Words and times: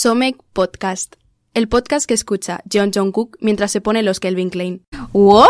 Somek 0.00 0.36
Podcast, 0.52 1.16
el 1.54 1.66
podcast 1.66 2.06
que 2.06 2.14
escucha 2.14 2.60
John 2.72 2.92
John 2.94 3.10
Cook 3.10 3.36
mientras 3.40 3.72
se 3.72 3.80
pone 3.80 4.04
los 4.04 4.20
Kelvin 4.20 4.48
Klein. 4.48 4.82
¡Hola! 5.10 5.48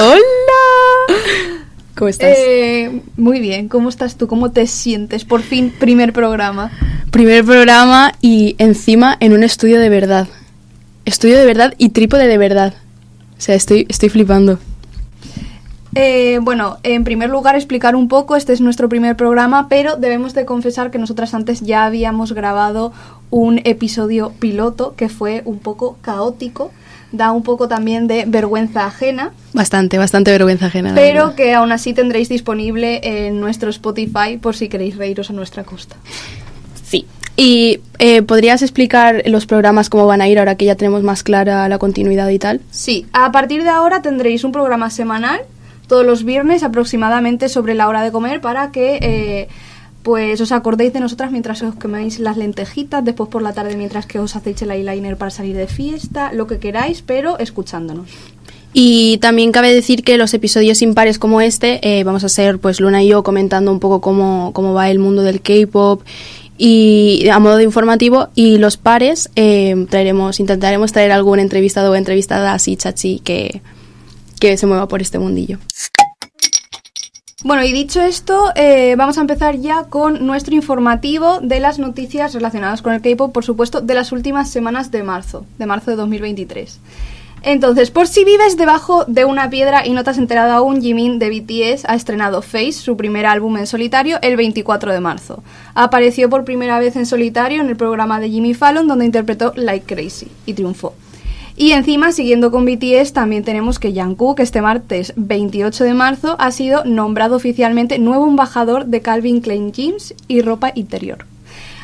¡Hola! 0.00 1.14
¿Cómo 1.94 2.08
estás? 2.08 2.34
Eh, 2.36 3.02
muy 3.16 3.38
bien, 3.38 3.68
¿cómo 3.68 3.88
estás 3.88 4.16
tú? 4.16 4.26
¿Cómo 4.26 4.50
te 4.50 4.66
sientes? 4.66 5.24
Por 5.24 5.42
fin, 5.42 5.72
primer 5.78 6.12
programa. 6.12 6.72
Primer 7.12 7.44
programa 7.44 8.14
y 8.20 8.56
encima 8.58 9.16
en 9.20 9.32
un 9.32 9.44
estudio 9.44 9.78
de 9.78 9.90
verdad. 9.90 10.26
Estudio 11.04 11.38
de 11.38 11.46
verdad 11.46 11.72
y 11.78 11.90
trípode 11.90 12.26
de 12.26 12.38
verdad. 12.38 12.74
O 13.38 13.40
sea, 13.40 13.54
estoy, 13.54 13.86
estoy 13.88 14.08
flipando. 14.08 14.58
Eh, 15.98 16.40
bueno, 16.42 16.76
en 16.82 17.04
primer 17.04 17.30
lugar 17.30 17.54
explicar 17.54 17.96
un 17.96 18.06
poco, 18.06 18.36
este 18.36 18.52
es 18.52 18.60
nuestro 18.60 18.90
primer 18.90 19.16
programa, 19.16 19.66
pero 19.70 19.96
debemos 19.96 20.34
de 20.34 20.44
confesar 20.44 20.90
que 20.90 20.98
nosotras 20.98 21.32
antes 21.32 21.62
ya 21.62 21.86
habíamos 21.86 22.32
grabado 22.32 22.92
un 23.30 23.60
episodio 23.64 24.32
piloto 24.38 24.94
que 24.96 25.08
fue 25.08 25.42
un 25.44 25.58
poco 25.58 25.98
caótico, 26.02 26.70
da 27.12 27.32
un 27.32 27.42
poco 27.42 27.68
también 27.68 28.06
de 28.06 28.24
vergüenza 28.26 28.86
ajena. 28.86 29.32
Bastante, 29.52 29.98
bastante 29.98 30.30
vergüenza 30.30 30.66
ajena. 30.66 30.92
Pero 30.94 31.28
verdad. 31.28 31.34
que 31.34 31.54
aún 31.54 31.72
así 31.72 31.94
tendréis 31.94 32.28
disponible 32.28 33.00
en 33.02 33.40
nuestro 33.40 33.70
Spotify 33.70 34.38
por 34.40 34.56
si 34.56 34.68
queréis 34.68 34.96
reíros 34.96 35.30
a 35.30 35.32
nuestra 35.32 35.64
costa. 35.64 35.96
Sí. 36.84 37.06
¿Y 37.36 37.80
eh, 37.98 38.22
podrías 38.22 38.62
explicar 38.62 39.22
los 39.26 39.44
programas 39.44 39.90
cómo 39.90 40.06
van 40.06 40.22
a 40.22 40.28
ir 40.28 40.38
ahora 40.38 40.56
que 40.56 40.64
ya 40.64 40.74
tenemos 40.74 41.02
más 41.02 41.22
clara 41.22 41.68
la 41.68 41.78
continuidad 41.78 42.28
y 42.30 42.38
tal? 42.38 42.62
Sí, 42.70 43.06
a 43.12 43.30
partir 43.30 43.62
de 43.62 43.68
ahora 43.68 44.00
tendréis 44.00 44.42
un 44.42 44.52
programa 44.52 44.88
semanal 44.88 45.40
todos 45.86 46.04
los 46.04 46.24
viernes 46.24 46.62
aproximadamente 46.62 47.48
sobre 47.48 47.74
la 47.74 47.88
hora 47.88 48.02
de 48.02 48.10
comer 48.10 48.40
para 48.40 48.72
que 48.72 48.98
eh, 49.02 49.48
pues 50.06 50.40
os 50.40 50.52
acordéis 50.52 50.92
de 50.92 51.00
nosotras 51.00 51.32
mientras 51.32 51.62
os 51.62 51.74
coméis 51.74 52.20
las 52.20 52.36
lentejitas, 52.36 53.04
después 53.04 53.28
por 53.28 53.42
la 53.42 53.52
tarde 53.52 53.76
mientras 53.76 54.06
que 54.06 54.20
os 54.20 54.36
hacéis 54.36 54.62
el 54.62 54.70
eyeliner 54.70 55.16
para 55.16 55.32
salir 55.32 55.56
de 55.56 55.66
fiesta, 55.66 56.32
lo 56.32 56.46
que 56.46 56.60
queráis, 56.60 57.02
pero 57.02 57.40
escuchándonos. 57.40 58.06
Y 58.72 59.18
también 59.18 59.50
cabe 59.50 59.74
decir 59.74 60.04
que 60.04 60.16
los 60.16 60.32
episodios 60.32 60.80
impares 60.80 61.18
como 61.18 61.40
este 61.40 61.80
eh, 61.82 62.04
vamos 62.04 62.22
a 62.22 62.28
ser 62.28 62.60
pues 62.60 62.78
Luna 62.78 63.02
y 63.02 63.08
yo 63.08 63.24
comentando 63.24 63.72
un 63.72 63.80
poco 63.80 64.00
cómo, 64.00 64.52
cómo 64.52 64.74
va 64.74 64.90
el 64.90 65.00
mundo 65.00 65.22
del 65.22 65.40
K-pop 65.40 66.02
y 66.56 67.26
a 67.28 67.40
modo 67.40 67.56
de 67.56 67.64
informativo 67.64 68.28
y 68.36 68.58
los 68.58 68.76
pares 68.76 69.28
eh, 69.34 69.86
traeremos 69.90 70.38
intentaremos 70.38 70.92
traer 70.92 71.10
algún 71.10 71.40
entrevistado 71.40 71.90
o 71.90 71.96
entrevistada 71.96 72.54
así 72.54 72.76
chachi 72.76 73.18
que, 73.18 73.60
que 74.38 74.56
se 74.56 74.68
mueva 74.68 74.86
por 74.86 75.02
este 75.02 75.18
mundillo. 75.18 75.58
Bueno, 77.44 77.62
y 77.64 77.72
dicho 77.72 78.00
esto, 78.00 78.50
eh, 78.54 78.94
vamos 78.96 79.18
a 79.18 79.20
empezar 79.20 79.56
ya 79.56 79.84
con 79.84 80.26
nuestro 80.26 80.54
informativo 80.54 81.38
de 81.40 81.60
las 81.60 81.78
noticias 81.78 82.32
relacionadas 82.32 82.80
con 82.80 82.94
el 82.94 83.02
K-pop, 83.02 83.30
por 83.30 83.44
supuesto, 83.44 83.82
de 83.82 83.92
las 83.92 84.10
últimas 84.10 84.48
semanas 84.48 84.90
de 84.90 85.02
marzo, 85.02 85.44
de 85.58 85.66
marzo 85.66 85.90
de 85.90 85.98
2023. 85.98 86.80
Entonces, 87.42 87.90
por 87.90 88.06
si 88.08 88.24
vives 88.24 88.56
debajo 88.56 89.04
de 89.04 89.26
una 89.26 89.50
piedra 89.50 89.86
y 89.86 89.92
no 89.92 90.02
te 90.02 90.10
has 90.10 90.18
enterado 90.18 90.54
aún, 90.54 90.80
Jimin 90.80 91.18
de 91.18 91.28
BTS 91.28 91.84
ha 91.86 91.94
estrenado 91.94 92.40
Face, 92.40 92.72
su 92.72 92.96
primer 92.96 93.26
álbum 93.26 93.58
en 93.58 93.66
solitario, 93.66 94.18
el 94.22 94.36
24 94.36 94.94
de 94.94 95.00
marzo. 95.00 95.42
Apareció 95.74 96.30
por 96.30 96.46
primera 96.46 96.78
vez 96.78 96.96
en 96.96 97.04
solitario 97.04 97.60
en 97.60 97.68
el 97.68 97.76
programa 97.76 98.18
de 98.18 98.30
Jimmy 98.30 98.54
Fallon, 98.54 98.88
donde 98.88 99.04
interpretó 99.04 99.52
Like 99.56 99.94
Crazy, 99.94 100.28
y 100.46 100.54
triunfó. 100.54 100.94
Y 101.58 101.72
encima, 101.72 102.12
siguiendo 102.12 102.50
con 102.50 102.66
BTS, 102.66 103.14
también 103.14 103.42
tenemos 103.42 103.78
que 103.78 103.92
Jungkook 103.92 104.40
este 104.40 104.60
martes 104.60 105.14
28 105.16 105.84
de 105.84 105.94
marzo 105.94 106.36
ha 106.38 106.50
sido 106.50 106.84
nombrado 106.84 107.36
oficialmente 107.36 107.98
nuevo 107.98 108.28
embajador 108.28 108.84
de 108.84 109.00
Calvin 109.00 109.40
Klein 109.40 109.72
Jeans 109.72 110.14
y 110.28 110.42
ropa 110.42 110.72
interior. 110.74 111.24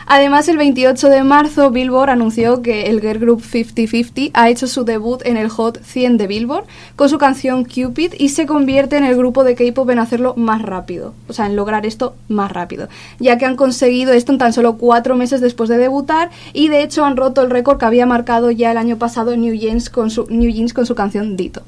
Además, 0.06 0.48
el 0.48 0.58
28 0.58 1.08
de 1.08 1.24
marzo, 1.24 1.70
Billboard 1.70 2.10
anunció 2.10 2.62
que 2.62 2.90
el 2.90 3.00
girl 3.00 3.18
group 3.18 3.42
50-50 3.42 4.30
ha 4.34 4.50
hecho 4.50 4.66
su 4.66 4.84
debut 4.84 5.22
en 5.24 5.36
el 5.36 5.48
Hot 5.48 5.82
100 5.82 6.16
de 6.16 6.26
Billboard 6.26 6.64
con 6.96 7.08
su 7.08 7.18
canción 7.18 7.64
Cupid 7.64 8.14
y 8.18 8.30
se 8.30 8.46
convierte 8.46 8.96
en 8.96 9.04
el 9.04 9.16
grupo 9.16 9.44
de 9.44 9.54
K-pop 9.54 9.90
en 9.90 9.98
hacerlo 9.98 10.34
más 10.36 10.62
rápido, 10.62 11.14
o 11.28 11.32
sea, 11.32 11.46
en 11.46 11.56
lograr 11.56 11.86
esto 11.86 12.14
más 12.28 12.50
rápido, 12.50 12.88
ya 13.18 13.38
que 13.38 13.46
han 13.46 13.56
conseguido 13.56 14.12
esto 14.12 14.32
en 14.32 14.38
tan 14.38 14.52
solo 14.52 14.76
cuatro 14.76 15.16
meses 15.16 15.40
después 15.40 15.68
de 15.68 15.78
debutar 15.78 16.30
y 16.52 16.68
de 16.68 16.82
hecho 16.82 17.04
han 17.04 17.16
roto 17.16 17.42
el 17.42 17.50
récord 17.50 17.78
que 17.78 17.86
había 17.86 18.06
marcado 18.06 18.50
ya 18.50 18.70
el 18.70 18.78
año 18.78 18.98
pasado 18.98 19.36
New 19.36 19.54
Jeans 19.54 19.90
con 19.90 20.10
su, 20.10 20.26
New 20.28 20.50
Jeans 20.50 20.74
con 20.74 20.86
su 20.86 20.94
canción 20.94 21.36
Dito. 21.36 21.62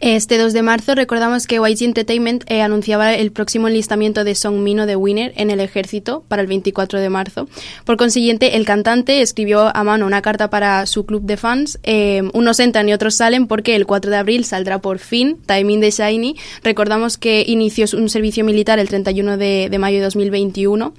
Este 0.00 0.38
2 0.38 0.54
de 0.54 0.62
marzo 0.62 0.94
recordamos 0.94 1.46
que 1.46 1.56
YG 1.56 1.82
Entertainment 1.82 2.50
eh, 2.50 2.62
anunciaba 2.62 3.12
el 3.12 3.32
próximo 3.32 3.68
enlistamiento 3.68 4.24
de 4.24 4.34
Song 4.34 4.56
Mino 4.56 4.86
de 4.86 4.96
Winner 4.96 5.34
en 5.36 5.50
el 5.50 5.60
ejército 5.60 6.24
para 6.26 6.40
el 6.40 6.48
24 6.48 6.98
de 6.98 7.10
marzo. 7.10 7.48
Por 7.84 7.98
consiguiente, 7.98 8.56
el 8.56 8.64
cantante 8.64 9.20
escribió 9.20 9.76
a 9.76 9.84
mano 9.84 10.06
una 10.06 10.22
carta 10.22 10.48
para 10.48 10.86
su 10.86 11.04
club 11.04 11.24
de 11.24 11.36
fans. 11.36 11.78
Eh, 11.82 12.22
unos 12.32 12.60
entran 12.60 12.88
y 12.88 12.94
otros 12.94 13.14
salen 13.14 13.46
porque 13.46 13.76
el 13.76 13.84
4 13.84 14.10
de 14.10 14.16
abril 14.16 14.46
saldrá 14.46 14.80
por 14.80 15.00
fin 15.00 15.36
Timing 15.44 15.80
de 15.80 15.90
Shiny. 15.90 16.34
Recordamos 16.64 17.18
que 17.18 17.44
inició 17.46 17.84
un 17.92 18.08
servicio 18.08 18.42
militar 18.42 18.78
el 18.78 18.88
31 18.88 19.36
de, 19.36 19.68
de 19.70 19.78
mayo 19.78 19.98
de 19.98 20.04
2021. 20.04 20.94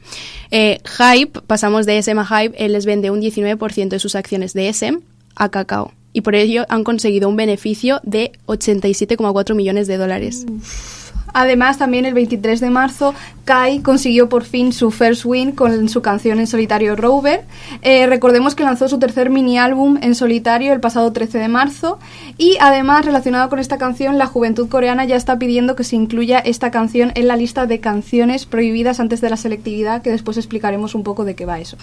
Eh, 0.51 0.77
Hype, 0.85 1.41
pasamos 1.47 1.87
de 1.87 1.97
SM 1.97 2.21
a 2.21 2.25
Hype, 2.25 2.63
él 2.63 2.73
les 2.73 2.85
vende 2.85 3.09
un 3.09 3.19
19% 3.19 3.89
de 3.89 3.99
sus 3.99 4.13
acciones 4.13 4.53
de 4.53 4.69
SM 4.69 4.99
a 5.35 5.49
Cacao 5.49 5.91
y 6.13 6.21
por 6.21 6.35
ello 6.35 6.65
han 6.69 6.83
conseguido 6.83 7.29
un 7.29 7.35
beneficio 7.35 7.99
de 8.03 8.31
87,4 8.47 9.55
millones 9.55 9.87
de 9.87 9.97
dólares. 9.97 10.45
Además, 11.33 11.77
también 11.77 12.05
el 12.05 12.13
23 12.13 12.59
de 12.59 12.69
marzo, 12.69 13.13
Kai 13.45 13.79
consiguió 13.79 14.27
por 14.27 14.43
fin 14.43 14.73
su 14.73 14.91
first 14.91 15.25
win 15.25 15.53
con 15.53 15.87
su 15.87 16.01
canción 16.01 16.39
en 16.39 16.47
solitario 16.47 16.95
Rover. 16.95 17.45
Eh, 17.81 18.05
recordemos 18.07 18.55
que 18.55 18.63
lanzó 18.63 18.89
su 18.89 18.99
tercer 18.99 19.29
mini 19.29 19.57
álbum 19.57 19.97
en 20.01 20.15
solitario 20.15 20.73
el 20.73 20.81
pasado 20.81 21.11
13 21.13 21.37
de 21.37 21.47
marzo. 21.47 21.99
Y 22.37 22.57
además, 22.59 23.05
relacionado 23.05 23.49
con 23.49 23.59
esta 23.59 23.77
canción, 23.77 24.17
la 24.17 24.25
juventud 24.25 24.67
coreana 24.67 25.05
ya 25.05 25.15
está 25.15 25.39
pidiendo 25.39 25.75
que 25.75 25.83
se 25.83 25.95
incluya 25.95 26.39
esta 26.39 26.71
canción 26.71 27.11
en 27.15 27.27
la 27.27 27.37
lista 27.37 27.65
de 27.65 27.79
canciones 27.79 28.45
prohibidas 28.45 28.99
antes 28.99 29.21
de 29.21 29.29
la 29.29 29.37
selectividad, 29.37 30.01
que 30.01 30.11
después 30.11 30.37
explicaremos 30.37 30.95
un 30.95 31.03
poco 31.03 31.23
de 31.23 31.35
qué 31.35 31.45
va 31.45 31.59
eso. 31.59 31.77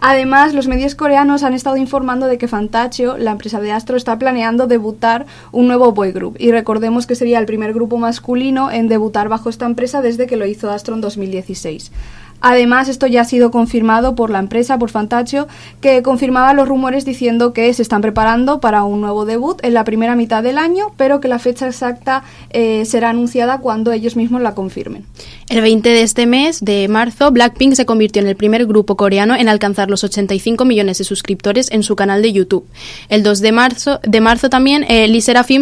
Además, 0.00 0.54
los 0.54 0.68
medios 0.68 0.94
coreanos 0.94 1.42
han 1.42 1.54
estado 1.54 1.76
informando 1.76 2.26
de 2.26 2.38
que 2.38 2.46
Fantachio, 2.46 3.16
la 3.16 3.32
empresa 3.32 3.60
de 3.60 3.72
Astro, 3.72 3.96
está 3.96 4.18
planeando 4.18 4.66
debutar 4.66 5.26
un 5.50 5.66
nuevo 5.66 5.92
boy 5.92 6.12
group. 6.12 6.36
Y 6.38 6.52
recordemos 6.52 7.06
que 7.06 7.16
sería 7.16 7.38
el 7.38 7.46
primer 7.46 7.72
grupo 7.72 7.98
masculino 7.98 8.70
en 8.70 8.88
debutar 8.88 9.28
bajo 9.28 9.50
esta 9.50 9.66
empresa 9.66 10.00
desde 10.00 10.26
que 10.26 10.36
lo 10.36 10.46
hizo 10.46 10.70
Astro 10.70 10.94
en 10.94 11.00
2016. 11.00 11.90
Además, 12.40 12.88
esto 12.88 13.06
ya 13.06 13.22
ha 13.22 13.24
sido 13.24 13.50
confirmado 13.50 14.14
por 14.14 14.30
la 14.30 14.38
empresa, 14.38 14.78
por 14.78 14.90
Fantachio, 14.90 15.48
que 15.80 16.02
confirmaba 16.02 16.52
los 16.54 16.68
rumores 16.68 17.04
diciendo 17.04 17.52
que 17.52 17.72
se 17.72 17.82
están 17.82 18.00
preparando 18.00 18.60
para 18.60 18.84
un 18.84 19.00
nuevo 19.00 19.24
debut 19.24 19.58
en 19.64 19.74
la 19.74 19.84
primera 19.84 20.16
mitad 20.16 20.42
del 20.42 20.58
año, 20.58 20.92
pero 20.96 21.20
que 21.20 21.28
la 21.28 21.38
fecha 21.38 21.66
exacta 21.66 22.22
eh, 22.50 22.84
será 22.84 23.10
anunciada 23.10 23.58
cuando 23.58 23.92
ellos 23.92 24.16
mismos 24.16 24.42
la 24.42 24.54
confirmen. 24.54 25.04
El 25.48 25.62
20 25.62 25.88
de 25.88 26.02
este 26.02 26.26
mes, 26.26 26.60
de 26.60 26.88
marzo, 26.88 27.30
Blackpink 27.30 27.74
se 27.74 27.86
convirtió 27.86 28.20
en 28.20 28.28
el 28.28 28.36
primer 28.36 28.66
grupo 28.66 28.96
coreano 28.96 29.34
en 29.34 29.48
alcanzar 29.48 29.88
los 29.88 30.04
85 30.04 30.64
millones 30.64 30.98
de 30.98 31.04
suscriptores 31.04 31.70
en 31.70 31.82
su 31.82 31.96
canal 31.96 32.22
de 32.22 32.32
YouTube. 32.32 32.66
El 33.08 33.22
2 33.22 33.40
de 33.40 33.52
marzo, 33.52 34.00
de 34.02 34.20
marzo 34.20 34.50
también, 34.50 34.84
eh, 34.88 35.08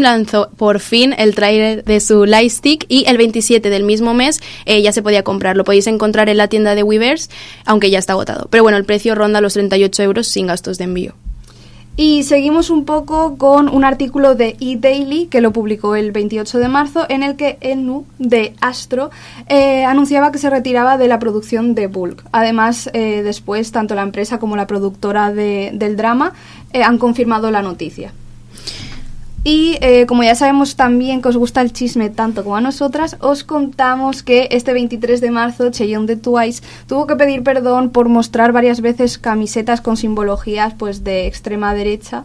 lanzó 0.00 0.50
por 0.56 0.80
fin 0.80 1.14
el 1.16 1.34
tráiler 1.34 1.84
de 1.84 2.00
su 2.00 2.24
Lightstick 2.24 2.84
y 2.88 3.04
el 3.06 3.16
27 3.16 3.70
del 3.70 3.84
mismo 3.84 4.14
mes 4.14 4.40
eh, 4.64 4.82
ya 4.82 4.92
se 4.92 5.02
podía 5.02 5.22
comprar. 5.22 5.56
Lo 5.56 5.64
podéis 5.64 5.86
encontrar 5.86 6.28
en 6.28 6.36
la 6.36 6.48
tienda 6.48 6.65
de 6.74 6.82
Weavers, 6.82 7.30
aunque 7.64 7.90
ya 7.90 7.98
está 7.98 8.14
agotado. 8.14 8.48
Pero 8.50 8.62
bueno, 8.62 8.78
el 8.78 8.84
precio 8.84 9.14
ronda 9.14 9.40
los 9.40 9.54
38 9.54 10.02
euros 10.02 10.26
sin 10.26 10.46
gastos 10.46 10.78
de 10.78 10.84
envío. 10.84 11.14
Y 11.98 12.24
seguimos 12.24 12.68
un 12.68 12.84
poco 12.84 13.38
con 13.38 13.70
un 13.70 13.82
artículo 13.82 14.34
de 14.34 14.56
eDaily 14.60 15.28
que 15.28 15.40
lo 15.40 15.52
publicó 15.52 15.96
el 15.96 16.12
28 16.12 16.58
de 16.58 16.68
marzo 16.68 17.06
en 17.08 17.22
el 17.22 17.36
que 17.36 17.56
Enu 17.62 18.04
de 18.18 18.54
Astro 18.60 19.10
eh, 19.48 19.82
anunciaba 19.86 20.30
que 20.30 20.36
se 20.36 20.50
retiraba 20.50 20.98
de 20.98 21.08
la 21.08 21.18
producción 21.18 21.74
de 21.74 21.86
Bulk. 21.86 22.22
Además, 22.32 22.90
eh, 22.92 23.22
después 23.22 23.72
tanto 23.72 23.94
la 23.94 24.02
empresa 24.02 24.38
como 24.38 24.56
la 24.56 24.66
productora 24.66 25.32
de, 25.32 25.70
del 25.72 25.96
drama 25.96 26.34
eh, 26.74 26.82
han 26.82 26.98
confirmado 26.98 27.50
la 27.50 27.62
noticia. 27.62 28.12
Y 29.48 29.78
eh, 29.80 30.06
como 30.06 30.24
ya 30.24 30.34
sabemos 30.34 30.74
también 30.74 31.22
que 31.22 31.28
os 31.28 31.36
gusta 31.36 31.60
el 31.60 31.72
chisme 31.72 32.10
tanto 32.10 32.42
como 32.42 32.56
a 32.56 32.60
nosotras, 32.60 33.16
os 33.20 33.44
contamos 33.44 34.24
que 34.24 34.48
este 34.50 34.72
23 34.72 35.20
de 35.20 35.30
marzo 35.30 35.70
Cheon 35.70 36.06
de 36.06 36.16
Twice 36.16 36.64
tuvo 36.88 37.06
que 37.06 37.14
pedir 37.14 37.44
perdón 37.44 37.90
por 37.90 38.08
mostrar 38.08 38.50
varias 38.50 38.80
veces 38.80 39.18
camisetas 39.18 39.80
con 39.80 39.96
simbologías 39.96 40.74
pues 40.74 41.04
de 41.04 41.28
extrema 41.28 41.74
derecha 41.74 42.24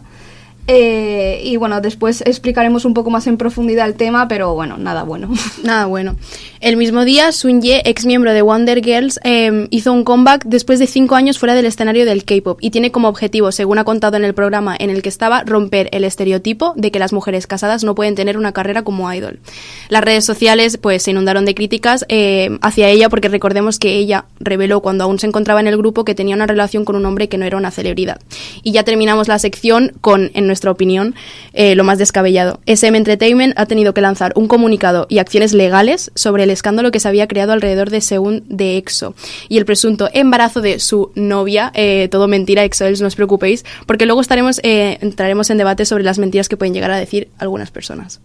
Eh, 0.68 1.40
y 1.44 1.56
bueno, 1.56 1.80
después 1.80 2.22
explicaremos 2.24 2.84
un 2.84 2.94
poco 2.94 3.10
más 3.10 3.26
en 3.26 3.36
profundidad 3.36 3.86
el 3.86 3.94
tema, 3.94 4.28
pero 4.28 4.54
bueno, 4.54 4.78
nada 4.78 5.02
bueno. 5.02 5.28
Nada 5.62 5.86
bueno. 5.86 6.16
El 6.60 6.76
mismo 6.76 7.04
día, 7.04 7.32
Sun 7.32 7.60
Ye, 7.60 7.82
ex 7.84 8.06
miembro 8.06 8.32
de 8.32 8.42
Wonder 8.42 8.82
Girls, 8.84 9.18
eh, 9.24 9.66
hizo 9.70 9.92
un 9.92 10.04
comeback 10.04 10.44
después 10.44 10.78
de 10.78 10.86
cinco 10.86 11.16
años 11.16 11.38
fuera 11.38 11.54
del 11.54 11.66
escenario 11.66 12.04
del 12.04 12.24
K-pop 12.24 12.58
y 12.60 12.70
tiene 12.70 12.92
como 12.92 13.08
objetivo, 13.08 13.50
según 13.50 13.78
ha 13.78 13.84
contado 13.84 14.16
en 14.16 14.24
el 14.24 14.34
programa 14.34 14.76
en 14.78 14.90
el 14.90 15.02
que 15.02 15.08
estaba, 15.08 15.42
romper 15.42 15.88
el 15.90 16.04
estereotipo 16.04 16.74
de 16.76 16.92
que 16.92 17.00
las 17.00 17.12
mujeres 17.12 17.48
casadas 17.48 17.82
no 17.82 17.96
pueden 17.96 18.14
tener 18.14 18.36
una 18.36 18.52
carrera 18.52 18.82
como 18.82 19.12
idol. 19.12 19.40
Las 19.88 20.04
redes 20.04 20.24
sociales 20.24 20.76
pues 20.76 21.02
se 21.02 21.10
inundaron 21.10 21.44
de 21.44 21.54
críticas 21.54 22.04
eh, 22.08 22.56
hacia 22.60 22.88
ella 22.88 23.08
porque 23.08 23.28
recordemos 23.28 23.80
que 23.80 23.94
ella 23.94 24.26
reveló 24.38 24.80
cuando 24.80 25.04
aún 25.04 25.18
se 25.18 25.26
encontraba 25.26 25.60
en 25.60 25.66
el 25.66 25.76
grupo 25.76 26.04
que 26.04 26.14
tenía 26.14 26.36
una 26.36 26.46
relación 26.46 26.84
con 26.84 26.94
un 26.94 27.06
hombre 27.06 27.28
que 27.28 27.38
no 27.38 27.44
era 27.44 27.56
una 27.56 27.72
celebridad. 27.72 28.20
Y 28.62 28.70
ya 28.70 28.84
terminamos 28.84 29.26
la 29.26 29.40
sección 29.40 29.92
con, 30.00 30.30
en 30.34 30.46
nuestra 30.52 30.70
opinión, 30.70 31.14
eh, 31.54 31.74
lo 31.74 31.82
más 31.82 31.98
descabellado. 31.98 32.60
SM 32.66 32.96
Entertainment 32.96 33.54
ha 33.56 33.66
tenido 33.66 33.94
que 33.94 34.02
lanzar 34.02 34.32
un 34.36 34.48
comunicado 34.48 35.06
y 35.08 35.18
acciones 35.18 35.54
legales 35.54 36.12
sobre 36.14 36.44
el 36.44 36.50
escándalo 36.50 36.90
que 36.90 37.00
se 37.00 37.08
había 37.08 37.26
creado 37.26 37.52
alrededor 37.52 37.88
de 37.88 38.02
Según 38.02 38.44
de 38.48 38.76
EXO 38.76 39.14
y 39.48 39.56
el 39.56 39.64
presunto 39.64 40.10
embarazo 40.12 40.60
de 40.60 40.78
su 40.78 41.10
novia. 41.14 41.72
Eh, 41.74 42.08
todo 42.10 42.28
mentira, 42.28 42.64
EXO, 42.64 42.90
no 43.00 43.06
os 43.06 43.16
preocupéis, 43.16 43.64
porque 43.86 44.04
luego 44.04 44.20
estaremos, 44.20 44.60
eh, 44.62 44.98
entraremos 45.00 45.48
en 45.50 45.58
debate 45.58 45.86
sobre 45.86 46.04
las 46.04 46.18
mentiras 46.18 46.48
que 46.48 46.58
pueden 46.58 46.74
llegar 46.74 46.90
a 46.90 46.98
decir 46.98 47.28
algunas 47.38 47.70
personas. 47.70 48.20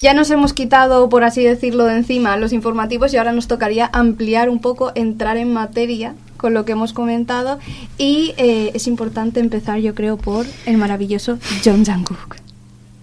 Ya 0.00 0.14
nos 0.14 0.30
hemos 0.30 0.52
quitado, 0.52 1.08
por 1.08 1.24
así 1.24 1.42
decirlo, 1.42 1.84
de 1.84 1.96
encima 1.96 2.36
los 2.36 2.52
informativos 2.52 3.12
y 3.12 3.16
ahora 3.16 3.32
nos 3.32 3.48
tocaría 3.48 3.90
ampliar 3.92 4.48
un 4.48 4.60
poco, 4.60 4.92
entrar 4.94 5.36
en 5.36 5.52
materia 5.52 6.14
con 6.38 6.54
lo 6.54 6.64
que 6.64 6.72
hemos 6.72 6.94
comentado 6.94 7.58
y 7.98 8.32
eh, 8.38 8.70
es 8.72 8.86
importante 8.86 9.40
empezar, 9.40 9.80
yo 9.80 9.94
creo, 9.94 10.16
por 10.16 10.46
el 10.64 10.78
maravilloso 10.78 11.38
John 11.62 11.84
Jungkook. 11.84 12.36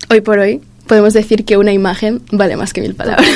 Hoy 0.10 0.22
por 0.22 0.40
hoy 0.40 0.62
podemos 0.88 1.14
decir 1.14 1.46
que 1.46 1.58
una 1.58 1.74
imagen 1.74 2.22
vale 2.32 2.56
más 2.56 2.74
que 2.74 2.82
mil 2.82 2.96
palabras. 2.96 3.28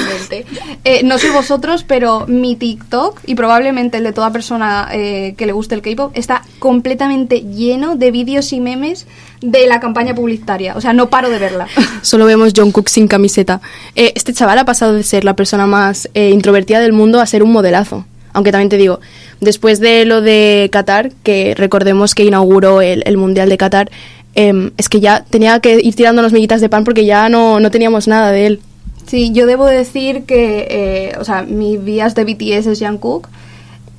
Eh, 0.83 1.01
no 1.03 1.17
sé 1.17 1.31
vosotros, 1.31 1.83
pero 1.83 2.25
mi 2.27 2.55
TikTok 2.55 3.19
y 3.25 3.35
probablemente 3.35 3.97
el 3.97 4.03
de 4.03 4.13
toda 4.13 4.31
persona 4.31 4.87
eh, 4.93 5.33
que 5.37 5.45
le 5.45 5.51
guste 5.51 5.75
el 5.75 5.81
K-pop 5.81 6.11
está 6.15 6.43
completamente 6.59 7.41
lleno 7.41 7.95
de 7.95 8.11
vídeos 8.11 8.53
y 8.53 8.59
memes 8.59 9.07
de 9.41 9.67
la 9.67 9.79
campaña 9.79 10.15
publicitaria. 10.15 10.75
O 10.75 10.81
sea, 10.81 10.93
no 10.93 11.09
paro 11.09 11.29
de 11.29 11.39
verla. 11.39 11.67
Solo 12.01 12.25
vemos 12.25 12.53
John 12.55 12.71
Cook 12.71 12.89
sin 12.89 13.07
camiseta. 13.07 13.61
Eh, 13.95 14.13
este 14.15 14.33
chaval 14.33 14.59
ha 14.59 14.65
pasado 14.65 14.93
de 14.93 15.03
ser 15.03 15.23
la 15.23 15.35
persona 15.35 15.65
más 15.65 16.09
introvertida 16.13 16.79
del 16.79 16.93
mundo 16.93 17.19
a 17.19 17.25
ser 17.25 17.43
un 17.43 17.51
modelazo. 17.51 18.05
Aunque 18.33 18.51
también 18.51 18.69
te 18.69 18.77
digo, 18.77 18.99
después 19.41 19.79
de 19.79 20.05
lo 20.05 20.21
de 20.21 20.69
Qatar, 20.71 21.11
que 21.23 21.55
recordemos 21.55 22.15
que 22.15 22.23
inauguró 22.23 22.81
el, 22.81 23.03
el 23.05 23.17
Mundial 23.17 23.49
de 23.49 23.57
Qatar, 23.57 23.89
Em, 24.35 24.71
es 24.77 24.89
que 24.89 24.99
ya 24.99 25.25
tenía 25.29 25.59
que 25.59 25.79
ir 25.81 25.95
tirándonos 25.95 26.31
miguitas 26.31 26.61
de 26.61 26.69
pan 26.69 26.83
porque 26.83 27.05
ya 27.05 27.29
no, 27.29 27.59
no 27.59 27.71
teníamos 27.71 28.07
nada 28.07 28.31
de 28.31 28.45
él. 28.45 28.61
Sí, 29.05 29.31
yo 29.33 29.47
debo 29.47 29.65
decir 29.65 30.23
que, 30.23 30.67
eh, 30.69 31.17
o 31.19 31.25
sea, 31.25 31.41
mi 31.41 31.77
vías 31.77 32.13
de 32.13 32.23
BTS 32.23 32.67
es 32.67 32.79
Jungkook. 32.79 33.27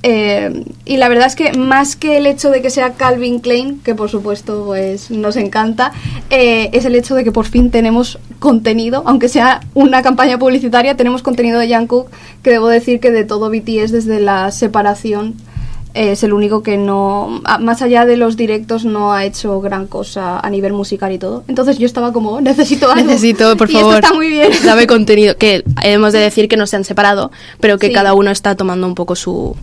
Eh, 0.03 0.65
y 0.85 0.97
la 0.97 1.09
verdad 1.09 1.27
es 1.27 1.35
que 1.35 1.53
más 1.53 1.95
que 1.95 2.17
el 2.17 2.25
hecho 2.25 2.49
de 2.49 2.61
que 2.61 2.69
sea 2.69 2.93
Calvin 2.93 3.39
Klein, 3.39 3.79
que 3.81 3.93
por 3.93 4.09
supuesto 4.09 4.63
pues 4.65 5.11
nos 5.11 5.35
encanta, 5.35 5.91
eh, 6.29 6.69
es 6.73 6.85
el 6.85 6.95
hecho 6.95 7.13
de 7.15 7.23
que 7.23 7.31
por 7.31 7.45
fin 7.45 7.69
tenemos 7.69 8.17
contenido, 8.39 9.03
aunque 9.05 9.29
sea 9.29 9.61
una 9.75 10.01
campaña 10.01 10.39
publicitaria, 10.39 10.97
tenemos 10.97 11.21
contenido 11.21 11.59
de 11.59 11.73
Jungkook, 11.73 12.09
que 12.41 12.49
debo 12.49 12.67
decir 12.67 12.99
que 12.99 13.11
de 13.11 13.25
todo 13.25 13.49
BTS 13.51 13.91
desde 13.91 14.19
la 14.19 14.51
separación 14.51 15.35
es 15.93 16.23
el 16.23 16.33
único 16.33 16.63
que 16.63 16.77
no, 16.77 17.41
más 17.59 17.81
allá 17.81 18.05
de 18.05 18.15
los 18.15 18.37
directos, 18.37 18.85
no 18.85 19.11
ha 19.11 19.25
hecho 19.25 19.59
gran 19.59 19.87
cosa 19.87 20.39
a 20.39 20.49
nivel 20.49 20.73
musical 20.73 21.11
y 21.11 21.17
todo. 21.17 21.43
Entonces 21.47 21.77
yo 21.77 21.85
estaba 21.85 22.13
como, 22.13 22.39
necesito 22.39 22.89
algo. 22.89 23.05
Necesito, 23.05 23.57
por 23.57 23.69
favor. 23.71 23.95
está 23.95 24.13
muy 24.13 24.29
bien. 24.29 24.51
Dame 24.63 24.87
contenido. 24.87 25.35
Que 25.37 25.63
hemos 25.83 26.13
de 26.13 26.19
decir 26.19 26.47
que 26.47 26.55
no 26.55 26.65
se 26.65 26.77
han 26.77 26.85
separado, 26.85 27.31
pero 27.59 27.77
que 27.77 27.91
cada 27.91 28.13
uno 28.13 28.31
está 28.31 28.55
tomando 28.55 28.87
un 28.87 28.95
poco 28.95 29.15
su, 29.15 29.55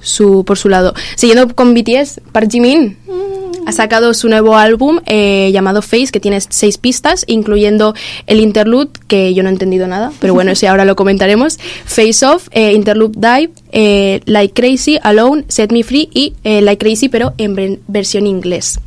su 0.00 0.44
por 0.44 0.58
su 0.58 0.68
lado. 0.68 0.94
Siguiendo 1.16 1.54
con 1.54 1.74
BTS, 1.74 2.20
Park 2.32 2.50
Jimin. 2.50 2.96
Mm 3.06 3.28
ha 3.68 3.72
sacado 3.72 4.14
su 4.14 4.30
nuevo 4.30 4.56
álbum 4.56 5.00
eh, 5.04 5.50
llamado 5.52 5.82
Face, 5.82 6.08
que 6.10 6.20
tiene 6.20 6.40
seis 6.40 6.78
pistas, 6.78 7.24
incluyendo 7.26 7.94
el 8.26 8.40
interlude, 8.40 8.88
que 9.08 9.34
yo 9.34 9.42
no 9.42 9.50
he 9.50 9.52
entendido 9.52 9.86
nada, 9.86 10.10
pero 10.20 10.32
bueno, 10.32 10.52
ese 10.52 10.68
ahora 10.68 10.86
lo 10.86 10.96
comentaremos. 10.96 11.58
Face 11.84 12.24
Off, 12.24 12.48
eh, 12.52 12.72
Interlude 12.72 13.12
Dive, 13.16 13.50
eh, 13.72 14.20
Like 14.24 14.54
Crazy, 14.54 14.98
Alone, 15.02 15.44
Set 15.48 15.70
Me 15.70 15.82
Free 15.82 16.08
y 16.14 16.32
Like 16.42 16.78
Crazy, 16.78 17.10
pero 17.10 17.34
en 17.36 17.78
versión 17.88 18.26
inglés. 18.26 18.80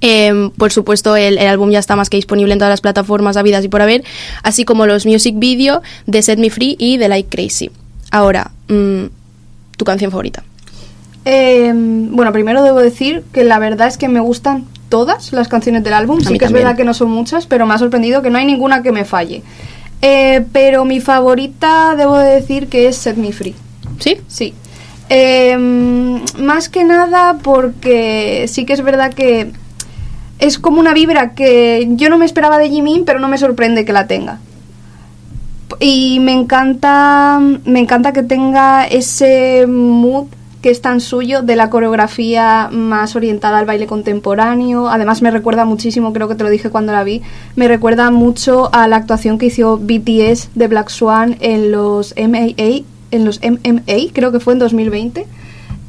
Em, 0.00 0.48
por 0.52 0.72
supuesto, 0.72 1.14
el, 1.14 1.36
álbum 1.36 1.70
ya 1.70 1.78
está 1.78 1.94
más 1.94 2.08
que 2.08 2.16
disponible 2.16 2.54
en 2.54 2.58
todas 2.58 2.72
las 2.72 2.80
plataformas 2.80 3.36
habidas 3.36 3.66
y 3.66 3.68
por 3.68 3.82
haber, 3.82 4.02
así 4.42 4.64
como 4.64 4.86
los 4.86 5.04
music 5.04 5.34
video 5.36 5.82
de 6.06 6.22
Set 6.22 6.38
Me 6.38 6.48
Free 6.48 6.74
y 6.78 6.96
de 6.96 7.08
Like 7.08 7.28
Crazy. 7.28 7.70
Ahora, 8.10 8.50
mm, 8.68 9.19
tu 9.80 9.84
canción 9.86 10.10
favorita. 10.10 10.44
Em, 11.24 12.14
bueno, 12.14 12.32
primero 12.32 12.62
debo 12.62 12.80
decir 12.80 13.24
que 13.32 13.44
la 13.44 13.58
verdad 13.58 13.88
es 13.88 13.96
que 13.96 14.08
me 14.08 14.20
gustan 14.20 14.66
todas 14.90 15.32
las 15.32 15.48
canciones 15.48 15.82
del 15.82 15.94
álbum. 15.94 16.20
sí 16.20 16.36
que 16.36 16.44
es 16.44 16.52
verdad 16.52 16.76
que 16.76 16.84
no 16.84 16.92
son 16.92 17.10
muchas, 17.10 17.46
pero 17.46 17.64
me 17.64 17.72
ha 17.72 17.78
sorprendido 17.78 18.20
que 18.20 18.28
no 18.28 18.36
hay 18.36 18.44
ninguna 18.44 18.82
que 18.82 18.92
me 18.92 19.06
falle. 19.06 19.42
Eh, 20.02 20.44
pero 20.52 20.84
mi 20.84 21.00
favorita 21.00 21.94
debo 21.96 22.18
decir 22.18 22.68
que 22.68 22.88
es 22.88 22.96
Set 22.96 23.16
Me 23.16 23.32
Free. 23.32 23.54
¿Sí? 23.98 24.18
Sí. 24.28 24.52
Em, 25.08 26.20
más 26.38 26.68
que 26.68 26.84
nada 26.84 27.38
porque 27.42 28.44
sí 28.48 28.66
que 28.66 28.74
es 28.74 28.82
verdad 28.82 29.14
que 29.14 29.50
es 30.40 30.58
como 30.58 30.78
una 30.78 30.92
vibra 30.92 31.34
que 31.34 31.88
yo 31.92 32.10
no 32.10 32.18
me 32.18 32.26
esperaba 32.26 32.58
de 32.58 32.68
Jimin, 32.68 33.06
pero 33.06 33.18
no 33.18 33.28
me 33.28 33.38
sorprende 33.38 33.86
que 33.86 33.94
la 33.94 34.06
tenga. 34.06 34.40
Y 35.78 36.18
me 36.20 36.32
encanta, 36.32 37.40
me 37.64 37.80
encanta 37.80 38.12
que 38.12 38.22
tenga 38.22 38.86
ese 38.86 39.66
mood 39.66 40.26
que 40.62 40.70
es 40.70 40.82
tan 40.82 41.00
suyo, 41.00 41.42
de 41.42 41.56
la 41.56 41.70
coreografía 41.70 42.68
más 42.70 43.16
orientada 43.16 43.58
al 43.58 43.64
baile 43.64 43.86
contemporáneo. 43.86 44.88
Además 44.88 45.22
me 45.22 45.30
recuerda 45.30 45.64
muchísimo, 45.64 46.12
creo 46.12 46.28
que 46.28 46.34
te 46.34 46.44
lo 46.44 46.50
dije 46.50 46.70
cuando 46.70 46.92
la 46.92 47.02
vi, 47.02 47.22
me 47.56 47.66
recuerda 47.66 48.10
mucho 48.10 48.68
a 48.74 48.86
la 48.86 48.96
actuación 48.96 49.38
que 49.38 49.46
hizo 49.46 49.78
BTS 49.78 50.50
de 50.54 50.68
Black 50.68 50.90
Swan 50.90 51.36
en 51.40 51.72
los 51.72 52.14
MAA, 52.16 52.84
en 53.10 53.24
los 53.24 53.40
MMA, 53.42 54.12
creo 54.12 54.32
que 54.32 54.40
fue 54.40 54.52
en 54.52 54.58
2020 54.58 55.26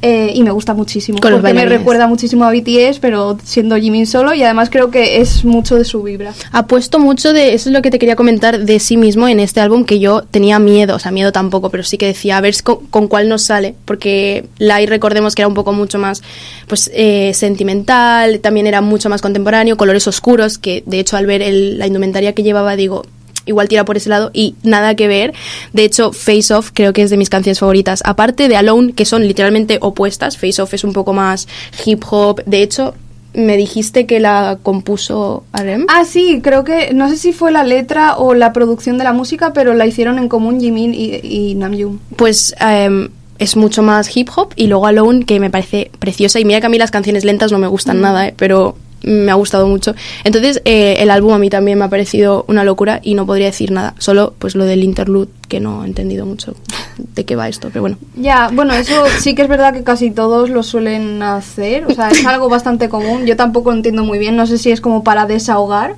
eh, 0.02 0.32
y 0.34 0.42
me 0.42 0.50
gusta 0.50 0.74
muchísimo. 0.74 1.20
porque 1.20 1.54
me 1.54 1.64
recuerda 1.64 2.08
muchísimo 2.08 2.44
a 2.44 2.50
BTS, 2.50 2.98
pero 3.00 3.38
siendo 3.44 3.76
Jimin 3.76 4.08
solo 4.08 4.34
y 4.34 4.42
además 4.42 4.68
creo 4.68 4.90
que 4.90 5.20
es 5.20 5.44
mucho 5.44 5.76
de 5.76 5.84
su 5.84 6.02
vibra. 6.02 6.34
Ha 6.50 6.66
puesto 6.66 6.98
mucho 6.98 7.32
de, 7.32 7.54
eso 7.54 7.68
es 7.68 7.72
lo 7.72 7.82
que 7.82 7.90
te 7.92 8.00
quería 8.00 8.16
comentar, 8.16 8.58
de 8.58 8.80
sí 8.80 8.96
mismo 8.96 9.28
en 9.28 9.38
este 9.38 9.60
álbum 9.60 9.84
que 9.84 10.00
yo 10.00 10.22
tenía 10.22 10.58
miedo, 10.58 10.96
o 10.96 10.98
sea, 10.98 11.12
miedo 11.12 11.30
tampoco, 11.30 11.70
pero 11.70 11.84
sí 11.84 11.98
que 11.98 12.06
decía 12.06 12.38
a 12.38 12.40
ver 12.40 12.52
con, 12.64 13.06
cuál 13.06 13.28
nos 13.28 13.42
sale, 13.42 13.76
porque 13.84 14.46
Lai 14.58 14.86
recordemos 14.86 15.36
que 15.36 15.42
era 15.42 15.48
un 15.48 15.54
poco 15.54 15.72
mucho 15.72 16.00
más 16.00 16.20
pues 16.66 16.90
eh, 16.92 17.32
sentimental, 17.32 18.40
también 18.40 18.66
era 18.66 18.80
mucho 18.80 19.08
más 19.08 19.22
contemporáneo, 19.22 19.76
colores 19.76 20.08
oscuros, 20.08 20.58
que 20.58 20.82
de 20.84 20.98
hecho 20.98 21.16
al 21.16 21.26
ver 21.26 21.42
la 21.42 21.86
indumentaria 21.86 22.32
que 22.34 22.42
llevaba 22.42 22.74
digo, 22.74 23.04
igual 23.46 23.68
tira 23.68 23.84
por 23.84 23.96
ese 23.96 24.08
lado 24.08 24.30
y 24.32 24.54
nada 24.62 24.94
que 24.94 25.08
ver. 25.08 25.32
De 25.72 25.84
hecho, 25.84 26.12
Face 26.12 26.52
Off 26.52 26.70
creo 26.72 26.92
que 26.92 27.02
es 27.02 27.10
de 27.10 27.16
mis 27.16 27.30
canciones 27.30 27.58
favoritas. 27.58 28.02
Aparte 28.04 28.48
de 28.48 28.56
Alone, 28.56 28.92
que 28.92 29.04
son 29.04 29.26
literalmente 29.26 29.78
opuestas. 29.80 30.36
Face 30.36 30.60
Off 30.60 30.74
es 30.74 30.84
un 30.84 30.92
poco 30.92 31.12
más 31.12 31.48
hip 31.84 32.02
hop. 32.10 32.42
De 32.44 32.62
hecho, 32.62 32.94
me 33.34 33.56
dijiste 33.56 34.06
que 34.06 34.20
la 34.20 34.58
compuso 34.62 35.44
Arem. 35.52 35.86
Ah, 35.88 36.04
sí, 36.04 36.40
creo 36.42 36.64
que, 36.64 36.92
no 36.92 37.08
sé 37.08 37.16
si 37.16 37.32
fue 37.32 37.50
la 37.50 37.64
letra 37.64 38.16
o 38.16 38.34
la 38.34 38.52
producción 38.52 38.98
de 38.98 39.04
la 39.04 39.12
música, 39.12 39.52
pero 39.52 39.74
la 39.74 39.86
hicieron 39.86 40.18
en 40.18 40.28
común 40.28 40.60
Jimin 40.60 40.94
y, 40.94 41.20
y 41.22 41.54
Namjoon. 41.54 42.00
Pues 42.16 42.54
em, 42.60 43.08
es 43.38 43.56
mucho 43.56 43.82
más 43.82 44.14
hip 44.16 44.28
hop 44.36 44.52
y 44.56 44.66
luego 44.66 44.86
Alone, 44.86 45.24
que 45.24 45.40
me 45.40 45.50
parece 45.50 45.90
preciosa. 45.98 46.40
Y 46.40 46.44
mira 46.44 46.60
que 46.60 46.66
a 46.66 46.70
mí 46.70 46.78
las 46.78 46.90
canciones 46.90 47.24
lentas 47.24 47.52
no 47.52 47.58
me 47.58 47.66
gustan 47.66 47.98
mm. 47.98 48.02
nada, 48.02 48.28
eh, 48.28 48.34
pero 48.36 48.76
me 49.02 49.30
ha 49.30 49.34
gustado 49.34 49.66
mucho. 49.66 49.94
Entonces, 50.24 50.62
eh, 50.64 50.96
el 50.98 51.10
álbum 51.10 51.32
a 51.32 51.38
mí 51.38 51.50
también 51.50 51.78
me 51.78 51.84
ha 51.84 51.88
parecido 51.88 52.44
una 52.48 52.64
locura 52.64 53.00
y 53.02 53.14
no 53.14 53.26
podría 53.26 53.46
decir 53.46 53.70
nada. 53.70 53.94
Solo 53.98 54.34
pues 54.38 54.54
lo 54.54 54.64
del 54.64 54.84
interlude, 54.84 55.28
que 55.48 55.60
no 55.60 55.84
he 55.84 55.86
entendido 55.86 56.26
mucho 56.26 56.54
de 56.98 57.24
qué 57.24 57.36
va 57.36 57.48
esto, 57.48 57.68
pero 57.68 57.82
bueno. 57.82 57.96
Ya, 58.16 58.50
bueno, 58.52 58.74
eso 58.74 59.04
sí 59.20 59.34
que 59.34 59.42
es 59.42 59.48
verdad 59.48 59.74
que 59.74 59.82
casi 59.82 60.10
todos 60.10 60.50
lo 60.50 60.62
suelen 60.62 61.22
hacer. 61.22 61.86
O 61.86 61.94
sea, 61.94 62.10
es 62.10 62.24
algo 62.26 62.48
bastante 62.48 62.88
común. 62.88 63.26
Yo 63.26 63.36
tampoco 63.36 63.70
lo 63.70 63.76
entiendo 63.76 64.04
muy 64.04 64.18
bien. 64.18 64.36
No 64.36 64.46
sé 64.46 64.58
si 64.58 64.70
es 64.70 64.80
como 64.80 65.04
para 65.04 65.26
desahogar. 65.26 65.96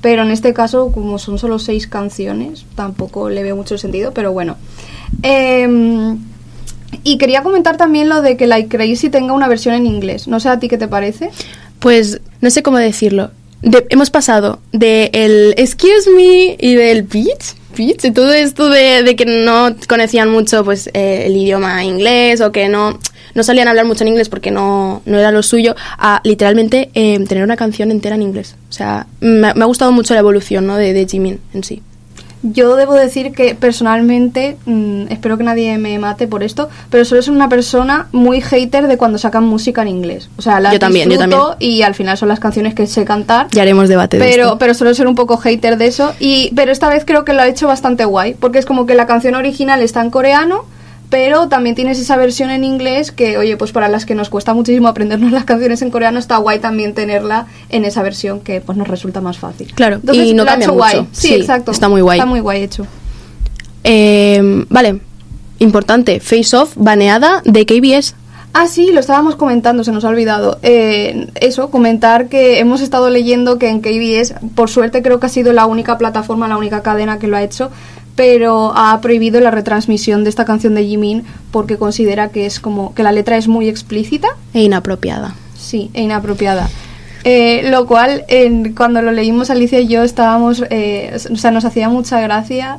Pero 0.00 0.24
en 0.24 0.32
este 0.32 0.52
caso, 0.52 0.90
como 0.90 1.20
son 1.20 1.38
solo 1.38 1.60
seis 1.60 1.86
canciones, 1.86 2.66
tampoco 2.74 3.30
le 3.30 3.44
veo 3.44 3.54
mucho 3.54 3.78
sentido, 3.78 4.12
pero 4.12 4.32
bueno. 4.32 4.56
Em, 5.22 6.18
y 7.04 7.18
quería 7.18 7.44
comentar 7.44 7.76
también 7.76 8.08
lo 8.08 8.20
de 8.20 8.36
que 8.36 8.48
Like 8.48 8.68
Crazy 8.68 9.10
tenga 9.10 9.32
una 9.32 9.46
versión 9.46 9.76
en 9.76 9.86
inglés. 9.86 10.26
No 10.26 10.40
sé 10.40 10.48
a 10.48 10.58
ti 10.58 10.68
qué 10.68 10.76
te 10.76 10.88
parece 10.88 11.30
pues 11.82 12.20
no 12.40 12.50
sé 12.50 12.62
cómo 12.62 12.78
decirlo. 12.78 13.30
hemos 13.90 14.10
pasado 14.10 14.60
de 14.72 15.10
el 15.12 15.54
excuse 15.56 16.08
me 16.10 16.56
y 16.58 16.74
del 16.76 17.02
bitch, 17.02 17.54
bitch, 17.76 18.04
y 18.04 18.12
todo 18.12 18.32
esto 18.32 18.68
de, 18.68 19.14
que 19.16 19.26
no 19.26 19.74
conocían 19.88 20.30
mucho 20.30 20.64
pues 20.64 20.88
eh, 20.94 21.24
el 21.26 21.36
idioma 21.36 21.84
inglés 21.84 22.40
o 22.40 22.52
que 22.52 22.68
no 22.68 22.98
no 23.34 23.42
salían 23.42 23.66
a 23.66 23.70
hablar 23.70 23.86
mucho 23.86 24.04
en 24.04 24.08
inglés 24.08 24.28
porque 24.28 24.50
no, 24.50 25.02
no 25.06 25.18
era 25.18 25.30
lo 25.32 25.42
suyo, 25.42 25.74
a 25.98 26.20
literalmente 26.22 26.90
eh, 26.94 27.18
tener 27.26 27.42
una 27.44 27.56
canción 27.56 27.90
entera 27.90 28.14
en 28.14 28.22
inglés. 28.22 28.56
O 28.68 28.72
sea, 28.72 29.06
me, 29.20 29.54
me 29.54 29.62
ha 29.62 29.66
gustado 29.66 29.90
mucho 29.90 30.12
la 30.12 30.20
evolución 30.20 30.66
¿no? 30.66 30.76
de, 30.76 30.92
de 30.92 31.06
Jimin 31.06 31.40
en 31.54 31.64
sí. 31.64 31.82
Yo 32.42 32.74
debo 32.76 32.94
decir 32.94 33.32
que 33.32 33.54
personalmente, 33.54 34.56
mm, 34.66 35.04
espero 35.10 35.38
que 35.38 35.44
nadie 35.44 35.78
me 35.78 35.98
mate 35.98 36.26
por 36.26 36.42
esto, 36.42 36.68
pero 36.90 37.04
suelo 37.04 37.22
ser 37.22 37.32
una 37.34 37.48
persona 37.48 38.08
muy 38.12 38.40
hater 38.40 38.88
de 38.88 38.96
cuando 38.98 39.18
sacan 39.18 39.44
música 39.44 39.82
en 39.82 39.88
inglés. 39.88 40.28
O 40.36 40.42
sea, 40.42 40.58
la 40.60 40.72
Yo 40.72 40.78
también, 40.78 41.08
yo 41.08 41.18
también. 41.18 41.40
y 41.60 41.82
al 41.82 41.94
final 41.94 42.16
son 42.18 42.28
las 42.28 42.40
canciones 42.40 42.74
que 42.74 42.86
sé 42.86 43.04
cantar. 43.04 43.46
Ya 43.52 43.62
haremos 43.62 43.88
debate 43.88 44.18
de 44.18 44.24
Pero, 44.24 44.44
esto. 44.44 44.58
pero 44.58 44.74
suelo 44.74 44.94
ser 44.94 45.06
un 45.06 45.14
poco 45.14 45.36
hater 45.36 45.76
de 45.78 45.86
eso. 45.86 46.14
Y, 46.18 46.50
pero 46.56 46.72
esta 46.72 46.88
vez 46.88 47.04
creo 47.04 47.24
que 47.24 47.32
lo 47.32 47.42
ha 47.42 47.48
hecho 47.48 47.66
bastante 47.68 48.04
guay. 48.04 48.34
Porque 48.34 48.58
es 48.58 48.66
como 48.66 48.86
que 48.86 48.94
la 48.94 49.06
canción 49.06 49.34
original 49.34 49.80
está 49.82 50.00
en 50.02 50.10
coreano. 50.10 50.64
Pero 51.12 51.48
también 51.48 51.76
tienes 51.76 51.98
esa 52.00 52.16
versión 52.16 52.48
en 52.48 52.64
inglés 52.64 53.12
que, 53.12 53.36
oye, 53.36 53.58
pues 53.58 53.70
para 53.70 53.88
las 53.88 54.06
que 54.06 54.14
nos 54.14 54.30
cuesta 54.30 54.54
muchísimo 54.54 54.88
aprendernos 54.88 55.30
las 55.38 55.44
canciones 55.44 55.82
en 55.82 55.90
coreano, 55.90 56.18
está 56.18 56.38
guay 56.38 56.58
también 56.58 56.94
tenerla 56.94 57.46
en 57.68 57.84
esa 57.84 58.02
versión 58.02 58.40
que 58.40 58.62
pues 58.62 58.78
nos 58.78 58.88
resulta 58.88 59.20
más 59.20 59.36
fácil. 59.38 59.70
Claro, 59.74 59.96
Entonces, 59.96 60.26
y 60.26 60.32
no 60.32 60.46
cambia 60.46 60.68
mucho. 60.68 60.78
guay. 60.78 61.06
Sí, 61.12 61.28
Sí, 61.28 61.34
exacto. 61.34 61.70
está 61.70 61.90
muy 61.90 62.00
guay. 62.00 62.18
Está 62.18 62.24
muy 62.26 62.40
guay 62.40 62.62
hecho. 62.62 62.86
Eh, 63.84 64.64
vale, 64.70 65.00
importante, 65.58 66.18
Face 66.20 66.56
Off 66.56 66.72
baneada 66.76 67.42
de 67.44 67.66
KBS. 67.66 68.14
Ah, 68.54 68.66
sí, 68.66 68.90
lo 68.92 69.00
estábamos 69.00 69.36
comentando, 69.36 69.82
se 69.82 69.92
nos 69.92 70.04
ha 70.04 70.08
olvidado. 70.08 70.58
Eh, 70.62 71.28
eso, 71.40 71.70
comentar 71.70 72.28
que 72.28 72.58
hemos 72.58 72.80
estado 72.82 73.08
leyendo 73.10 73.58
que 73.58 73.68
en 73.68 73.80
KBS, 73.80 74.34
por 74.54 74.68
suerte 74.68 75.02
creo 75.02 75.20
que 75.20 75.26
ha 75.26 75.30
sido 75.30 75.52
la 75.52 75.64
única 75.66 75.96
plataforma, 75.98 76.48
la 76.48 76.58
única 76.58 76.82
cadena 76.82 77.18
que 77.18 77.28
lo 77.28 77.36
ha 77.38 77.42
hecho, 77.42 77.70
pero 78.16 78.72
ha 78.76 79.00
prohibido 79.00 79.40
la 79.40 79.50
retransmisión 79.50 80.22
de 80.24 80.30
esta 80.30 80.44
canción 80.44 80.74
de 80.74 80.84
Jimin 80.84 81.24
porque 81.50 81.76
considera 81.78 82.28
que 82.28 82.44
es 82.46 82.60
como 82.60 82.94
que 82.94 83.02
la 83.02 83.12
letra 83.12 83.36
es 83.36 83.48
muy 83.48 83.68
explícita, 83.68 84.28
E 84.54 84.62
inapropiada. 84.62 85.34
sí, 85.56 85.90
e 85.94 86.02
inapropiada. 86.02 86.68
Eh, 87.24 87.68
lo 87.70 87.86
cual, 87.86 88.24
en- 88.28 88.74
cuando 88.74 89.00
lo 89.00 89.12
leímos 89.12 89.48
Alicia 89.50 89.78
y 89.80 89.86
yo 89.86 90.02
estábamos, 90.02 90.64
eh, 90.70 91.16
o 91.32 91.36
sea, 91.36 91.52
nos 91.52 91.64
hacía 91.64 91.88
mucha 91.88 92.20
gracia 92.20 92.78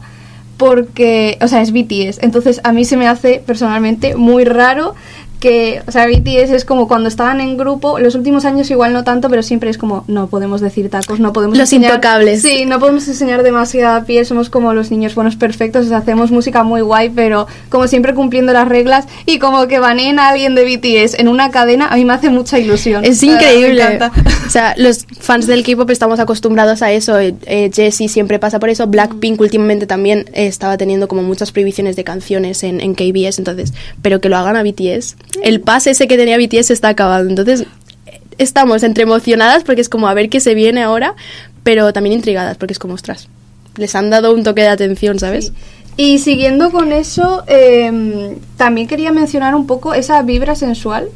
porque, 0.57 1.37
o 1.41 1.47
sea, 1.47 1.61
es 1.61 1.71
BTS. 1.71 2.19
Entonces, 2.21 2.61
a 2.63 2.71
mí 2.73 2.85
se 2.85 2.97
me 2.97 3.07
hace 3.07 3.41
personalmente 3.45 4.15
muy 4.15 4.43
raro 4.45 4.95
que, 5.43 5.81
o 5.85 5.91
sea, 5.91 6.07
BTS 6.07 6.51
es 6.51 6.63
como 6.63 6.88
cuando 6.88 7.09
estaban 7.09 7.41
en 7.41 7.57
grupo, 7.57 8.00
los 8.00 8.15
últimos 8.15 8.45
años 8.45 8.71
igual 8.71 8.93
no 8.93 9.03
tanto, 9.03 9.29
pero 9.29 9.43
siempre 9.43 9.69
es 9.69 9.77
como, 9.77 10.05
no 10.07 10.27
podemos 10.27 10.62
decir 10.62 10.89
tacos, 10.89 11.19
no 11.19 11.33
podemos 11.33 11.57
Los 11.57 11.69
enseñar- 11.69 11.89
intocables. 11.95 12.41
Sí, 12.41 12.63
no 12.65 12.79
podemos 12.79 13.05
enseñar 13.09 13.43
demasiada 13.43 14.05
piel, 14.05 14.25
somos 14.25 14.50
como 14.50 14.73
los 14.73 14.89
niños 14.89 15.15
buenos 15.15 15.35
perfectos, 15.35 15.85
o 15.88 15.89
sea, 15.89 15.97
hacemos 15.97 16.31
música 16.31 16.63
muy 16.63 16.79
guay, 16.79 17.09
pero 17.09 17.45
como 17.67 17.89
siempre 17.89 18.13
cumpliendo 18.13 18.53
las 18.53 18.69
reglas 18.69 19.05
y 19.25 19.38
como 19.38 19.67
que 19.67 19.79
baneen 19.79 20.17
a 20.17 20.29
alguien 20.29 20.55
de 20.55 20.63
BTS 20.63 21.15
en 21.19 21.27
una 21.27 21.51
cadena, 21.51 21.88
a 21.89 21.97
mí 21.97 22.05
me 22.05 22.13
hace 22.13 22.29
mucha 22.29 22.57
ilusión. 22.57 23.03
Es 23.03 23.19
verdad, 23.19 23.41
increíble. 23.41 24.00
O 24.47 24.50
sea, 24.50 24.75
los 24.77 25.05
fans 25.19 25.45
del 25.45 25.63
K-pop 25.65 25.89
estamos 25.89 26.21
acostumbrados 26.21 26.81
a 26.81 26.93
eso. 26.93 27.19
Eh, 27.19 27.35
eh, 27.47 27.69
Jessie 27.73 28.07
siempre 28.07 28.39
pasa 28.39 28.59
por 28.59 28.69
eso. 28.69 28.88
Blackpink 28.88 29.41
últimamente 29.41 29.88
también 29.88 30.19
eh, 30.33 30.47
estaba 30.47 30.77
teniendo 30.77 31.09
como 31.09 31.21
muchas 31.21 31.51
prohibiciones 31.51 31.97
de 31.97 32.05
canciones 32.05 32.63
en, 32.63 32.79
en 32.79 32.93
KBS. 32.95 33.39
Entonces, 33.39 33.73
pero 34.01 34.21
que 34.21 34.29
lo 34.29 34.38
hagan 34.38 34.55
a 34.55 34.63
BTS. 34.63 35.15
El 35.41 35.61
pase 35.61 35.91
ese 35.91 36.07
que 36.07 36.17
tenía 36.17 36.37
BTS 36.37 36.71
está 36.71 36.89
acabando. 36.89 37.29
Entonces, 37.29 37.65
estamos 38.37 38.83
entre 38.83 39.03
emocionadas 39.03 39.63
porque 39.63 39.81
es 39.81 39.89
como 39.89 40.07
a 40.07 40.13
ver 40.13 40.29
qué 40.29 40.39
se 40.39 40.53
viene 40.53 40.83
ahora, 40.83 41.15
pero 41.63 41.93
también 41.93 42.13
intrigadas 42.13 42.57
porque 42.57 42.73
es 42.73 42.79
como, 42.79 42.93
ostras, 42.93 43.27
les 43.77 43.95
han 43.95 44.09
dado 44.09 44.33
un 44.33 44.43
toque 44.43 44.61
de 44.61 44.69
atención, 44.69 45.19
¿sabes? 45.19 45.51
Y 45.95 46.19
siguiendo 46.19 46.71
con 46.71 46.91
eso, 46.91 47.43
eh, 47.47 48.35
también 48.57 48.87
quería 48.87 49.11
mencionar 49.11 49.55
un 49.55 49.67
poco 49.67 49.93
esa 49.93 50.21
vibra 50.23 50.55
sensual 50.55 51.09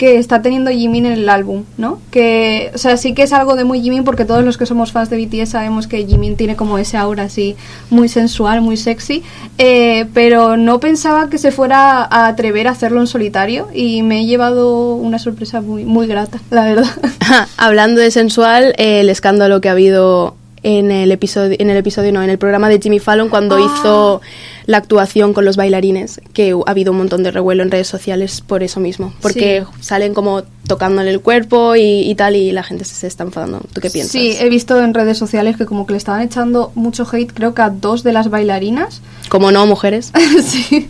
que 0.00 0.16
está 0.16 0.40
teniendo 0.40 0.70
Jimin 0.70 1.04
en 1.04 1.12
el 1.12 1.28
álbum, 1.28 1.64
¿no? 1.76 2.00
Que, 2.10 2.70
o 2.74 2.78
sea, 2.78 2.96
sí 2.96 3.12
que 3.12 3.22
es 3.22 3.34
algo 3.34 3.54
de 3.54 3.64
muy 3.64 3.82
Jimin 3.82 4.02
porque 4.02 4.24
todos 4.24 4.42
los 4.42 4.56
que 4.56 4.64
somos 4.64 4.92
fans 4.92 5.10
de 5.10 5.22
BTS 5.22 5.50
sabemos 5.50 5.86
que 5.86 6.06
Jimin 6.06 6.36
tiene 6.36 6.56
como 6.56 6.78
ese 6.78 6.96
aura 6.96 7.24
así 7.24 7.54
muy 7.90 8.08
sensual, 8.08 8.62
muy 8.62 8.78
sexy, 8.78 9.22
eh, 9.58 10.06
pero 10.14 10.56
no 10.56 10.80
pensaba 10.80 11.28
que 11.28 11.36
se 11.36 11.50
fuera 11.52 12.02
a 12.02 12.28
atrever 12.28 12.66
a 12.66 12.70
hacerlo 12.70 13.00
en 13.00 13.08
solitario 13.08 13.68
y 13.74 14.00
me 14.02 14.22
he 14.22 14.24
llevado 14.24 14.94
una 14.94 15.18
sorpresa 15.18 15.60
muy, 15.60 15.84
muy 15.84 16.06
grata, 16.06 16.40
la 16.48 16.64
verdad. 16.64 16.90
Hablando 17.58 18.00
de 18.00 18.10
sensual, 18.10 18.72
el 18.78 19.10
escándalo 19.10 19.60
que 19.60 19.68
ha 19.68 19.72
habido 19.72 20.34
en 20.62 20.90
el 20.90 21.10
episodio, 21.12 21.56
en 21.58 21.70
el 21.70 21.76
episodio 21.76 22.12
no, 22.12 22.22
en 22.22 22.30
el 22.30 22.38
programa 22.38 22.68
de 22.68 22.78
Jimmy 22.80 22.98
Fallon 22.98 23.28
cuando 23.28 23.56
Ah. 23.56 23.60
hizo 23.60 24.20
la 24.66 24.76
actuación 24.76 25.32
con 25.32 25.44
los 25.44 25.56
bailarines, 25.56 26.20
que 26.32 26.52
ha 26.66 26.70
habido 26.70 26.92
un 26.92 26.98
montón 26.98 27.22
de 27.22 27.30
revuelo 27.30 27.62
en 27.62 27.70
redes 27.70 27.88
sociales 27.88 28.40
por 28.40 28.62
eso 28.62 28.78
mismo, 28.78 29.12
porque 29.20 29.64
salen 29.80 30.14
como 30.14 30.42
tocándole 30.66 31.10
el 31.10 31.20
cuerpo 31.20 31.74
y, 31.76 32.02
y 32.08 32.14
tal 32.14 32.36
y 32.36 32.52
la 32.52 32.62
gente 32.62 32.84
se, 32.84 32.94
se 32.94 33.06
está 33.06 33.24
enfadando. 33.24 33.62
¿Tú 33.72 33.80
qué 33.80 33.90
piensas? 33.90 34.12
Sí, 34.12 34.36
he 34.38 34.48
visto 34.48 34.80
en 34.82 34.94
redes 34.94 35.18
sociales 35.18 35.56
que 35.56 35.66
como 35.66 35.86
que 35.86 35.92
le 35.94 35.96
estaban 35.98 36.20
echando 36.22 36.70
mucho 36.74 37.06
hate, 37.10 37.32
creo 37.32 37.54
que 37.54 37.62
a 37.62 37.70
dos 37.70 38.02
de 38.02 38.12
las 38.12 38.30
bailarinas. 38.30 39.00
Como 39.28 39.50
no, 39.50 39.66
mujeres. 39.66 40.12
sí. 40.44 40.88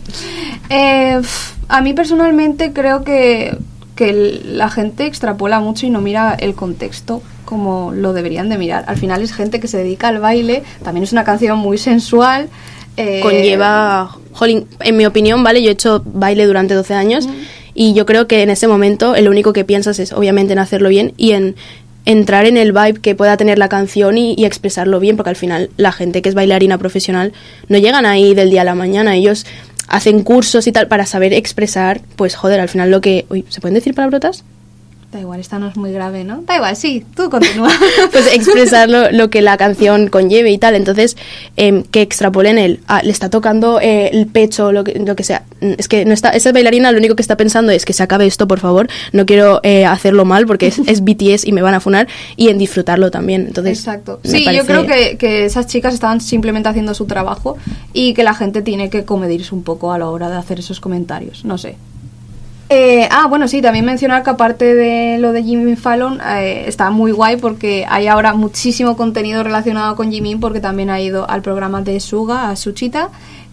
Eh, 0.69 1.19
a 1.67 1.81
mí 1.81 1.93
personalmente 1.93 2.73
creo 2.73 3.03
que, 3.03 3.57
que 3.95 4.41
la 4.45 4.69
gente 4.69 5.05
extrapola 5.05 5.59
mucho 5.59 5.85
y 5.85 5.89
no 5.89 6.01
mira 6.01 6.35
el 6.37 6.53
contexto 6.55 7.21
como 7.51 7.91
lo 7.91 8.13
deberían 8.13 8.47
de 8.47 8.57
mirar. 8.57 8.85
Al 8.87 8.95
final 8.95 9.21
es 9.21 9.33
gente 9.33 9.59
que 9.59 9.67
se 9.67 9.77
dedica 9.77 10.07
al 10.07 10.19
baile, 10.19 10.63
también 10.85 11.03
es 11.03 11.11
una 11.11 11.25
canción 11.25 11.59
muy 11.59 11.77
sensual. 11.77 12.47
eh, 12.95 13.19
Conlleva, 13.21 14.15
jolín, 14.31 14.67
en 14.79 14.95
mi 14.95 15.05
opinión, 15.05 15.43
¿vale? 15.43 15.61
Yo 15.61 15.67
he 15.67 15.73
hecho 15.73 16.01
baile 16.05 16.45
durante 16.45 16.73
12 16.75 16.93
años 16.93 17.27
y 17.73 17.93
yo 17.93 18.05
creo 18.05 18.25
que 18.25 18.41
en 18.41 18.49
ese 18.49 18.69
momento 18.69 19.15
el 19.15 19.27
único 19.27 19.51
que 19.51 19.65
piensas 19.65 19.99
es 19.99 20.13
obviamente 20.13 20.53
en 20.53 20.59
hacerlo 20.59 20.87
bien 20.87 21.11
y 21.17 21.31
en 21.33 21.57
entrar 22.05 22.45
en 22.45 22.55
el 22.55 22.71
vibe 22.71 23.01
que 23.01 23.15
pueda 23.15 23.35
tener 23.35 23.59
la 23.59 23.67
canción 23.67 24.17
y, 24.17 24.33
y 24.37 24.45
expresarlo 24.45 25.01
bien, 25.01 25.17
porque 25.17 25.31
al 25.31 25.35
final 25.35 25.71
la 25.75 25.91
gente 25.91 26.21
que 26.21 26.29
es 26.29 26.35
bailarina 26.35 26.77
profesional 26.77 27.33
no 27.67 27.77
llegan 27.79 28.05
ahí 28.05 28.33
del 28.33 28.49
día 28.49 28.61
a 28.61 28.63
la 28.63 28.75
mañana, 28.75 29.13
ellos 29.13 29.45
hacen 29.89 30.23
cursos 30.23 30.67
y 30.67 30.71
tal 30.71 30.87
para 30.87 31.05
saber 31.05 31.33
expresar, 31.33 31.99
pues 32.15 32.35
joder, 32.35 32.61
al 32.61 32.69
final 32.69 32.89
lo 32.91 33.01
que... 33.01 33.25
Uy, 33.29 33.43
¿se 33.49 33.59
pueden 33.59 33.75
decir 33.75 33.93
palabrotas? 33.93 34.45
Da 35.11 35.19
igual, 35.19 35.41
esta 35.41 35.59
no 35.59 35.67
es 35.67 35.75
muy 35.75 35.91
grave, 35.91 36.23
¿no? 36.23 36.41
Da 36.47 36.55
igual, 36.55 36.73
sí, 36.77 37.05
tú 37.15 37.29
continúa. 37.29 37.69
pues 38.13 38.33
expresar 38.33 38.89
lo, 38.89 39.11
lo 39.11 39.29
que 39.29 39.41
la 39.41 39.57
canción 39.57 40.07
conlleve 40.07 40.51
y 40.51 40.57
tal. 40.57 40.73
Entonces, 40.73 41.17
em, 41.57 41.83
que 41.83 42.01
extrapolen 42.01 42.57
el, 42.57 42.79
ah, 42.87 43.01
le 43.03 43.11
está 43.11 43.29
tocando 43.29 43.81
eh, 43.81 44.09
el 44.13 44.27
pecho, 44.27 44.71
lo 44.71 44.85
que, 44.85 44.97
lo 44.99 45.17
que 45.17 45.23
sea. 45.25 45.43
Mm, 45.59 45.73
Es 45.77 45.89
que 45.89 46.05
no 46.05 46.13
está, 46.13 46.29
esa 46.29 46.53
bailarina 46.53 46.93
lo 46.93 46.97
único 46.97 47.15
que 47.17 47.21
está 47.21 47.35
pensando 47.35 47.73
es 47.73 47.83
que 47.83 47.91
se 47.91 48.03
acabe 48.03 48.25
esto, 48.25 48.47
por 48.47 48.61
favor. 48.61 48.87
No 49.11 49.25
quiero 49.25 49.59
eh, 49.63 49.85
hacerlo 49.85 50.23
mal 50.23 50.45
porque 50.45 50.67
es, 50.67 50.79
es 50.79 51.01
BTS 51.03 51.45
y 51.45 51.51
me 51.51 51.61
van 51.61 51.73
a 51.73 51.81
funar. 51.81 52.07
Y 52.37 52.47
en 52.47 52.57
disfrutarlo 52.57 53.11
también. 53.11 53.47
Entonces, 53.47 53.79
Exacto. 53.79 54.21
Sí, 54.23 54.45
yo 54.55 54.65
creo 54.65 54.85
que, 54.85 55.17
que 55.17 55.43
esas 55.43 55.67
chicas 55.67 55.93
estaban 55.93 56.21
simplemente 56.21 56.69
haciendo 56.69 56.93
su 56.93 57.05
trabajo 57.05 57.57
y 57.91 58.13
que 58.13 58.23
la 58.23 58.33
gente 58.33 58.61
tiene 58.61 58.89
que 58.89 59.03
comedirse 59.03 59.53
un 59.53 59.63
poco 59.63 59.91
a 59.91 59.97
la 59.97 60.09
hora 60.09 60.29
de 60.29 60.37
hacer 60.37 60.59
esos 60.59 60.79
comentarios. 60.79 61.43
No 61.43 61.57
sé. 61.57 61.75
Eh, 62.73 63.05
ah, 63.11 63.27
bueno, 63.27 63.49
sí, 63.49 63.61
también 63.61 63.83
mencionar 63.83 64.23
que 64.23 64.29
aparte 64.29 64.73
de 64.73 65.17
lo 65.17 65.33
de 65.33 65.43
Jimmy 65.43 65.75
Fallon, 65.75 66.21
eh, 66.21 66.63
está 66.67 66.89
muy 66.89 67.11
guay 67.11 67.35
porque 67.35 67.85
hay 67.89 68.07
ahora 68.07 68.33
muchísimo 68.33 68.95
contenido 68.95 69.43
relacionado 69.43 69.97
con 69.97 70.09
Jimmy 70.09 70.37
porque 70.37 70.61
también 70.61 70.89
ha 70.89 71.01
ido 71.01 71.29
al 71.29 71.41
programa 71.41 71.81
de 71.81 71.99
Suga, 71.99 72.49
a 72.49 72.55
Suchita. 72.55 73.09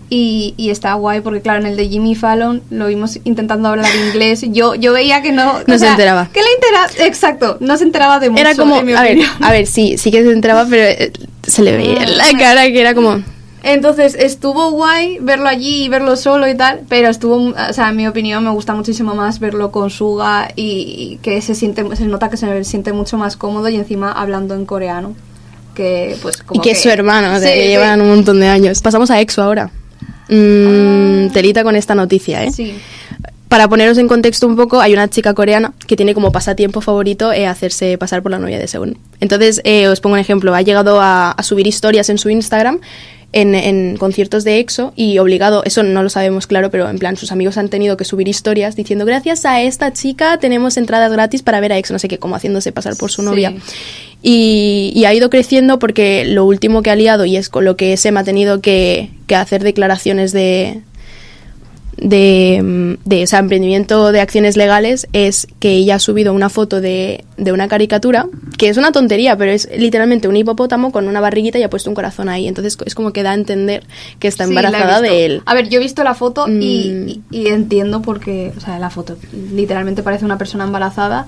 Y, 0.08 0.54
y 0.56 0.70
está 0.70 0.94
guay 0.94 1.20
porque, 1.20 1.40
claro, 1.42 1.58
en 1.58 1.66
el 1.66 1.76
de 1.76 1.88
Jimmy 1.88 2.14
Fallon 2.14 2.62
lo 2.70 2.86
vimos 2.86 3.18
intentando 3.24 3.68
hablar 3.68 3.90
inglés. 4.06 4.44
Yo, 4.52 4.76
yo 4.76 4.92
veía 4.92 5.20
que 5.20 5.32
no. 5.32 5.54
No 5.66 5.78
se 5.78 5.88
enteraba. 5.88 6.28
Que 6.32 6.40
le 6.40 6.48
entera, 6.54 7.06
exacto, 7.08 7.56
no 7.58 7.76
se 7.76 7.84
enteraba 7.84 8.20
de 8.20 8.30
mucho. 8.30 8.40
Era 8.40 8.54
como, 8.54 8.78
en 8.78 8.86
mi 8.86 8.92
a 8.92 9.02
ver, 9.02 9.18
a 9.42 9.50
ver, 9.50 9.66
sí, 9.66 9.98
sí 9.98 10.12
que 10.12 10.22
se 10.22 10.30
entraba, 10.30 10.64
pero 10.70 10.84
eh, 10.84 11.12
se 11.44 11.62
le 11.62 11.76
veía 11.76 12.04
en 12.04 12.16
la 12.16 12.24
Ah, 12.24 12.38
cara 12.38 12.62
que 12.68 12.80
era 12.80 12.94
como... 12.94 13.20
Entonces 13.68 14.14
estuvo 14.18 14.70
guay 14.70 15.18
verlo 15.20 15.48
allí 15.48 15.84
y 15.84 15.88
verlo 15.88 16.16
solo 16.16 16.48
y 16.48 16.56
tal, 16.56 16.80
pero 16.88 17.08
estuvo, 17.08 17.36
o 17.50 17.72
sea, 17.72 17.90
en 17.90 17.96
mi 17.96 18.06
opinión 18.06 18.42
me 18.44 18.50
gusta 18.50 18.74
muchísimo 18.74 19.14
más 19.14 19.40
verlo 19.40 19.70
con 19.70 19.90
Suga 19.90 20.50
y, 20.56 20.62
y 21.12 21.18
que 21.22 21.40
se 21.42 21.54
siente, 21.54 21.84
se 21.96 22.06
nota 22.06 22.30
que 22.30 22.36
se 22.38 22.64
siente 22.64 22.92
mucho 22.92 23.18
más 23.18 23.36
cómodo 23.36 23.68
y 23.68 23.76
encima 23.76 24.10
hablando 24.12 24.54
en 24.54 24.64
coreano, 24.64 25.14
que 25.74 26.16
pues 26.22 26.38
como 26.38 26.60
y 26.60 26.64
que 26.64 26.70
es 26.72 26.82
su 26.82 26.88
hermano, 26.88 27.38
Sí, 27.38 27.44
que 27.46 27.62
sí. 27.62 27.68
llevan 27.68 28.00
un 28.00 28.08
montón 28.08 28.40
de 28.40 28.48
años. 28.48 28.80
Pasamos 28.80 29.10
a 29.10 29.20
EXO 29.20 29.42
ahora. 29.42 29.70
Mm, 30.28 31.26
Ah. 31.28 31.30
Telita 31.32 31.62
con 31.62 31.76
esta 31.76 31.94
noticia, 31.94 32.44
¿eh? 32.44 32.52
Sí. 32.52 32.74
Para 33.48 33.66
poneros 33.68 33.96
en 33.96 34.08
contexto 34.08 34.46
un 34.46 34.56
poco, 34.56 34.78
hay 34.80 34.92
una 34.92 35.08
chica 35.08 35.32
coreana 35.32 35.72
que 35.86 35.96
tiene 35.96 36.12
como 36.14 36.32
pasatiempo 36.32 36.80
favorito 36.82 37.32
eh, 37.32 37.46
hacerse 37.46 37.96
pasar 37.96 38.22
por 38.22 38.30
la 38.30 38.38
novia 38.38 38.58
de 38.58 38.66
Seun. 38.68 38.98
Entonces, 39.20 39.62
eh, 39.64 39.88
os 39.88 40.00
pongo 40.00 40.14
un 40.14 40.20
ejemplo. 40.20 40.54
Ha 40.54 40.60
llegado 40.62 41.00
a, 41.00 41.30
a 41.30 41.42
subir 41.42 41.66
historias 41.66 42.10
en 42.10 42.18
su 42.18 42.28
Instagram 42.28 42.80
en, 43.32 43.54
en 43.54 43.96
conciertos 43.98 44.42
de 44.44 44.58
EXO 44.58 44.92
y 44.96 45.18
obligado, 45.18 45.62
eso 45.64 45.82
no 45.82 46.02
lo 46.02 46.08
sabemos 46.08 46.46
claro, 46.46 46.70
pero 46.70 46.88
en 46.88 46.98
plan 46.98 47.16
sus 47.16 47.30
amigos 47.30 47.58
han 47.58 47.68
tenido 47.68 47.96
que 47.96 48.04
subir 48.04 48.26
historias 48.28 48.74
diciendo 48.74 49.04
gracias 49.04 49.44
a 49.44 49.60
esta 49.62 49.92
chica 49.92 50.38
tenemos 50.38 50.76
entradas 50.78 51.12
gratis 51.12 51.42
para 51.42 51.60
ver 51.60 51.72
a 51.72 51.78
EXO, 51.78 51.92
no 51.92 51.98
sé 51.98 52.08
qué, 52.08 52.18
como 52.18 52.36
haciéndose 52.36 52.72
pasar 52.72 52.96
por 52.96 53.10
su 53.10 53.20
Sí. 53.22 53.26
novia. 53.28 53.54
Y, 54.22 54.92
y 54.96 55.04
ha 55.04 55.14
ido 55.14 55.30
creciendo 55.30 55.78
porque 55.78 56.24
lo 56.24 56.44
último 56.44 56.82
que 56.82 56.90
ha 56.90 56.96
liado 56.96 57.24
y 57.24 57.36
es 57.36 57.48
con 57.48 57.64
lo 57.64 57.76
que 57.76 57.96
Sem 57.96 58.16
ha 58.16 58.24
tenido 58.24 58.60
que, 58.60 59.10
que 59.28 59.36
hacer 59.36 59.62
declaraciones 59.62 60.32
de, 60.32 60.80
de, 62.00 62.96
de 63.04 63.22
o 63.22 63.26
sea, 63.26 63.38
emprendimiento 63.40 64.12
de 64.12 64.20
acciones 64.20 64.56
legales 64.56 65.06
es 65.12 65.46
que 65.60 65.72
ella 65.72 65.96
ha 65.96 65.98
subido 65.98 66.32
una 66.32 66.48
foto 66.48 66.80
de, 66.80 67.24
de 67.36 67.52
una 67.52 67.68
caricatura, 67.68 68.26
que 68.56 68.68
es 68.68 68.76
una 68.76 68.92
tontería, 68.92 69.36
pero 69.36 69.50
es 69.52 69.68
literalmente 69.76 70.28
un 70.28 70.36
hipopótamo 70.36 70.92
con 70.92 71.08
una 71.08 71.20
barriguita 71.20 71.58
y 71.58 71.62
ha 71.62 71.70
puesto 71.70 71.90
un 71.90 71.94
corazón 71.94 72.28
ahí. 72.28 72.46
Entonces 72.48 72.76
es 72.86 72.94
como 72.94 73.12
que 73.12 73.22
da 73.22 73.32
a 73.32 73.34
entender 73.34 73.84
que 74.18 74.28
está 74.28 74.44
embarazada 74.44 75.00
de 75.00 75.24
él. 75.26 75.42
A 75.46 75.54
ver, 75.54 75.68
yo 75.68 75.78
he 75.78 75.82
visto 75.82 76.02
la 76.04 76.14
foto 76.14 76.46
y, 76.48 76.52
Mm. 76.52 77.08
y- 77.08 77.22
y 77.30 77.46
entiendo 77.48 78.02
porque, 78.02 78.52
o 78.56 78.60
sea, 78.60 78.78
la 78.78 78.90
foto 78.90 79.16
literalmente 79.54 80.02
parece 80.02 80.24
una 80.24 80.38
persona 80.38 80.64
embarazada. 80.64 81.26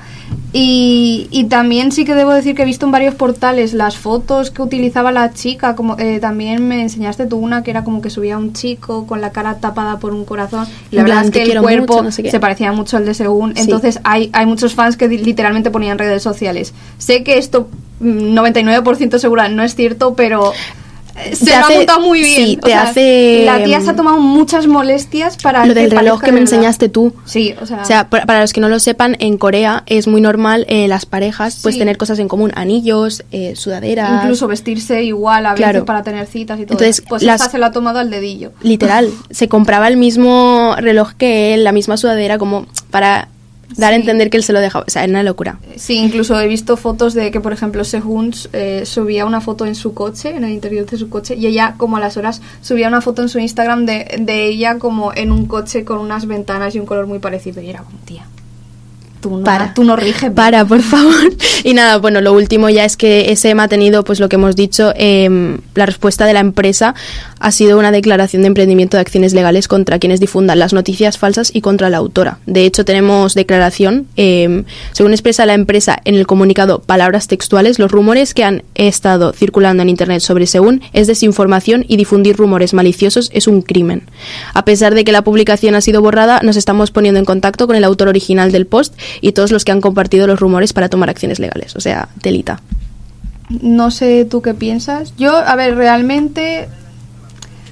Y, 0.53 1.29
y 1.31 1.45
también 1.45 1.93
sí 1.93 2.05
que 2.05 2.15
debo 2.15 2.33
decir 2.33 2.55
que 2.57 2.63
he 2.63 2.65
visto 2.65 2.85
en 2.87 2.93
varios 2.93 3.15
portales 3.15 3.73
las 3.73 3.97
fotos 3.97 4.51
que 4.51 4.63
utilizaba 4.63 5.13
la 5.13 5.33
chica. 5.33 5.77
Como 5.77 5.97
eh, 5.99 6.19
también 6.21 6.67
me 6.67 6.83
enseñaste 6.83 7.27
tú 7.27 7.37
una 7.39 7.63
que 7.63 7.71
era 7.71 7.85
como 7.85 8.01
que 8.03 8.11
subía 8.11 8.37
un 8.37 8.53
chico 8.53 9.07
con 9.07 9.21
la 9.21 9.31
cara 9.31 9.59
tapada 9.59 9.99
por 9.99 10.13
un 10.13 10.25
corazón. 10.25 10.60
Y 10.91 10.97
la 10.97 11.03
verdad 11.03 11.25
es 11.25 11.31
"Te 11.31 11.45
que 11.45 11.53
el 11.53 11.61
cuerpo 11.61 11.95
mucho", 11.95 12.03
no 12.05 12.13
sé 12.13 12.23
qué. 12.23 12.31
se 12.31 12.41
parecía 12.41 12.73
mucho 12.73 12.97
al 12.97 13.07
de 13.07 13.15
Según. 13.15 13.55
Sí. 13.55 13.63
Entonces 13.63 14.01
hay, 14.05 14.31
hay 14.33 14.47
muchos 14.47 14.75
fans 14.75 14.97
que 14.97 15.09
literalmente 15.09 15.71
ponían 15.71 15.99
redes 15.99 16.23
sociales. 16.23 16.75
Sé 16.99 17.23
que 17.25 17.39
esto 17.39 17.69
mm, 18.01 18.35
99% 18.35 19.19
segura 19.19 19.49
no 19.49 19.63
es 19.63 19.75
cierto, 19.75 20.15
pero 20.15 20.53
se 21.35 21.59
lo 21.59 21.65
ha 21.67 21.71
montado 21.71 22.01
muy 22.01 22.23
bien. 22.23 22.47
sí, 22.47 22.59
O 22.61 22.65
te 22.65 22.71
sea, 22.71 22.83
hace, 22.83 23.43
La 23.45 23.63
tía 23.65 23.81
se 23.81 23.91
ha 23.91 23.97
tomado 23.97 24.19
muchas 24.19 24.67
molestias 24.67 25.37
para 25.43 25.67
Lo 25.67 25.75
del 25.75 25.91
reloj 25.91 26.21
que 26.23 26.33
me 26.33 26.41
enseñaste 26.41 26.89
tú. 26.89 27.13
Sí, 27.25 27.55
o 27.61 27.67
sea, 27.67 27.83
O 27.83 27.85
sea, 27.85 28.09
para, 28.11 28.41
los 28.41 28.53
que 28.53 28.61
no 28.61 28.69
lo 28.69 28.79
sepan, 28.79 29.17
en 29.21 29.39
Corea 29.39 29.83
es 29.87 30.07
muy 30.07 30.21
normal 30.21 30.65
eh, 30.69 30.89
las 30.89 31.07
parejas 31.07 31.61
pues 31.63 31.75
Sí. 31.75 31.79
tener 31.79 31.97
cosas 31.99 32.19
en 32.19 32.29
común, 32.29 32.53
anillos, 32.55 33.25
eh, 33.33 33.55
sudaderas. 33.57 34.23
incluso 34.23 34.47
vestirse 34.49 35.03
igual 35.03 35.47
a 35.47 35.51
veces 35.53 35.65
Claro. 35.65 35.85
para 35.85 36.03
tener 36.03 36.27
citas 36.27 36.59
y 36.61 36.65
todo. 36.67 36.75
Entonces, 36.79 37.03
pues 37.09 37.23
las- 37.23 37.41
esta 37.41 37.51
se 37.53 37.59
lo 37.59 37.67
ha 37.67 37.73
tomado 37.73 37.99
al 37.99 38.11
dedillo. 38.11 38.53
Literal, 38.63 39.11
se 39.31 39.49
compraba 39.49 39.89
el 39.89 39.97
mismo 39.97 40.75
reloj 40.79 41.13
que 41.17 41.55
él, 41.55 41.65
la 41.65 41.73
misma 41.73 41.97
sudadera, 41.97 42.39
como 42.39 42.67
para 42.91 43.29
dar 43.77 43.93
a 43.93 43.97
entender 43.97 44.31
que 44.31 44.37
él 44.37 44.43
se 44.43 44.53
lo 44.53 44.61
dejaba. 44.61 44.85
O 44.87 44.91
sea, 44.91 45.05
era 45.05 45.11
una 45.11 45.23
locura. 45.23 45.59
Sí, 45.77 45.97
incluso 45.97 46.39
he 46.41 46.49
visto 46.49 46.77
fotos 46.77 47.15
de 47.15 47.31
que, 47.31 47.41
por 47.41 47.53
ejemplo, 47.53 47.85
Sehun 47.85 48.33
eh, 48.53 48.83
subía 48.85 49.25
una 49.27 49.41
foto 49.41 49.67
en 49.67 49.75
su 49.75 49.95
coche, 49.95 50.37
en 50.37 50.45
el 50.45 50.51
interior 50.51 50.87
de 50.87 50.97
su 50.97 51.09
coche, 51.09 51.35
y 51.37 51.47
ella, 51.47 51.75
como 51.77 51.97
a 51.97 52.01
las 52.01 52.17
horas, 52.17 52.43
subía 52.61 52.89
una 52.89 53.01
foto 53.01 53.23
en 53.23 53.29
su 53.29 53.39
Instagram 53.39 53.87
de, 53.87 54.17
de 54.21 54.47
ella 54.47 54.79
como 54.79 55.13
en 55.15 55.33
un 55.33 55.47
coche 55.47 55.85
con 55.85 55.99
unas 55.99 56.27
ventanas 56.27 56.75
y 56.75 56.81
un 56.81 56.87
color 56.87 57.07
muy 57.07 57.19
parecido. 57.19 57.61
Y 57.61 57.71
era 57.71 57.81
como, 57.81 57.99
tía, 58.05 58.27
tú 59.21 59.39
no, 59.39 59.45
Para. 59.45 59.75
tú 59.75 59.85
no 59.85 59.97
riges. 59.97 60.31
Para, 60.31 60.65
por 60.65 60.83
favor. 60.83 61.33
Y 61.63 61.75
nada, 61.75 61.99
bueno, 61.99 62.23
lo 62.23 62.33
último 62.33 62.71
ya 62.71 62.87
es 62.87 62.97
que 62.97 63.31
SM 63.31 63.61
ha 63.61 63.69
tenido, 63.69 64.03
pues 64.03 64.19
lo 64.19 64.31
que 64.31 64.37
hemos 64.37 64.57
dicho, 64.57 64.95
em, 64.97 65.59
la 65.75 65.85
respuesta 65.85 66.25
de 66.25 66.33
la 66.33 66.41
empresa 66.41 66.95
ha 67.39 67.53
sido 67.53 67.79
una 67.79 67.91
declaración 67.91 68.43
de 68.43 68.49
emprendimiento 68.49 68.97
de 68.97 69.03
acciones 69.03 69.35
legales 69.35 69.69
contra 69.69 69.99
quienes 69.99 70.21
difundan 70.21 70.59
las 70.59 70.73
noticias 70.73 71.19
falsas 71.19 71.51
y 71.53 71.61
contra 71.61 71.91
la 71.91 71.99
autora. 71.99 72.39
De 72.47 72.65
hecho, 72.65 72.85
tenemos 72.85 73.35
declaración, 73.35 74.07
em, 74.17 74.65
según 74.93 75.13
expresa 75.13 75.45
la 75.45 75.55
empresa 75.55 75.99
en 76.05 76.15
el 76.15 76.27
comunicado 76.27 76.81
palabras 76.81 77.29
textuales, 77.29 77.79
los 77.79 77.91
rumores 77.91 78.33
que 78.33 78.45
han 78.45 78.63
estado 78.75 79.33
circulando 79.33 79.83
en 79.83 79.89
Internet 79.91 80.21
sobre 80.21 80.47
Según 80.47 80.83
es 80.93 81.07
desinformación 81.07 81.85
y 81.89 81.97
difundir 81.97 82.37
rumores 82.37 82.75
maliciosos 82.75 83.31
es 83.33 83.47
un 83.47 83.63
crimen. 83.63 84.03
A 84.55 84.65
pesar 84.65 84.95
de 84.95 85.05
que 85.05 85.13
la 85.13 85.23
publicación 85.23 85.75
ha 85.75 85.81
sido 85.81 86.03
borrada, 86.03 86.41
nos 86.43 86.57
estamos 86.57 86.91
poniendo 86.91 87.19
en 87.19 87.25
contacto 87.27 87.67
con 87.67 87.77
el 87.77 87.85
autor 87.85 88.09
original 88.09 88.53
del 88.53 88.67
post 88.67 88.95
y 89.21 89.33
todos 89.33 89.51
los 89.51 89.65
que 89.65 89.73
han 89.73 89.81
compartido 89.81 90.27
los 90.27 90.41
rumores 90.41 90.73
para 90.73 90.89
tomar 90.89 91.11
acciones 91.11 91.39
legales. 91.39 91.77
O 91.77 91.81
sea, 91.81 92.09
telita. 92.23 92.61
No 93.49 93.91
sé 93.91 94.25
tú 94.25 94.43
qué 94.43 94.55
piensas. 94.55 95.15
Yo, 95.17 95.37
a 95.37 95.57
ver, 95.57 95.75
realmente 95.77 96.69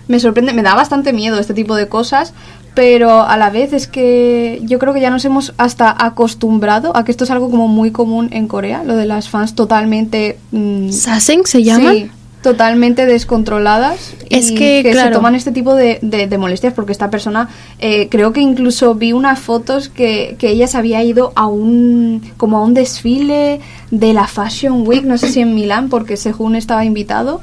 me 0.09 0.19
sorprende, 0.19 0.53
me 0.53 0.63
da 0.63 0.75
bastante 0.75 1.13
miedo 1.13 1.39
este 1.39 1.55
tipo 1.55 1.77
de 1.77 1.89
cosas, 1.89 2.33
pero 2.75 3.23
a 3.23 3.37
la 3.37 3.51
vez 3.51 3.73
es 3.73 3.87
que 3.87 4.61
yo 4.63 4.79
creo 4.79 4.95
que 4.95 5.01
ya 5.01 5.11
nos 5.11 5.25
hemos 5.25 5.53
hasta 5.59 5.95
acostumbrado 5.99 6.97
a 6.97 7.05
que 7.05 7.11
esto 7.11 7.25
es 7.25 7.31
algo 7.31 7.51
como 7.51 7.69
muy 7.69 7.91
común 7.91 8.29
en 8.33 8.49
Corea, 8.49 8.83
lo 8.85 8.97
de 8.97 9.07
las 9.07 9.29
fans 9.29 9.55
totalmente... 9.55 10.39
mm, 10.53 10.91
¿Saseng 10.91 11.47
se 11.47 11.63
llama? 11.63 11.93
Sí, 11.93 12.11
totalmente 12.43 13.05
descontroladas. 13.07 14.15
Es 14.31 14.51
y 14.51 14.55
que, 14.55 14.83
se 14.83 15.11
toman 15.11 15.35
este 15.35 15.53
tipo 15.53 15.75
de, 15.75 15.99
de- 16.03 16.27
de 16.27 16.39
molestias 16.39 16.73
porque 16.73 16.93
esta 16.93 17.11
persona, 17.11 17.49
eh, 17.79 18.09
creo 18.11 18.33
que 18.33 18.41
incluso 18.41 18.95
vi 18.95 19.13
unas 19.13 19.39
fotos 19.39 19.89
que, 19.89 20.37
que 20.39 20.51
ella 20.51 20.67
se 20.67 20.77
había 20.79 21.03
ido 21.03 21.33
a 21.35 21.47
un, 21.47 22.23
como 22.37 22.59
a 22.59 22.63
un 22.65 22.75
desfile 22.75 23.61
de 23.91 24.13
la 24.13 24.27
Fashion 24.27 24.87
Week, 24.87 25.05
no 25.05 25.19
sé 25.19 25.29
si 25.31 25.41
en 25.41 25.55
Milán, 25.55 25.89
porque 25.89 26.17
Sehun 26.17 26.55
estaba 26.57 26.85
invitado. 26.85 27.41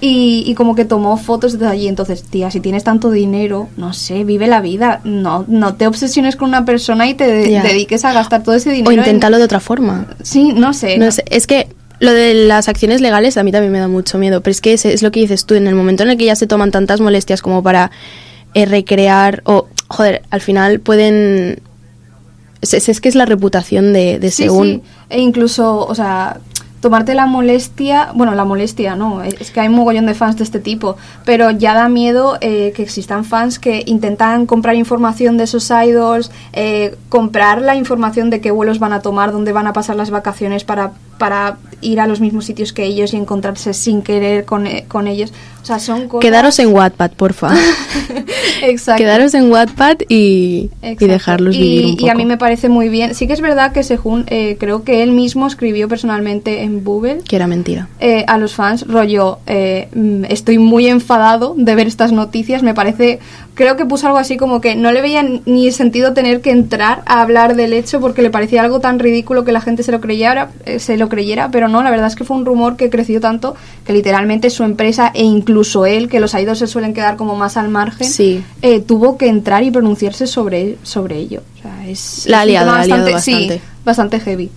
Y, 0.00 0.44
y 0.46 0.54
como 0.54 0.76
que 0.76 0.84
tomó 0.84 1.16
fotos 1.16 1.54
desde 1.54 1.66
allí. 1.66 1.88
Entonces, 1.88 2.22
tía, 2.22 2.52
si 2.52 2.60
tienes 2.60 2.84
tanto 2.84 3.10
dinero, 3.10 3.68
no 3.76 3.92
sé, 3.92 4.22
vive 4.22 4.46
la 4.46 4.60
vida. 4.60 5.00
No, 5.02 5.44
no 5.48 5.74
te 5.74 5.88
obsesiones 5.88 6.36
con 6.36 6.48
una 6.50 6.64
persona 6.64 7.08
y 7.08 7.14
te 7.14 7.26
de- 7.26 7.48
dediques 7.64 8.04
a 8.04 8.12
gastar 8.12 8.44
todo 8.44 8.54
ese 8.54 8.70
dinero. 8.70 8.90
O 8.90 8.92
en- 8.92 9.00
inténtalo 9.00 9.38
de 9.38 9.44
otra 9.44 9.58
forma. 9.58 10.06
Sí, 10.22 10.52
no 10.52 10.72
sé. 10.72 10.98
No 10.98 11.10
sé, 11.10 11.24
es 11.28 11.48
que 11.48 11.66
lo 12.00 12.12
de 12.12 12.34
las 12.34 12.68
acciones 12.68 13.00
legales 13.00 13.36
a 13.36 13.42
mí 13.42 13.52
también 13.52 13.72
me 13.72 13.78
da 13.80 13.88
mucho 13.88 14.18
miedo, 14.18 14.40
pero 14.40 14.52
es 14.52 14.60
que 14.60 14.72
es, 14.72 14.84
es 14.84 15.02
lo 15.02 15.10
que 15.10 15.20
dices 15.20 15.44
tú, 15.46 15.54
en 15.54 15.66
el 15.66 15.74
momento 15.74 16.02
en 16.04 16.10
el 16.10 16.16
que 16.16 16.24
ya 16.26 16.36
se 16.36 16.46
toman 16.46 16.70
tantas 16.70 17.00
molestias 17.00 17.42
como 17.42 17.62
para 17.62 17.90
eh, 18.54 18.66
recrear 18.66 19.42
o, 19.44 19.66
joder, 19.88 20.22
al 20.30 20.40
final 20.40 20.80
pueden... 20.80 21.60
Es, 22.60 22.74
es- 22.88 23.00
que 23.00 23.08
es 23.08 23.14
la 23.14 23.26
reputación 23.26 23.92
de, 23.92 24.18
de 24.18 24.30
Sí, 24.30 24.44
según... 24.44 24.66
sí. 24.66 24.82
E 25.10 25.20
incluso, 25.20 25.86
o 25.86 25.94
sea, 25.94 26.38
tomarte 26.80 27.14
la 27.14 27.26
molestia, 27.26 28.10
bueno, 28.14 28.34
la 28.34 28.44
molestia 28.44 28.94
no, 28.96 29.22
es 29.22 29.50
que 29.50 29.60
hay 29.60 29.68
un 29.68 29.74
mogollón 29.74 30.06
de 30.06 30.14
fans 30.14 30.36
de 30.36 30.44
este 30.44 30.60
tipo, 30.60 30.96
pero 31.24 31.50
ya 31.50 31.74
da 31.74 31.88
miedo 31.88 32.38
eh, 32.40 32.72
que 32.74 32.82
existan 32.82 33.24
fans 33.24 33.58
que 33.58 33.82
intentan 33.86 34.46
comprar 34.46 34.74
información 34.76 35.36
de 35.36 35.44
esos 35.44 35.70
idols, 35.70 36.30
eh, 36.52 36.96
comprar 37.08 37.62
la 37.62 37.74
información 37.74 38.30
de 38.30 38.40
qué 38.40 38.50
vuelos 38.50 38.78
van 38.78 38.92
a 38.92 39.00
tomar, 39.00 39.32
dónde 39.32 39.52
van 39.52 39.66
a 39.66 39.72
pasar 39.72 39.96
las 39.96 40.10
vacaciones 40.10 40.64
para, 40.64 40.92
para 41.18 41.58
ir 41.80 42.00
a 42.00 42.06
los 42.06 42.20
mismos 42.20 42.44
sitios 42.44 42.72
que 42.72 42.84
ellos 42.84 43.12
y 43.12 43.16
encontrarse 43.16 43.74
sin 43.74 44.02
querer 44.02 44.44
con, 44.44 44.66
eh, 44.66 44.84
con 44.88 45.06
ellos. 45.06 45.32
O 45.62 45.64
sea, 45.64 45.78
son 45.78 46.08
cosas... 46.08 46.22
Quedaros 46.22 46.58
en 46.58 46.72
Wattpad, 46.72 47.10
porfa. 47.12 47.50
Exacto. 48.62 48.98
Quedaros 49.02 49.34
en 49.34 49.50
Wattpad 49.50 49.98
y, 50.08 50.70
y 50.82 50.94
dejarlos 51.06 51.54
Y- 51.54 51.58
vivir 51.60 51.86
un 51.86 51.92
poco. 51.96 52.06
Y 52.06 52.08
a 52.10 52.14
mí 52.14 52.24
me 52.24 52.36
parece 52.36 52.68
muy 52.68 52.88
bien. 52.88 53.14
Sí 53.14 53.26
que 53.26 53.32
es 53.32 53.40
verdad 53.40 53.72
que 53.72 53.82
Sehun, 53.82 54.24
eh, 54.28 54.56
creo 54.58 54.84
que 54.84 55.02
él 55.02 55.12
mismo 55.12 55.46
escribió 55.46 55.88
personalmente 55.88 56.62
en 56.62 56.84
Bubble 56.84 57.18
Que 57.28 57.36
era 57.36 57.46
mentira. 57.46 57.88
eh, 58.00 58.24
a 58.26 58.38
los 58.38 58.54
fans, 58.54 58.86
rollo, 58.86 59.38
eh, 59.46 59.88
mm, 59.94 60.24
estoy 60.28 60.58
muy 60.58 60.86
enfadado 60.88 61.54
de 61.56 61.74
ver 61.74 61.86
estas 61.86 62.12
noticias, 62.12 62.62
me 62.62 62.74
parece, 62.74 63.18
creo 63.58 63.76
que 63.76 63.84
puso 63.84 64.06
algo 64.06 64.20
así 64.20 64.36
como 64.36 64.60
que 64.60 64.76
no 64.76 64.92
le 64.92 65.00
veía 65.02 65.20
ni 65.44 65.72
sentido 65.72 66.12
tener 66.14 66.40
que 66.40 66.52
entrar 66.52 67.02
a 67.06 67.20
hablar 67.20 67.56
del 67.56 67.72
hecho 67.72 67.98
porque 68.00 68.22
le 68.22 68.30
parecía 68.30 68.62
algo 68.62 68.78
tan 68.78 69.00
ridículo 69.00 69.42
que 69.42 69.50
la 69.50 69.60
gente 69.60 69.82
se 69.82 69.90
lo 69.90 70.00
creyera, 70.00 70.52
eh, 70.64 70.78
se 70.78 70.96
lo 70.96 71.08
creyera, 71.08 71.50
pero 71.50 71.66
no, 71.66 71.82
la 71.82 71.90
verdad 71.90 72.06
es 72.06 72.14
que 72.14 72.22
fue 72.22 72.36
un 72.36 72.46
rumor 72.46 72.76
que 72.76 72.88
creció 72.88 73.20
tanto 73.20 73.56
que 73.84 73.92
literalmente 73.92 74.48
su 74.50 74.62
empresa 74.62 75.10
e 75.12 75.24
incluso 75.24 75.86
él, 75.86 76.08
que 76.08 76.20
los 76.20 76.34
idols 76.34 76.60
se 76.60 76.68
suelen 76.68 76.94
quedar 76.94 77.16
como 77.16 77.34
más 77.34 77.56
al 77.56 77.68
margen, 77.68 78.06
Sí. 78.08 78.44
eh, 78.62 78.78
tuvo 78.78 79.18
que 79.18 79.26
entrar 79.26 79.64
y 79.64 79.72
pronunciarse 79.72 80.28
sobre, 80.28 80.76
sobre 80.84 81.18
ello. 81.18 81.42
O 81.58 81.62
sea, 81.62 81.88
es, 81.88 82.26
La 82.28 82.42
ha 82.42 82.44
liado, 82.44 82.70
la 82.70 82.84
sí, 82.84 82.90
bastante. 83.12 83.60
bastante 83.84 84.20
heavy. 84.20 84.50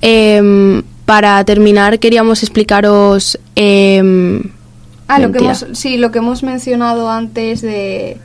Em, 0.00 0.82
para 1.04 1.44
terminar, 1.44 1.98
queríamos 1.98 2.42
explicaros... 2.42 3.38
em, 3.56 4.40
Ah, 5.12 5.18
lo 5.18 5.30
que 5.30 5.38
hemos, 5.38 5.66
sí, 5.72 5.98
lo 5.98 6.10
que 6.10 6.18
hemos 6.18 6.42
mencionado 6.42 7.10
antes 7.10 7.60
de, 7.60 8.16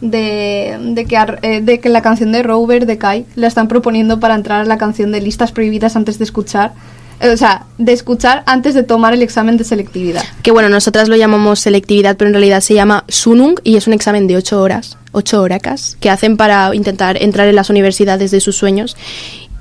de, 0.00 0.78
de 0.80 1.04
que, 1.04 1.18
eh, 1.42 1.60
de 1.60 1.80
que 1.80 1.88
la 1.88 2.02
canción 2.02 2.30
de 2.30 2.42
Rover 2.42 2.86
de 2.86 2.98
Kai 2.98 3.26
la 3.34 3.48
están 3.48 3.66
proponiendo 3.66 4.20
para 4.20 4.34
entrar 4.34 4.60
a 4.60 4.64
la 4.64 4.78
canción 4.78 5.10
de 5.10 5.20
listas 5.20 5.50
prohibidas 5.50 5.96
antes 5.96 6.18
de 6.18 6.24
escuchar. 6.24 6.72
Eh, 7.18 7.30
o 7.30 7.36
sea, 7.36 7.64
de 7.78 7.92
escuchar 7.92 8.42
antes 8.46 8.74
de 8.74 8.82
tomar 8.82 9.14
el 9.14 9.22
examen 9.22 9.56
de 9.56 9.64
selectividad. 9.64 10.22
que 10.42 10.50
bueno, 10.50 10.68
nosotras 10.68 11.08
lo 11.08 11.16
llamamos 11.16 11.60
selectividad, 11.60 12.16
pero 12.16 12.28
en 12.28 12.34
realidad 12.34 12.60
se 12.60 12.74
llama 12.74 13.04
Sunung 13.08 13.58
y 13.64 13.76
es 13.76 13.86
un 13.86 13.94
examen 13.94 14.26
de 14.26 14.36
8 14.36 14.60
horas, 14.60 14.98
8 15.12 15.40
horacas, 15.40 15.96
que 15.98 16.10
hacen 16.10 16.36
para 16.36 16.74
intentar 16.74 17.20
entrar 17.20 17.48
en 17.48 17.56
las 17.56 17.70
universidades 17.70 18.30
de 18.30 18.40
sus 18.40 18.56
sueños. 18.56 18.96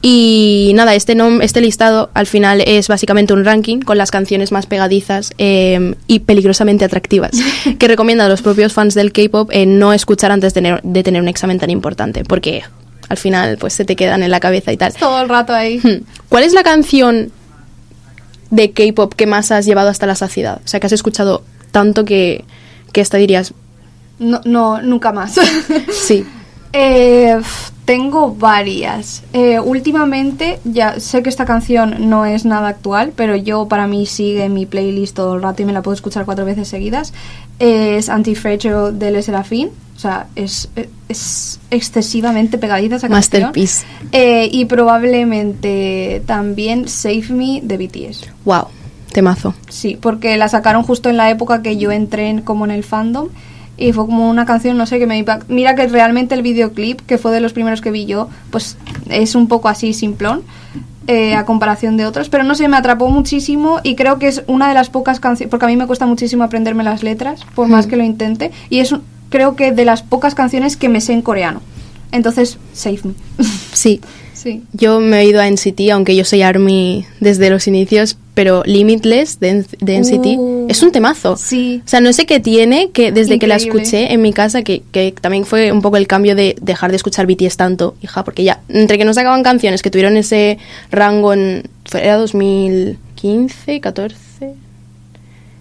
Y 0.07 0.71
nada, 0.75 0.93
este, 0.93 1.15
nom- 1.17 1.41
este 1.41 1.61
listado 1.61 2.11
al 2.13 2.27
final 2.27 2.61
es 2.67 2.87
básicamente 2.89 3.33
un 3.33 3.43
ranking 3.43 3.79
con 3.79 3.97
las 3.97 4.11
canciones 4.11 4.51
más 4.51 4.67
pegadizas 4.67 5.33
eh, 5.39 5.95
y 6.05 6.19
peligrosamente 6.19 6.85
atractivas 6.85 7.31
que 7.79 7.87
recomienda 7.87 8.27
a 8.27 8.29
los 8.29 8.43
propios 8.43 8.71
fans 8.71 8.93
del 8.93 9.11
K-pop 9.11 9.49
eh, 9.51 9.65
no 9.65 9.93
escuchar 9.93 10.31
antes 10.31 10.53
de 10.53 10.61
tener, 10.61 10.79
de 10.83 11.01
tener 11.01 11.23
un 11.23 11.27
examen 11.27 11.57
tan 11.57 11.71
importante, 11.71 12.23
porque 12.23 12.61
al 13.09 13.17
final 13.17 13.57
pues 13.57 13.73
se 13.73 13.83
te 13.83 13.95
quedan 13.95 14.21
en 14.21 14.29
la 14.29 14.39
cabeza 14.39 14.71
y 14.71 14.77
tal. 14.77 14.93
Todo 14.93 15.23
el 15.23 15.27
rato 15.27 15.53
ahí. 15.55 15.79
Hmm. 15.79 16.03
¿Cuál 16.29 16.43
es 16.43 16.53
la 16.53 16.61
canción 16.61 17.31
de 18.51 18.73
K-pop 18.73 19.11
que 19.15 19.25
más 19.25 19.51
has 19.51 19.65
llevado 19.65 19.89
hasta 19.89 20.05
la 20.05 20.13
saciedad? 20.13 20.61
O 20.63 20.67
sea, 20.67 20.79
que 20.79 20.85
has 20.85 20.93
escuchado 20.93 21.43
tanto 21.71 22.05
que, 22.05 22.45
que 22.91 23.01
esta 23.01 23.17
dirías, 23.17 23.55
No, 24.19 24.39
no, 24.45 24.83
nunca 24.83 25.11
más. 25.11 25.33
sí. 25.91 26.23
Eh, 26.77 27.39
Tengo 27.85 28.33
varias. 28.33 29.21
Eh, 29.33 29.59
últimamente, 29.59 30.59
ya 30.63 30.99
sé 30.99 31.21
que 31.21 31.29
esta 31.29 31.45
canción 31.45 32.09
no 32.09 32.25
es 32.25 32.43
nada 32.43 32.67
actual, 32.69 33.13
pero 33.15 33.35
yo 33.35 33.67
para 33.67 33.85
mí 33.85 34.07
sigue 34.07 34.43
en 34.45 34.53
mi 34.55 34.65
playlist 34.65 35.15
todo 35.15 35.35
el 35.35 35.43
rato 35.43 35.61
y 35.61 35.65
me 35.65 35.73
la 35.73 35.83
puedo 35.83 35.93
escuchar 35.93 36.25
cuatro 36.25 36.45
veces 36.45 36.67
seguidas. 36.67 37.13
Es 37.59 38.09
Anti-Fragile 38.09 38.91
de 38.93 39.11
Le 39.11 39.21
Serafín. 39.21 39.69
O 39.95 39.99
sea, 39.99 40.27
es, 40.35 40.69
es 41.07 41.59
excesivamente 41.69 42.57
pegadiza 42.57 42.95
esa 42.95 43.07
canción. 43.07 43.41
Masterpiece. 43.43 43.85
Eh, 44.11 44.49
y 44.51 44.65
probablemente 44.65 46.21
también 46.25 46.87
Save 46.87 47.25
Me 47.29 47.61
de 47.63 47.77
BTS. 47.77 48.29
Wow, 48.45 48.65
temazo. 49.13 49.53
Sí, 49.69 49.97
porque 49.99 50.37
la 50.37 50.49
sacaron 50.49 50.83
justo 50.83 51.09
en 51.09 51.17
la 51.17 51.29
época 51.29 51.61
que 51.61 51.77
yo 51.77 51.91
entré 51.91 52.29
en- 52.29 52.41
como 52.41 52.65
en 52.65 52.71
el 52.71 52.83
fandom 52.83 53.27
y 53.77 53.91
fue 53.93 54.05
como 54.05 54.29
una 54.29 54.45
canción, 54.45 54.77
no 54.77 54.85
sé, 54.85 54.99
que 54.99 55.07
me 55.07 55.17
impact- 55.23 55.45
Mira 55.47 55.75
que 55.75 55.87
realmente 55.87 56.35
el 56.35 56.41
videoclip, 56.41 57.01
que 57.01 57.17
fue 57.17 57.31
de 57.31 57.41
los 57.41 57.53
primeros 57.53 57.81
que 57.81 57.91
vi 57.91 58.05
yo, 58.05 58.29
pues 58.51 58.77
es 59.09 59.35
un 59.35 59.47
poco 59.47 59.67
así 59.69 59.93
simplón 59.93 60.43
eh, 61.07 61.35
a 61.35 61.45
comparación 61.45 61.97
de 61.97 62.05
otros, 62.05 62.29
pero 62.29 62.43
no 62.43 62.55
sé, 62.55 62.67
me 62.67 62.77
atrapó 62.77 63.09
muchísimo 63.09 63.79
y 63.83 63.95
creo 63.95 64.17
que 64.17 64.27
es 64.27 64.43
una 64.47 64.67
de 64.69 64.73
las 64.73 64.89
pocas 64.89 65.19
canciones, 65.19 65.51
porque 65.51 65.65
a 65.65 65.67
mí 65.67 65.75
me 65.77 65.85
cuesta 65.87 66.05
muchísimo 66.05 66.43
aprenderme 66.43 66.83
las 66.83 67.03
letras, 67.03 67.41
por 67.53 67.67
más 67.67 67.85
Mm. 67.85 67.89
que 67.89 67.95
lo 67.97 68.03
intente, 68.03 68.51
y 68.69 68.79
es 68.79 68.95
creo 69.29 69.55
que 69.55 69.71
de 69.71 69.85
las 69.85 70.01
pocas 70.01 70.33
canciones 70.35 70.77
que 70.77 70.89
me 70.89 71.01
sé 71.01 71.13
en 71.13 71.21
coreano. 71.21 71.61
Entonces, 72.11 72.57
Save 72.73 72.99
Me. 73.03 73.13
Sí, 73.73 73.99
sí. 74.33 74.63
yo 74.73 74.99
me 74.99 75.19
he 75.21 75.25
ido 75.25 75.41
a 75.41 75.47
NCT, 75.47 75.91
aunque 75.91 76.15
yo 76.15 76.23
soy 76.25 76.41
ARMY 76.43 77.05
desde 77.19 77.49
los 77.49 77.67
inicios, 77.67 78.17
pero 78.35 78.61
Limitless 78.65 79.39
de, 79.39 79.49
N- 79.49 79.65
de 79.79 79.97
NCT 79.99 80.25
Uh, 80.37 80.67
es 80.69 80.83
un 80.83 80.91
temazo. 80.91 81.35
Sí. 81.37 81.81
O 81.83 81.87
sea, 81.87 82.01
no 82.01 82.13
sé 82.13 82.25
qué 82.27 82.39
tiene, 82.39 82.91
que 82.91 83.11
desde 83.11 83.39
que 83.39 83.47
la 83.47 83.55
Increíble. 83.55 83.81
escuché 83.81 84.13
en 84.13 84.21
mi 84.21 84.31
casa, 84.33 84.61
que, 84.61 84.83
que 84.91 85.11
también 85.19 85.45
fue 85.45 85.71
un 85.71 85.81
poco 85.81 85.97
el 85.97 86.05
cambio 86.05 86.35
de 86.35 86.55
dejar 86.61 86.91
de 86.91 86.97
escuchar 86.97 87.25
BTS 87.25 87.57
tanto, 87.57 87.95
hija, 88.01 88.23
porque 88.23 88.43
ya, 88.43 88.61
entre 88.69 88.97
que 88.99 89.05
no 89.05 89.13
sacaban 89.13 89.41
canciones 89.41 89.81
que 89.81 89.89
tuvieron 89.89 90.15
ese 90.17 90.59
rango 90.91 91.33
en, 91.33 91.63
era 91.93 92.17
2015, 92.17 93.79
14, 93.81 94.15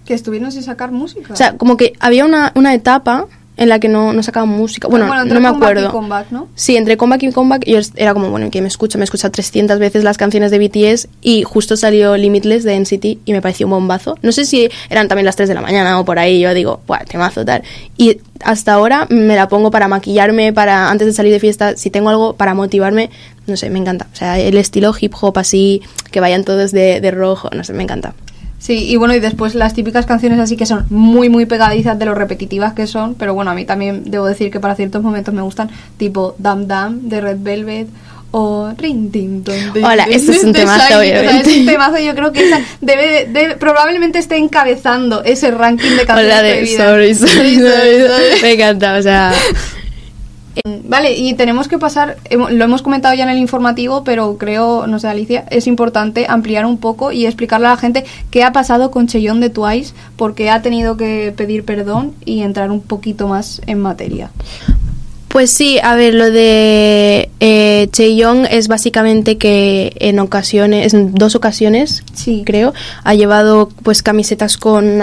Que 0.04 0.14
estuvieron 0.14 0.52
sin 0.52 0.62
sacar 0.62 0.90
música. 0.92 1.32
o 1.32 1.36
sea, 1.36 1.56
como 1.56 1.76
que 1.76 1.94
había 2.00 2.24
una, 2.24 2.52
una 2.54 2.74
etapa 2.74 3.26
en 3.56 3.68
la 3.68 3.78
que 3.78 3.88
no, 3.88 4.12
no 4.12 4.22
sacaban 4.22 4.48
música, 4.48 4.88
bueno, 4.88 5.06
entre 5.06 5.34
no 5.34 5.40
me 5.40 5.48
comeback 5.48 5.68
y 5.68 5.78
acuerdo. 5.78 5.92
comeback, 5.92 6.30
¿no? 6.30 6.48
Sí, 6.54 6.76
entre 6.76 6.96
comeback 6.96 7.22
y 7.22 7.32
comeback 7.32 7.64
yo 7.66 7.78
era 7.94 8.12
como, 8.12 8.30
bueno, 8.30 8.50
que 8.50 8.60
me 8.60 8.68
escucha, 8.68 8.98
me 8.98 9.04
escucha 9.04 9.30
300 9.30 9.78
veces 9.78 10.02
las 10.02 10.16
canciones 10.16 10.50
de 10.50 10.58
BTS 10.58 11.08
y 11.22 11.44
justo 11.44 11.76
salió 11.76 12.16
Limitless 12.16 12.64
de 12.64 12.78
NCT 12.80 13.04
y 13.24 13.32
me 13.32 13.40
pareció 13.40 13.66
un 13.66 13.70
bombazo. 13.70 14.16
No 14.22 14.32
sé 14.32 14.44
si 14.44 14.68
eran 14.90 15.06
también 15.06 15.24
las 15.26 15.36
3 15.36 15.48
de 15.48 15.54
la 15.54 15.60
mañana 15.60 16.00
o 16.00 16.04
por 16.04 16.18
ahí, 16.18 16.40
yo 16.40 16.52
digo, 16.52 16.80
buah, 16.86 17.04
temazo 17.04 17.44
tal. 17.44 17.62
Y 17.96 18.18
hasta 18.42 18.72
ahora 18.72 19.06
me 19.08 19.36
la 19.36 19.48
pongo 19.48 19.70
para 19.70 19.86
maquillarme, 19.86 20.52
para 20.52 20.90
antes 20.90 21.06
de 21.06 21.12
salir 21.12 21.32
de 21.32 21.40
fiesta, 21.40 21.76
si 21.76 21.90
tengo 21.90 22.08
algo 22.08 22.34
para 22.34 22.54
motivarme, 22.54 23.10
no 23.46 23.56
sé, 23.56 23.70
me 23.70 23.78
encanta. 23.78 24.08
O 24.12 24.16
sea, 24.16 24.38
el 24.38 24.56
estilo 24.56 24.92
hip 24.98 25.14
hop 25.20 25.38
así, 25.38 25.80
que 26.10 26.20
vayan 26.20 26.44
todos 26.44 26.72
de, 26.72 27.00
de 27.00 27.10
rojo, 27.12 27.50
no 27.54 27.62
sé, 27.62 27.72
me 27.72 27.84
encanta. 27.84 28.14
Sí, 28.64 28.86
y 28.88 28.96
bueno, 28.96 29.14
y 29.14 29.20
después 29.20 29.54
las 29.54 29.74
típicas 29.74 30.06
canciones 30.06 30.38
así 30.40 30.56
que 30.56 30.64
son 30.64 30.86
muy, 30.88 31.28
muy 31.28 31.44
pegadizas 31.44 31.98
de 31.98 32.06
lo 32.06 32.14
repetitivas 32.14 32.72
que 32.72 32.86
son, 32.86 33.14
pero 33.14 33.34
bueno, 33.34 33.50
a 33.50 33.54
mí 33.54 33.66
también 33.66 34.04
debo 34.10 34.24
decir 34.24 34.50
que 34.50 34.58
para 34.58 34.74
ciertos 34.74 35.02
momentos 35.02 35.34
me 35.34 35.42
gustan, 35.42 35.68
tipo 35.98 36.34
Dam 36.38 36.66
Dam 36.66 37.10
de 37.10 37.20
Red 37.20 37.36
Velvet 37.40 37.88
o 38.30 38.70
Rin 38.78 39.12
Tin 39.12 39.44
Ton 39.44 39.54
Din 39.74 39.84
Hola, 39.84 40.04
esto 40.10 40.32
es 40.32 40.44
un 40.44 40.54
temazo, 40.54 40.98
obviamente. 40.98 41.50
es 41.50 41.58
un 41.58 41.66
temazo, 41.66 41.98
yo 41.98 42.14
creo 42.14 42.32
que 42.32 42.46
esa 42.48 42.58
debe, 42.80 43.06
de- 43.06 43.26
debe- 43.38 43.56
probablemente 43.58 44.18
esté 44.18 44.38
encabezando 44.38 45.22
ese 45.24 45.50
ranking 45.50 45.90
de 45.98 46.06
canciones 46.06 46.32
Hola 46.32 46.42
de 46.42 46.66
sorry, 46.66 47.14
sorry, 47.14 47.56
sorry. 47.56 48.40
Me 48.42 48.52
encanta, 48.54 48.96
o 48.96 49.02
sea... 49.02 49.30
Vale, 50.86 51.16
y 51.16 51.34
tenemos 51.34 51.66
que 51.66 51.78
pasar, 51.78 52.16
lo 52.30 52.64
hemos 52.64 52.82
comentado 52.82 53.14
ya 53.14 53.24
en 53.24 53.30
el 53.30 53.38
informativo, 53.38 54.04
pero 54.04 54.38
creo, 54.38 54.86
no 54.86 54.98
sé, 55.00 55.08
Alicia, 55.08 55.44
es 55.50 55.66
importante 55.66 56.26
ampliar 56.28 56.64
un 56.66 56.78
poco 56.78 57.10
y 57.10 57.26
explicarle 57.26 57.66
a 57.66 57.70
la 57.70 57.76
gente 57.76 58.04
qué 58.30 58.44
ha 58.44 58.52
pasado 58.52 58.90
con 58.90 59.08
Cheyón 59.08 59.40
de 59.40 59.50
Twice, 59.50 59.94
porque 60.16 60.50
ha 60.50 60.62
tenido 60.62 60.96
que 60.96 61.34
pedir 61.36 61.64
perdón 61.64 62.14
y 62.24 62.42
entrar 62.42 62.70
un 62.70 62.80
poquito 62.80 63.26
más 63.26 63.62
en 63.66 63.80
materia. 63.80 64.30
Pues 65.34 65.50
sí, 65.50 65.80
a 65.82 65.96
ver, 65.96 66.14
lo 66.14 66.30
de 66.30 67.28
eh, 67.40 67.88
Chaeyoung 67.90 68.46
es 68.48 68.68
básicamente 68.68 69.36
que 69.36 69.92
en 69.98 70.20
ocasiones, 70.20 70.94
en 70.94 71.12
dos 71.12 71.34
ocasiones, 71.34 72.04
Sí. 72.14 72.44
creo, 72.46 72.72
ha 73.02 73.14
llevado 73.14 73.68
pues 73.82 74.04
camisetas 74.04 74.56
con 74.56 75.00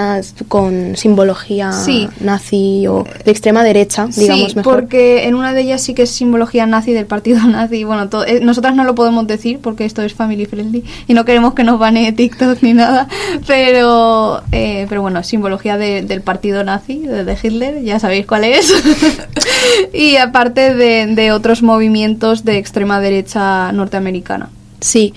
con 0.47 0.95
simbología 0.95 1.73
Sí. 1.73 2.07
nazi 2.21 2.87
o 2.87 3.03
de 3.25 3.29
extrema 3.29 3.61
derecha, 3.65 4.07
digamos 4.07 4.51
sí, 4.51 4.55
mejor. 4.55 4.73
porque 4.73 5.25
en 5.27 5.35
una 5.35 5.53
de 5.53 5.63
ellas 5.63 5.81
sí 5.83 5.93
que 5.93 6.03
es 6.03 6.09
simbología 6.11 6.65
nazi 6.65 6.93
del 6.93 7.07
partido 7.07 7.39
nazi. 7.47 7.83
Bueno, 7.83 8.07
to- 8.07 8.25
eh, 8.25 8.39
nosotras 8.41 8.73
no 8.73 8.85
lo 8.85 8.95
podemos 8.95 9.27
decir 9.27 9.59
porque 9.61 9.83
esto 9.83 10.01
es 10.01 10.13
family 10.13 10.45
friendly 10.45 10.85
y 11.09 11.13
no 11.13 11.25
queremos 11.25 11.55
que 11.55 11.65
nos 11.65 11.77
banee 11.77 12.09
TikTok 12.13 12.63
ni 12.63 12.73
nada. 12.73 13.09
Pero, 13.47 14.41
eh, 14.53 14.85
pero 14.87 15.01
bueno, 15.01 15.23
simbología 15.23 15.77
de- 15.77 16.03
del 16.03 16.21
partido 16.21 16.63
nazi, 16.63 16.99
de, 16.99 17.25
de 17.25 17.37
Hitler, 17.43 17.83
ya 17.83 17.99
sabéis 17.99 18.25
cuál 18.25 18.45
es. 18.45 18.73
y 19.93 20.15
aparte 20.21 20.73
de, 20.73 21.07
de 21.07 21.31
otros 21.31 21.61
movimientos 21.61 22.45
de 22.45 22.57
extrema 22.57 22.99
derecha 22.99 23.71
norteamericana. 23.71 24.49
Sí. 24.79 25.13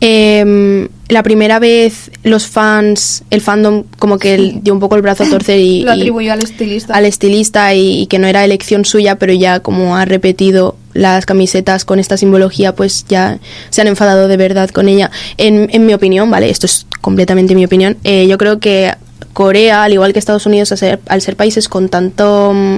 Em, 0.00 0.88
la 1.08 1.22
primera 1.22 1.58
vez 1.58 2.10
los 2.24 2.46
fans, 2.46 3.22
el 3.30 3.40
fandom 3.40 3.84
como 3.98 4.18
que 4.18 4.34
el- 4.34 4.62
dio 4.62 4.74
un 4.74 4.80
poco 4.80 4.96
el 4.96 5.02
brazo 5.02 5.22
a 5.24 5.28
torcer 5.30 5.58
y, 5.60 5.82
Lo 5.84 5.94
y- 5.94 6.00
atribuyó 6.00 6.32
al 6.32 6.42
estilista. 6.42 6.94
al 6.94 7.06
estilista 7.06 7.72
y, 7.74 8.00
y 8.02 8.06
que 8.06 8.18
no 8.18 8.26
era 8.26 8.44
elección 8.44 8.84
suya, 8.84 9.16
pero 9.18 9.32
ya 9.32 9.60
como 9.60 9.96
ha 9.96 10.04
repetido 10.04 10.76
las 10.92 11.24
camisetas 11.26 11.84
con 11.84 11.98
esta 11.98 12.16
simbología, 12.16 12.74
pues 12.74 13.06
ya 13.08 13.38
se 13.70 13.80
han 13.80 13.86
enfadado 13.88 14.28
de 14.28 14.36
verdad 14.36 14.68
con 14.70 14.88
ella. 14.88 15.10
En, 15.38 15.68
en 15.72 15.86
mi 15.86 15.94
opinión, 15.94 16.30
vale, 16.30 16.50
esto 16.50 16.66
es 16.66 16.86
completamente 17.00 17.54
mi 17.54 17.64
opinión, 17.64 17.96
eh, 18.04 18.26
yo 18.26 18.36
creo 18.36 18.58
que 18.60 18.92
Corea, 19.32 19.84
al 19.84 19.92
igual 19.94 20.12
que 20.12 20.18
Estados 20.18 20.44
Unidos, 20.46 20.70
al 20.72 20.78
ser, 20.78 21.00
al 21.06 21.20
ser 21.22 21.36
países 21.36 21.68
con 21.68 21.88
tanto... 21.88 22.52
mm, 22.54 22.76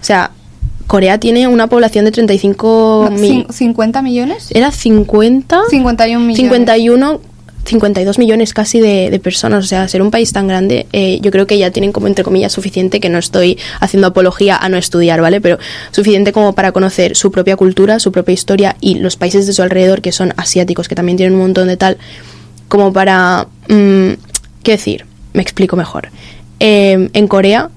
o 0.00 0.04
sea, 0.04 0.30
Corea 0.88 1.18
tiene 1.20 1.46
una 1.46 1.68
población 1.68 2.04
de 2.06 2.10
35 2.10 3.08
No, 3.12 3.16
mil... 3.16 3.46
cin- 3.46 3.74
¿50 3.76 4.02
millones? 4.02 4.48
¿Era 4.52 4.72
50? 4.72 5.60
51 5.70 6.18
millones. 6.18 6.36
51, 6.38 7.20
52 7.64 8.18
millones 8.18 8.54
casi 8.54 8.80
de, 8.80 9.10
de 9.10 9.18
personas. 9.20 9.64
O 9.64 9.68
sea, 9.68 9.86
ser 9.86 10.00
un 10.02 10.10
país 10.10 10.32
tan 10.32 10.48
grande, 10.48 10.86
eh, 10.92 11.20
yo 11.20 11.30
creo 11.30 11.46
que 11.46 11.58
ya 11.58 11.70
tienen 11.70 11.92
como, 11.92 12.06
entre 12.06 12.24
comillas, 12.24 12.52
suficiente, 12.52 12.98
que 13.00 13.10
no 13.10 13.18
estoy 13.18 13.58
haciendo 13.80 14.06
apología 14.08 14.56
a 14.56 14.68
no 14.70 14.78
estudiar, 14.78 15.20
¿vale? 15.20 15.40
Pero 15.42 15.58
suficiente 15.90 16.32
como 16.32 16.54
para 16.54 16.72
conocer 16.72 17.14
su 17.16 17.30
propia 17.30 17.56
cultura, 17.56 17.98
su 18.00 18.10
propia 18.10 18.32
historia 18.32 18.76
y 18.80 18.94
los 18.94 19.16
países 19.16 19.46
de 19.46 19.52
su 19.52 19.62
alrededor, 19.62 20.00
que 20.00 20.12
son 20.12 20.32
asiáticos, 20.38 20.88
que 20.88 20.94
también 20.94 21.16
tienen 21.18 21.34
un 21.34 21.40
montón 21.42 21.68
de 21.68 21.76
tal, 21.76 21.98
como 22.68 22.92
para... 22.92 23.46
mm, 23.68 24.12
¿Qué 24.62 24.72
decir? 24.72 25.04
Me 25.34 25.42
explico 25.42 25.76
mejor. 25.76 26.08
Eh, 26.60 27.10
en 27.12 27.28
Corea 27.28 27.70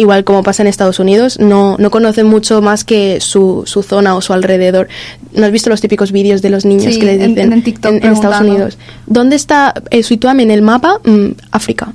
igual 0.00 0.24
como 0.24 0.42
pasa 0.42 0.62
en 0.62 0.68
Estados 0.68 0.98
Unidos, 1.00 1.38
no, 1.38 1.76
no 1.78 1.90
conocen 1.90 2.26
mucho 2.26 2.62
más 2.62 2.84
que 2.84 3.20
su, 3.20 3.64
su 3.66 3.82
zona 3.82 4.14
o 4.14 4.20
su 4.20 4.32
alrededor. 4.32 4.88
¿No 5.34 5.44
has 5.44 5.52
visto 5.52 5.68
los 5.70 5.80
típicos 5.80 6.12
vídeos 6.12 6.40
de 6.40 6.50
los 6.50 6.64
niños 6.64 6.94
Sí, 6.94 7.00
que 7.00 7.06
les 7.06 7.20
en- 7.20 7.34
dicen 7.34 7.52
en 7.52 7.62
TikTok 7.62 7.92
en, 8.04 8.12
Estados. 8.12 8.40
Unidos? 8.40 8.78
¿Dónde 9.06 9.36
está, 9.36 9.74
eh, 9.90 10.02
sitúame 10.02 10.44
en 10.44 10.50
el 10.50 10.62
mapa, 10.62 11.00
mm, 11.04 11.28
África? 11.50 11.92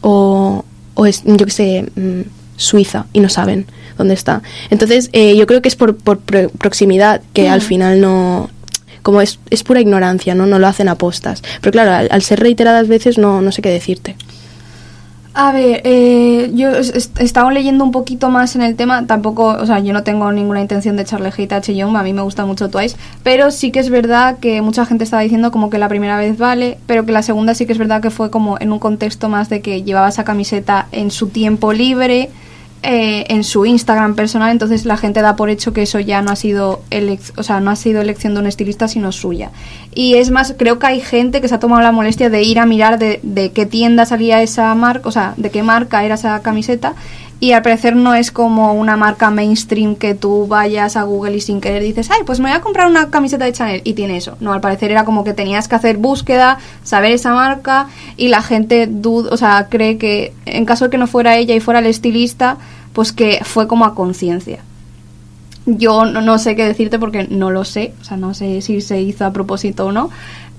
O, 0.00 0.64
o 0.94 1.06
es, 1.06 1.22
yo 1.24 1.44
qué 1.44 1.50
sé, 1.50 1.86
mm, 1.96 2.20
Suiza, 2.56 3.06
y 3.12 3.20
no 3.20 3.28
saben 3.28 3.66
dónde 3.98 4.14
está. 4.14 4.42
Entonces, 4.70 5.08
eh, 5.12 5.36
yo 5.36 5.46
creo 5.46 5.60
que 5.62 5.68
es 5.68 5.76
por, 5.76 5.96
por 5.96 6.18
pro- 6.18 6.50
proximidad, 6.50 7.20
que 7.32 7.48
al 7.48 7.60
Mm. 7.60 7.62
final 7.62 8.00
no... 8.00 8.50
Como 9.02 9.22
es, 9.22 9.38
es 9.48 9.62
pura 9.64 9.80
ignorancia, 9.80 10.34
¿no? 10.34 10.44
No 10.46 10.58
lo 10.58 10.66
hacen 10.66 10.88
apostas. 10.88 11.42
Pero 11.62 11.72
claro, 11.72 11.92
al, 11.92 12.08
al 12.10 12.20
ser 12.22 12.38
reiteradas 12.38 12.86
veces 12.86 13.16
no, 13.16 13.40
no 13.40 13.50
sé 13.50 13.62
qué 13.62 13.70
decirte. 13.70 14.14
A 15.32 15.52
ver, 15.52 15.80
eh, 15.84 16.50
yo 16.54 16.70
he 16.70 17.24
estado 17.24 17.52
leyendo 17.52 17.84
un 17.84 17.92
poquito 17.92 18.30
más 18.30 18.56
en 18.56 18.62
el 18.62 18.74
tema, 18.74 19.06
tampoco, 19.06 19.46
o 19.46 19.64
sea, 19.64 19.78
yo 19.78 19.92
no 19.92 20.02
tengo 20.02 20.32
ninguna 20.32 20.60
intención 20.60 20.96
de 20.96 21.02
echarle 21.02 21.32
hate 21.36 21.52
a 21.52 21.60
Cheyong, 21.60 21.96
a 21.96 22.02
mí 22.02 22.12
me 22.12 22.22
gusta 22.22 22.46
mucho 22.46 22.68
Twice, 22.68 22.96
pero 23.22 23.52
sí 23.52 23.70
que 23.70 23.78
es 23.78 23.90
verdad 23.90 24.38
que 24.40 24.60
mucha 24.60 24.84
gente 24.86 25.04
estaba 25.04 25.22
diciendo 25.22 25.52
como 25.52 25.70
que 25.70 25.78
la 25.78 25.88
primera 25.88 26.18
vez 26.18 26.36
vale, 26.36 26.78
pero 26.86 27.06
que 27.06 27.12
la 27.12 27.22
segunda 27.22 27.54
sí 27.54 27.64
que 27.64 27.72
es 27.72 27.78
verdad 27.78 28.02
que 28.02 28.10
fue 28.10 28.28
como 28.28 28.58
en 28.58 28.72
un 28.72 28.80
contexto 28.80 29.28
más 29.28 29.48
de 29.48 29.60
que 29.60 29.84
llevaba 29.84 30.08
esa 30.08 30.24
camiseta 30.24 30.88
en 30.90 31.12
su 31.12 31.28
tiempo 31.28 31.72
libre, 31.72 32.28
eh, 32.82 33.26
en 33.28 33.44
su 33.44 33.66
Instagram 33.66 34.14
personal, 34.14 34.50
entonces 34.50 34.86
la 34.86 34.96
gente 34.96 35.20
da 35.20 35.36
por 35.36 35.50
hecho 35.50 35.74
que 35.74 35.82
eso 35.82 36.00
ya 36.00 36.22
no 36.22 36.30
ha 36.30 36.36
sido 36.36 36.82
o 37.36 37.42
sea, 37.42 37.60
no 37.60 37.70
ha 37.70 37.76
sido 37.76 38.00
elección 38.00 38.32
de 38.34 38.40
un 38.40 38.46
estilista, 38.46 38.88
sino 38.88 39.12
suya. 39.12 39.50
Y 39.94 40.14
es 40.14 40.30
más, 40.30 40.54
creo 40.56 40.78
que 40.78 40.86
hay 40.86 41.00
gente 41.00 41.40
que 41.40 41.48
se 41.48 41.54
ha 41.54 41.60
tomado 41.60 41.82
la 41.82 41.92
molestia 41.92 42.30
de 42.30 42.42
ir 42.42 42.58
a 42.58 42.64
mirar 42.64 42.98
de, 42.98 43.20
de 43.22 43.52
qué 43.52 43.66
tienda 43.66 44.06
salía 44.06 44.42
esa 44.42 44.74
marca, 44.74 45.08
o 45.08 45.12
sea, 45.12 45.34
de 45.36 45.50
qué 45.50 45.62
marca 45.62 46.04
era 46.04 46.14
esa 46.14 46.40
camiseta. 46.40 46.94
Y 47.42 47.52
al 47.52 47.62
parecer 47.62 47.96
no 47.96 48.14
es 48.14 48.30
como 48.30 48.74
una 48.74 48.98
marca 48.98 49.30
mainstream 49.30 49.96
que 49.96 50.14
tú 50.14 50.46
vayas 50.46 50.96
a 50.96 51.04
Google 51.04 51.36
y 51.36 51.40
sin 51.40 51.62
querer 51.62 51.82
dices, 51.82 52.10
ay, 52.10 52.20
pues 52.26 52.38
me 52.38 52.50
voy 52.50 52.56
a 52.56 52.60
comprar 52.60 52.86
una 52.86 53.08
camiseta 53.08 53.46
de 53.46 53.54
Chanel 53.54 53.80
y 53.82 53.94
tiene 53.94 54.18
eso. 54.18 54.36
No, 54.40 54.52
al 54.52 54.60
parecer 54.60 54.90
era 54.90 55.06
como 55.06 55.24
que 55.24 55.32
tenías 55.32 55.66
que 55.66 55.74
hacer 55.74 55.96
búsqueda, 55.96 56.58
saber 56.84 57.12
esa 57.12 57.32
marca 57.32 57.88
y 58.18 58.28
la 58.28 58.42
gente 58.42 58.86
duda, 58.86 59.30
o 59.32 59.38
sea, 59.38 59.68
cree 59.70 59.96
que 59.96 60.34
en 60.44 60.66
caso 60.66 60.84
de 60.84 60.90
que 60.90 60.98
no 60.98 61.06
fuera 61.06 61.38
ella 61.38 61.54
y 61.54 61.60
fuera 61.60 61.80
el 61.80 61.86
estilista, 61.86 62.58
pues 62.92 63.12
que 63.12 63.40
fue 63.42 63.66
como 63.66 63.86
a 63.86 63.94
conciencia. 63.94 64.58
Yo 65.64 66.04
no, 66.04 66.20
no 66.20 66.38
sé 66.38 66.56
qué 66.56 66.66
decirte 66.66 66.98
porque 66.98 67.26
no 67.30 67.50
lo 67.50 67.64
sé, 67.64 67.94
o 68.02 68.04
sea, 68.04 68.18
no 68.18 68.34
sé 68.34 68.60
si 68.60 68.82
se 68.82 69.00
hizo 69.00 69.24
a 69.24 69.32
propósito 69.32 69.86
o 69.86 69.92
no, 69.92 70.10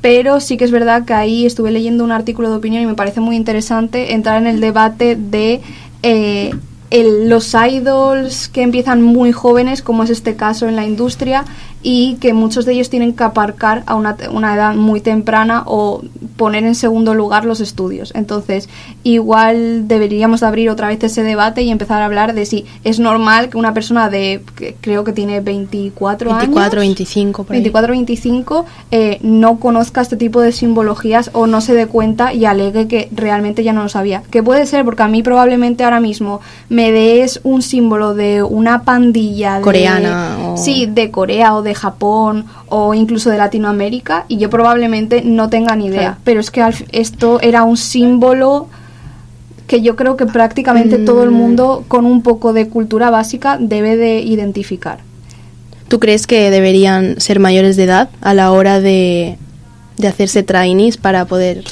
pero 0.02 0.40
sí 0.40 0.58
que 0.58 0.66
es 0.66 0.72
verdad 0.72 1.06
que 1.06 1.14
ahí 1.14 1.46
estuve 1.46 1.70
leyendo 1.70 2.04
un 2.04 2.12
artículo 2.12 2.50
de 2.50 2.58
opinión 2.58 2.82
y 2.82 2.88
me 2.88 2.96
parece 2.96 3.20
muy 3.20 3.36
interesante 3.36 4.14
entrar 4.14 4.42
en 4.42 4.48
el 4.48 4.60
debate 4.60 5.16
de 5.16 5.62
eh, 6.02 6.52
el- 6.92 7.30
los 7.30 7.54
idols 7.56 8.48
que 8.50 8.62
empiezan 8.62 9.02
muy 9.02 9.32
jóvenes, 9.32 9.82
como 9.82 10.04
es 10.04 10.10
este 10.12 10.36
caso 10.36 10.68
en 10.68 10.76
la 10.76 10.86
industria, 10.86 11.46
y 11.84 12.16
que 12.22 12.34
muchos 12.34 12.66
de 12.66 12.74
ellos 12.74 12.90
tienen 12.90 13.14
que 13.14 13.24
aparcar 13.24 13.84
a 13.88 13.96
una, 13.96 14.16
una 14.32 14.54
edad 14.56 14.76
muy 14.76 15.02
temprana 15.02 15.64
o 15.66 16.02
poner 16.38 16.64
en 16.64 16.76
segundo 16.76 17.14
lugar 17.16 17.46
los 17.46 17.60
estudios. 17.60 18.12
Entonces, 18.16 18.70
igual 19.04 19.88
deberíamos 19.88 20.40
de 20.42 20.46
abrir 20.48 20.70
otra 20.70 20.88
vez 20.88 21.04
ese 21.04 21.24
debate 21.24 21.64
y 21.64 21.70
empezar 21.72 22.02
a 22.02 22.06
hablar 22.06 22.34
de 22.34 22.46
si 22.46 22.66
es 22.84 23.00
normal 23.00 23.50
que 23.50 23.58
una 23.58 23.74
persona 23.74 24.10
de, 24.10 24.42
que 24.56 24.76
creo 24.80 25.04
que 25.04 25.12
tiene 25.12 25.40
24, 25.42 26.30
24, 26.36 26.82
años, 26.82 26.96
25, 26.98 27.44
por 27.44 27.54
ahí. 27.56 27.60
24 27.62 27.92
25 27.94 28.66
eh, 28.92 29.18
no 29.22 29.60
conozca 29.60 30.02
este 30.02 30.18
tipo 30.18 30.40
de 30.42 30.52
simbologías 30.52 31.30
o 31.34 31.48
no 31.48 31.62
se 31.62 31.74
dé 31.74 31.88
cuenta 31.88 32.34
y 32.34 32.46
alegue 32.46 32.88
que 32.88 33.10
realmente 33.12 33.64
ya 33.64 33.74
no 33.74 33.84
lo 33.84 33.90
sabía. 33.90 34.24
Que 34.30 34.44
puede 34.44 34.66
ser 34.66 34.86
porque 34.86 35.04
a 35.04 35.08
mí 35.08 35.24
probablemente 35.24 35.84
ahora 35.84 36.00
mismo 36.00 36.42
me 36.70 36.92
des 36.92 37.40
un 37.44 37.62
símbolo 37.62 38.14
de 38.14 38.44
una 38.44 38.84
pandilla 38.84 39.56
de- 39.58 39.62
Coreana 39.62 40.38
o- 40.46 40.58
Sí, 40.58 40.86
de 40.86 41.12
Corea 41.12 41.56
o 41.56 41.62
de 41.64 41.71
Japón 41.74 42.46
o 42.70 42.94
incluso 42.94 43.30
de 43.30 43.38
Latinoamérica 43.38 44.26
y 44.28 44.38
yo 44.38 44.50
probablemente 44.50 45.22
no 45.24 45.50
tenga 45.50 45.76
ni 45.76 45.88
idea. 45.88 46.18
Pero 46.24 46.40
es 46.40 46.52
que 46.52 46.64
esto 46.92 47.40
era 47.42 47.64
un 47.64 47.78
símbolo 47.78 48.68
que 49.68 49.82
yo 49.82 49.96
creo 49.96 50.18
que 50.18 50.26
prácticamente 50.26 50.98
todo 50.98 51.24
el 51.24 51.32
Mm. 51.32 51.36
mundo 51.36 51.86
con 51.88 52.06
un 52.06 52.22
poco 52.24 52.52
de 52.54 52.68
cultura 52.68 53.10
básica 53.10 53.58
debe 53.60 53.96
de 53.96 54.20
identificar. 54.20 55.00
¿Tú 55.88 56.00
crees 56.00 56.28
que 56.28 56.50
deberían 56.52 57.20
ser 57.20 57.40
mayores 57.40 57.76
de 57.78 57.84
edad 57.84 58.10
a 58.22 58.34
la 58.34 58.52
hora 58.52 58.80
de, 58.80 59.38
de 59.98 60.08
hacerse 60.08 60.44
trainees 60.44 60.98
para 60.98 61.26
poder 61.26 61.64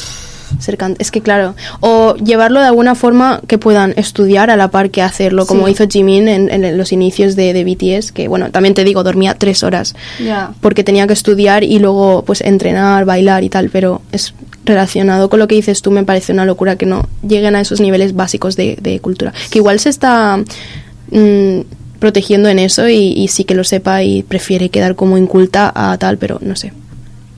ser 0.59 0.77
Es 0.97 1.11
que 1.11 1.21
claro, 1.21 1.55
o 1.79 2.15
llevarlo 2.15 2.59
de 2.59 2.67
alguna 2.67 2.95
forma 2.95 3.41
que 3.47 3.57
puedan 3.57 3.93
estudiar 3.97 4.49
a 4.49 4.55
la 4.57 4.69
par 4.71 4.89
que 4.89 5.01
hacerlo, 5.01 5.45
como 5.45 5.65
Sí. 5.67 5.73
hizo 5.73 5.87
Jimin 5.87 6.27
en, 6.27 6.49
en 6.49 6.77
los 6.77 6.91
inicios 6.91 7.35
de, 7.35 7.53
de 7.53 7.63
BTS, 7.63 8.11
que 8.11 8.27
bueno, 8.27 8.49
también 8.51 8.73
te 8.73 8.83
digo, 8.83 9.03
dormía 9.03 9.35
tres 9.35 9.63
horas 9.63 9.95
porque 10.61 10.83
tenía 10.83 11.05
que 11.07 11.13
estudiar 11.13 11.63
y 11.63 11.79
luego 11.79 12.23
pues 12.25 12.41
entrenar, 12.41 13.05
bailar 13.05 13.43
y 13.43 13.49
tal, 13.49 13.69
pero 13.69 14.01
es 14.11 14.33
relacionado 14.65 15.29
con 15.29 15.39
lo 15.39 15.47
que 15.47 15.55
dices 15.55 15.81
tú, 15.81 15.91
me 15.91 16.03
parece 16.03 16.31
una 16.33 16.45
locura 16.45 16.75
que 16.75 16.85
no 16.85 17.07
lleguen 17.27 17.55
a 17.55 17.61
esos 17.61 17.79
niveles 17.81 18.15
básicos 18.15 18.55
de, 18.55 18.77
de 18.81 18.99
cultura. 18.99 19.33
Que 19.49 19.59
igual 19.59 19.79
se 19.79 19.89
está 19.89 20.37
mm, 21.11 21.59
protegiendo 21.99 22.49
en 22.49 22.59
eso 22.59 22.87
y, 22.87 23.13
y 23.13 23.27
sí 23.29 23.43
que 23.43 23.55
lo 23.55 23.63
sepa 23.63 24.03
y 24.03 24.23
prefiere 24.23 24.69
quedar 24.69 24.95
como 24.95 25.17
inculta 25.17 25.71
a 25.73 25.97
tal, 25.97 26.17
pero 26.17 26.39
no 26.41 26.55
sé. 26.55 26.71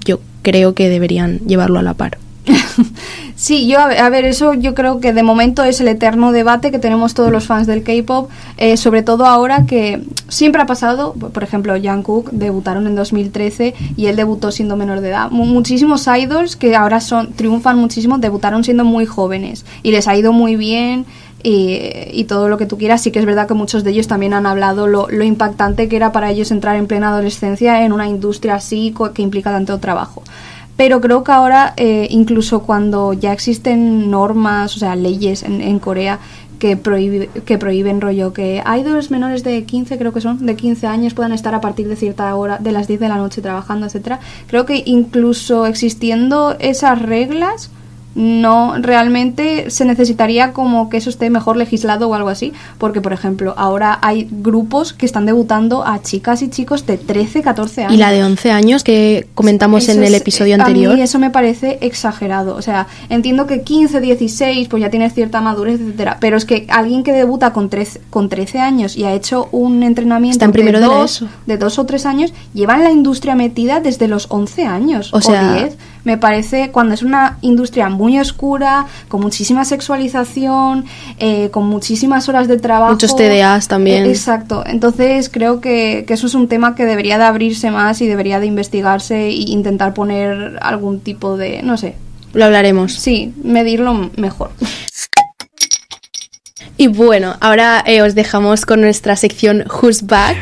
Yo 0.05 0.19
creo 0.41 0.73
que 0.73 0.89
deberían 0.89 1.39
llevarlo 1.47 1.79
a 1.79 1.83
la 1.83 1.93
par. 1.93 2.17
Sí, 3.35 3.67
yo 3.67 3.79
a 3.79 4.09
ver, 4.09 4.25
eso 4.25 4.53
yo 4.53 4.75
creo 4.75 4.99
que 4.99 5.13
de 5.13 5.23
momento 5.23 5.63
es 5.63 5.81
el 5.81 5.87
eterno 5.87 6.31
debate 6.31 6.69
que 6.69 6.77
tenemos 6.77 7.15
todos 7.15 7.31
los 7.31 7.47
fans 7.47 7.65
del 7.65 7.81
K-pop, 7.81 8.29
eh, 8.57 8.77
sobre 8.77 9.01
todo 9.01 9.25
ahora 9.25 9.65
que 9.65 10.03
siempre 10.27 10.61
ha 10.61 10.67
pasado, 10.67 11.13
por 11.13 11.41
ejemplo, 11.41 11.73
Jungkook 11.81 12.29
debutaron 12.31 12.85
en 12.85 12.95
2013 12.95 13.73
y 13.97 14.05
él 14.05 14.15
debutó 14.15 14.51
siendo 14.51 14.75
menor 14.75 15.01
de 15.01 15.09
edad. 15.09 15.31
Mu- 15.31 15.45
muchísimos 15.45 16.05
idols 16.07 16.55
que 16.55 16.75
ahora 16.75 16.99
son 16.99 17.33
triunfan 17.33 17.77
muchísimo 17.79 18.19
debutaron 18.19 18.63
siendo 18.63 18.85
muy 18.85 19.07
jóvenes 19.07 19.65
y 19.81 19.89
les 19.91 20.07
ha 20.07 20.15
ido 20.15 20.33
muy 20.33 20.55
bien 20.55 21.05
y, 21.43 22.23
todo 22.25 22.47
lo 22.47 22.59
que 22.59 22.67
tú 22.67 22.77
quieras. 22.77 23.01
Sí 23.01 23.09
que 23.11 23.17
es 23.17 23.25
verdad 23.25 23.47
que 23.47 23.55
muchos 23.55 23.83
de 23.83 23.89
ellos 23.89 24.07
también 24.07 24.33
han 24.35 24.45
hablado 24.45 24.85
lo, 24.85 25.07
lo 25.09 25.23
impactante 25.23 25.89
que 25.89 25.95
era 25.95 26.11
para 26.11 26.29
ellos 26.29 26.51
entrar 26.51 26.75
en 26.75 26.85
plena 26.85 27.09
adolescencia 27.09 27.83
en 27.83 27.91
una 27.91 28.07
industria 28.07 28.55
así 28.55 28.93
que 29.15 29.23
implica 29.23 29.49
tanto 29.49 29.79
trabajo. 29.79 30.21
Pero 30.77 30.99
creo 31.01 31.23
que 31.23 31.31
ahora, 31.31 31.73
eh, 31.77 32.07
incluso 32.09 32.61
cuando 32.63 33.13
ya 33.13 33.33
existen 33.33 34.09
normas, 34.09 34.75
o 34.75 34.79
sea, 34.79 34.95
leyes 34.95 35.43
en, 35.43 35.61
en 35.61 35.77
Corea 35.79 36.19
que, 36.57 36.75
prohíbe- 36.81 37.29
que 37.45 37.57
prohíben 37.57 38.01
rollo 38.01 38.33
que 38.33 38.63
idols 38.79 39.11
menores 39.11 39.43
de 39.43 39.63
15, 39.63 39.97
creo 39.97 40.11
que 40.13 40.21
son, 40.21 40.45
de 40.45 40.55
15 40.55 40.87
años 40.87 41.13
puedan 41.13 41.33
estar 41.33 41.53
a 41.55 41.61
partir 41.61 41.87
de 41.87 41.95
cierta 41.95 42.33
hora, 42.35 42.57
de 42.59 42.71
las 42.71 42.87
10 42.87 42.99
de 42.99 43.09
la 43.09 43.17
noche 43.17 43.41
trabajando, 43.41 43.85
etcétera. 43.85 44.19
Creo 44.47 44.65
que 44.65 44.81
incluso 44.85 45.65
existiendo 45.65 46.55
esas 46.59 47.01
reglas, 47.01 47.69
no 48.15 48.75
realmente 48.79 49.69
se 49.69 49.85
necesitaría 49.85 50.53
como 50.53 50.89
que 50.89 50.97
eso 50.97 51.09
esté 51.09 51.29
mejor 51.29 51.57
legislado 51.57 52.09
o 52.09 52.13
algo 52.13 52.29
así, 52.29 52.53
porque 52.77 53.01
por 53.01 53.13
ejemplo, 53.13 53.53
ahora 53.57 53.99
hay 54.01 54.27
grupos 54.29 54.93
que 54.93 55.05
están 55.05 55.25
debutando 55.25 55.85
a 55.85 56.01
chicas 56.01 56.41
y 56.41 56.49
chicos 56.49 56.85
de 56.85 56.97
13, 56.97 57.41
14 57.41 57.83
años. 57.83 57.93
Y 57.93 57.97
la 57.97 58.11
de 58.11 58.23
11 58.23 58.51
años 58.51 58.83
que 58.83 59.27
comentamos 59.33 59.83
Eso 59.83 59.93
en 59.93 60.03
el 60.03 60.13
es- 60.15 60.21
episodio 60.21 60.55
A 60.55 60.59
anterior. 60.59 60.95
mí 60.95 61.01
eso 61.01 61.19
me 61.19 61.29
parece 61.29 61.77
exagerado. 61.81 62.55
O 62.55 62.61
sea, 62.61 62.87
entiendo 63.09 63.47
que 63.47 63.61
15, 63.61 64.01
16, 64.01 64.67
pues 64.67 64.81
ya 64.81 64.89
tienes 64.89 65.13
cierta 65.13 65.41
madurez, 65.41 65.79
etcétera. 65.79 66.17
Pero 66.19 66.37
es 66.37 66.45
que 66.45 66.65
alguien 66.69 67.03
que 67.03 67.13
debuta 67.13 67.53
con 67.53 67.69
13, 67.69 68.01
con 68.09 68.29
13 68.29 68.59
años 68.59 68.97
y 68.97 69.03
ha 69.05 69.13
hecho 69.13 69.47
un 69.51 69.83
entrenamiento 69.83 70.33
Está 70.35 70.45
en 70.45 70.51
primero 70.51 70.79
de, 70.79 70.85
dos, 70.85 71.25
de 71.45 71.57
dos 71.57 71.79
o 71.79 71.85
tres 71.85 72.05
años, 72.05 72.33
lleva 72.53 72.75
en 72.75 72.83
la 72.83 72.91
industria 72.91 73.35
metida 73.35 73.79
desde 73.79 74.07
los 74.07 74.27
11 74.29 74.65
años 74.65 75.13
O 75.13 75.17
o, 75.17 75.21
sea- 75.21 75.53
10. 75.53 75.77
Me 76.03 76.17
parece 76.17 76.71
cuando 76.71 76.93
es 76.93 77.03
una 77.03 77.37
industria 77.41 77.89
muy 77.89 78.19
oscura, 78.19 78.87
con 79.07 79.21
muchísima 79.21 79.65
sexualización, 79.65 80.85
eh, 81.19 81.49
con 81.51 81.67
muchísimas 81.67 82.27
horas 82.29 82.47
de 82.47 82.57
trabajo. 82.57 82.93
Muchos 82.93 83.15
TDAs 83.15 83.67
también. 83.67 84.05
Eh, 84.05 84.09
Exacto. 84.09 84.63
Entonces 84.65 85.29
creo 85.29 85.61
que, 85.61 86.03
que 86.07 86.13
eso 86.13 86.27
es 86.27 86.33
un 86.35 86.47
tema 86.47 86.75
que 86.75 86.85
debería 86.85 87.17
de 87.17 87.25
abrirse 87.25 87.71
más 87.71 88.01
y 88.01 88.07
debería 88.07 88.39
de 88.39 88.47
investigarse 88.47 89.27
e 89.27 89.31
intentar 89.31 89.93
poner 89.93 90.57
algún 90.61 90.99
tipo 90.99 91.37
de, 91.37 91.61
no 91.63 91.77
sé, 91.77 91.95
Lo 92.33 92.45
hablaremos. 92.45 92.93
sí, 92.93 93.33
medirlo 93.43 94.09
mejor. 94.17 94.51
Y 96.81 96.87
bueno, 96.87 97.35
ahora 97.41 97.83
eh, 97.85 98.01
os 98.01 98.15
dejamos 98.15 98.65
con 98.65 98.81
nuestra 98.81 99.15
sección 99.15 99.65
Who's 99.69 100.07
Back, 100.07 100.35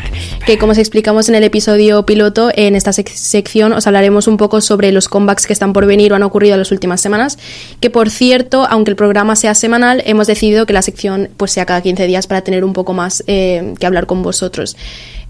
que 0.45 0.57
como 0.57 0.71
os 0.71 0.77
explicamos 0.77 1.27
en 1.27 1.35
el 1.35 1.43
episodio 1.43 2.05
piloto, 2.05 2.49
en 2.55 2.77
esta 2.77 2.91
sec- 2.91 3.09
sección 3.13 3.73
os 3.73 3.87
hablaremos 3.87 4.25
un 4.25 4.37
poco 4.37 4.61
sobre 4.61 4.93
los 4.93 5.09
comebacks 5.09 5.45
que 5.45 5.51
están 5.51 5.73
por 5.73 5.85
venir 5.85 6.13
o 6.13 6.15
han 6.15 6.23
ocurrido 6.23 6.53
en 6.53 6.59
las 6.59 6.71
últimas 6.71 7.01
semanas, 7.01 7.37
que 7.81 7.89
por 7.89 8.09
cierto, 8.09 8.65
aunque 8.69 8.91
el 8.91 8.95
programa 8.95 9.35
sea 9.35 9.53
semanal, 9.53 10.01
hemos 10.05 10.27
decidido 10.27 10.65
que 10.65 10.71
la 10.71 10.81
sección 10.81 11.27
pues 11.35 11.51
sea 11.51 11.65
cada 11.65 11.81
15 11.81 12.07
días 12.07 12.25
para 12.25 12.39
tener 12.39 12.63
un 12.63 12.71
poco 12.71 12.93
más 12.93 13.21
eh, 13.27 13.73
que 13.77 13.85
hablar 13.85 14.05
con 14.05 14.23
vosotros. 14.23 14.77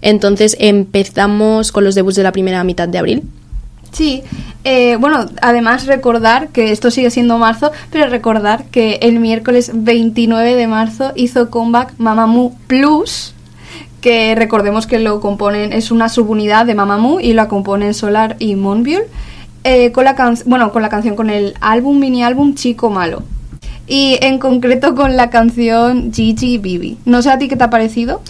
Entonces 0.02 0.56
empezamos 0.60 1.72
con 1.72 1.82
los 1.82 1.96
debuts 1.96 2.14
de 2.14 2.22
la 2.22 2.30
primera 2.30 2.62
mitad 2.62 2.86
de 2.86 2.98
abril. 2.98 3.22
Sí, 3.92 4.22
eh, 4.64 4.96
bueno, 5.00 5.26
además 5.42 5.86
recordar 5.86 6.48
que 6.48 6.70
esto 6.70 6.90
sigue 6.90 7.10
siendo 7.10 7.38
marzo, 7.38 7.72
pero 7.90 8.08
recordar 8.08 8.64
que 8.66 8.98
el 9.02 9.18
miércoles 9.18 9.72
29 9.74 10.54
de 10.54 10.66
marzo 10.66 11.12
hizo 11.16 11.50
comeback 11.50 11.94
Mamamoo 11.98 12.54
Plus, 12.68 13.34
que 14.00 14.34
recordemos 14.36 14.86
que 14.86 14.98
lo 15.00 15.20
componen, 15.20 15.72
es 15.72 15.90
una 15.90 16.08
subunidad 16.08 16.66
de 16.66 16.74
Mamamoo 16.74 17.20
y 17.20 17.32
la 17.32 17.48
componen 17.48 17.94
Solar 17.94 18.36
y 18.38 18.54
Monbiul, 18.54 19.02
eh, 19.64 19.90
con 19.92 20.04
la 20.04 20.14
can- 20.14 20.38
bueno, 20.46 20.72
con 20.72 20.82
la 20.82 20.88
canción, 20.88 21.16
con 21.16 21.28
el 21.28 21.54
álbum, 21.60 21.98
mini 21.98 22.22
álbum 22.22 22.54
Chico 22.54 22.90
Malo. 22.90 23.22
Y 23.86 24.18
en 24.22 24.38
concreto 24.38 24.94
con 24.94 25.16
la 25.16 25.30
canción 25.30 26.12
Gigi 26.14 26.58
Bibi. 26.58 26.96
No 27.04 27.22
sé 27.22 27.30
a 27.30 27.38
ti 27.38 27.48
qué 27.48 27.56
te 27.56 27.64
ha 27.64 27.70
parecido. 27.70 28.22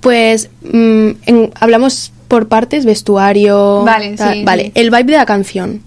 Pues 0.00 0.50
mm, 0.62 1.10
en- 1.26 1.50
hablamos 1.60 2.12
por 2.30 2.48
partes, 2.48 2.86
vestuario. 2.86 3.82
Vale, 3.84 4.16
tal. 4.16 4.32
sí, 4.32 4.44
Vale, 4.44 4.64
sí. 4.66 4.72
el 4.76 4.90
vibe 4.90 5.04
de 5.12 5.16
la 5.18 5.26
canción. 5.26 5.82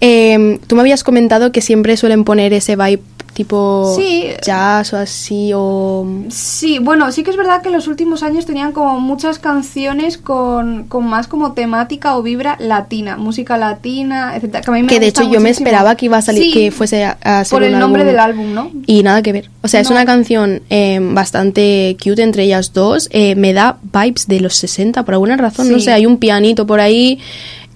Em, 0.00 0.58
tú 0.58 0.74
me 0.76 0.80
habías 0.80 1.04
comentado 1.04 1.52
que 1.52 1.60
siempre 1.60 1.96
suelen 1.96 2.24
poner 2.24 2.52
ese 2.54 2.74
vibe 2.76 3.02
tipo 3.32 3.94
Sí. 3.96 4.26
jazz 4.44 4.92
o 4.92 4.96
así 4.98 5.52
o 5.54 6.06
Sí, 6.28 6.78
bueno, 6.78 7.10
sí 7.12 7.22
que 7.22 7.30
es 7.30 7.36
verdad 7.36 7.62
que 7.62 7.68
en 7.68 7.74
los 7.74 7.88
últimos 7.88 8.22
años 8.22 8.44
tenían 8.46 8.72
como 8.72 9.00
muchas 9.00 9.38
canciones 9.38 10.18
con, 10.18 10.84
con 10.84 11.06
más 11.06 11.26
como 11.28 11.52
temática 11.52 12.16
o 12.16 12.22
vibra 12.22 12.56
latina, 12.60 13.16
música 13.16 13.56
latina, 13.56 14.34
etcétera. 14.36 14.60
Que, 14.62 14.70
a 14.70 14.74
mí 14.74 14.82
me 14.82 14.88
que 14.88 15.00
de 15.00 15.06
hecho 15.08 15.22
yo 15.30 15.40
me 15.40 15.50
esperaba 15.50 15.94
que 15.96 16.06
iba 16.06 16.18
a 16.18 16.22
salir 16.22 16.42
Sí, 16.44 16.50
que 16.52 16.70
fuese 16.70 17.04
a, 17.04 17.16
a 17.22 17.44
ser 17.44 17.56
por 17.56 17.64
el 17.64 17.74
un 17.74 17.80
nombre 17.80 18.02
álbum. 18.02 18.10
del 18.12 18.20
álbum, 18.20 18.52
¿no? 18.54 18.70
y 18.86 19.02
nada 19.02 19.22
que 19.22 19.32
ver. 19.32 19.50
O 19.62 19.68
sea, 19.68 19.80
es 19.80 19.90
una 19.90 20.04
canción 20.04 20.62
em, 20.70 21.14
bastante 21.14 21.96
cute 22.02 22.22
entre 22.22 22.44
ellas 22.44 22.72
dos. 22.72 23.08
eh, 23.12 23.34
me 23.34 23.52
da 23.52 23.78
vibes 23.92 24.26
de 24.28 24.40
los 24.40 24.54
60 24.56 25.04
por 25.04 25.14
alguna 25.14 25.36
razón. 25.36 25.70
No 25.70 25.78
sé, 25.80 25.92
hay 25.92 26.04
un 26.06 26.18
pianito 26.18 26.66
por 26.66 26.80
ahí. 26.80 27.18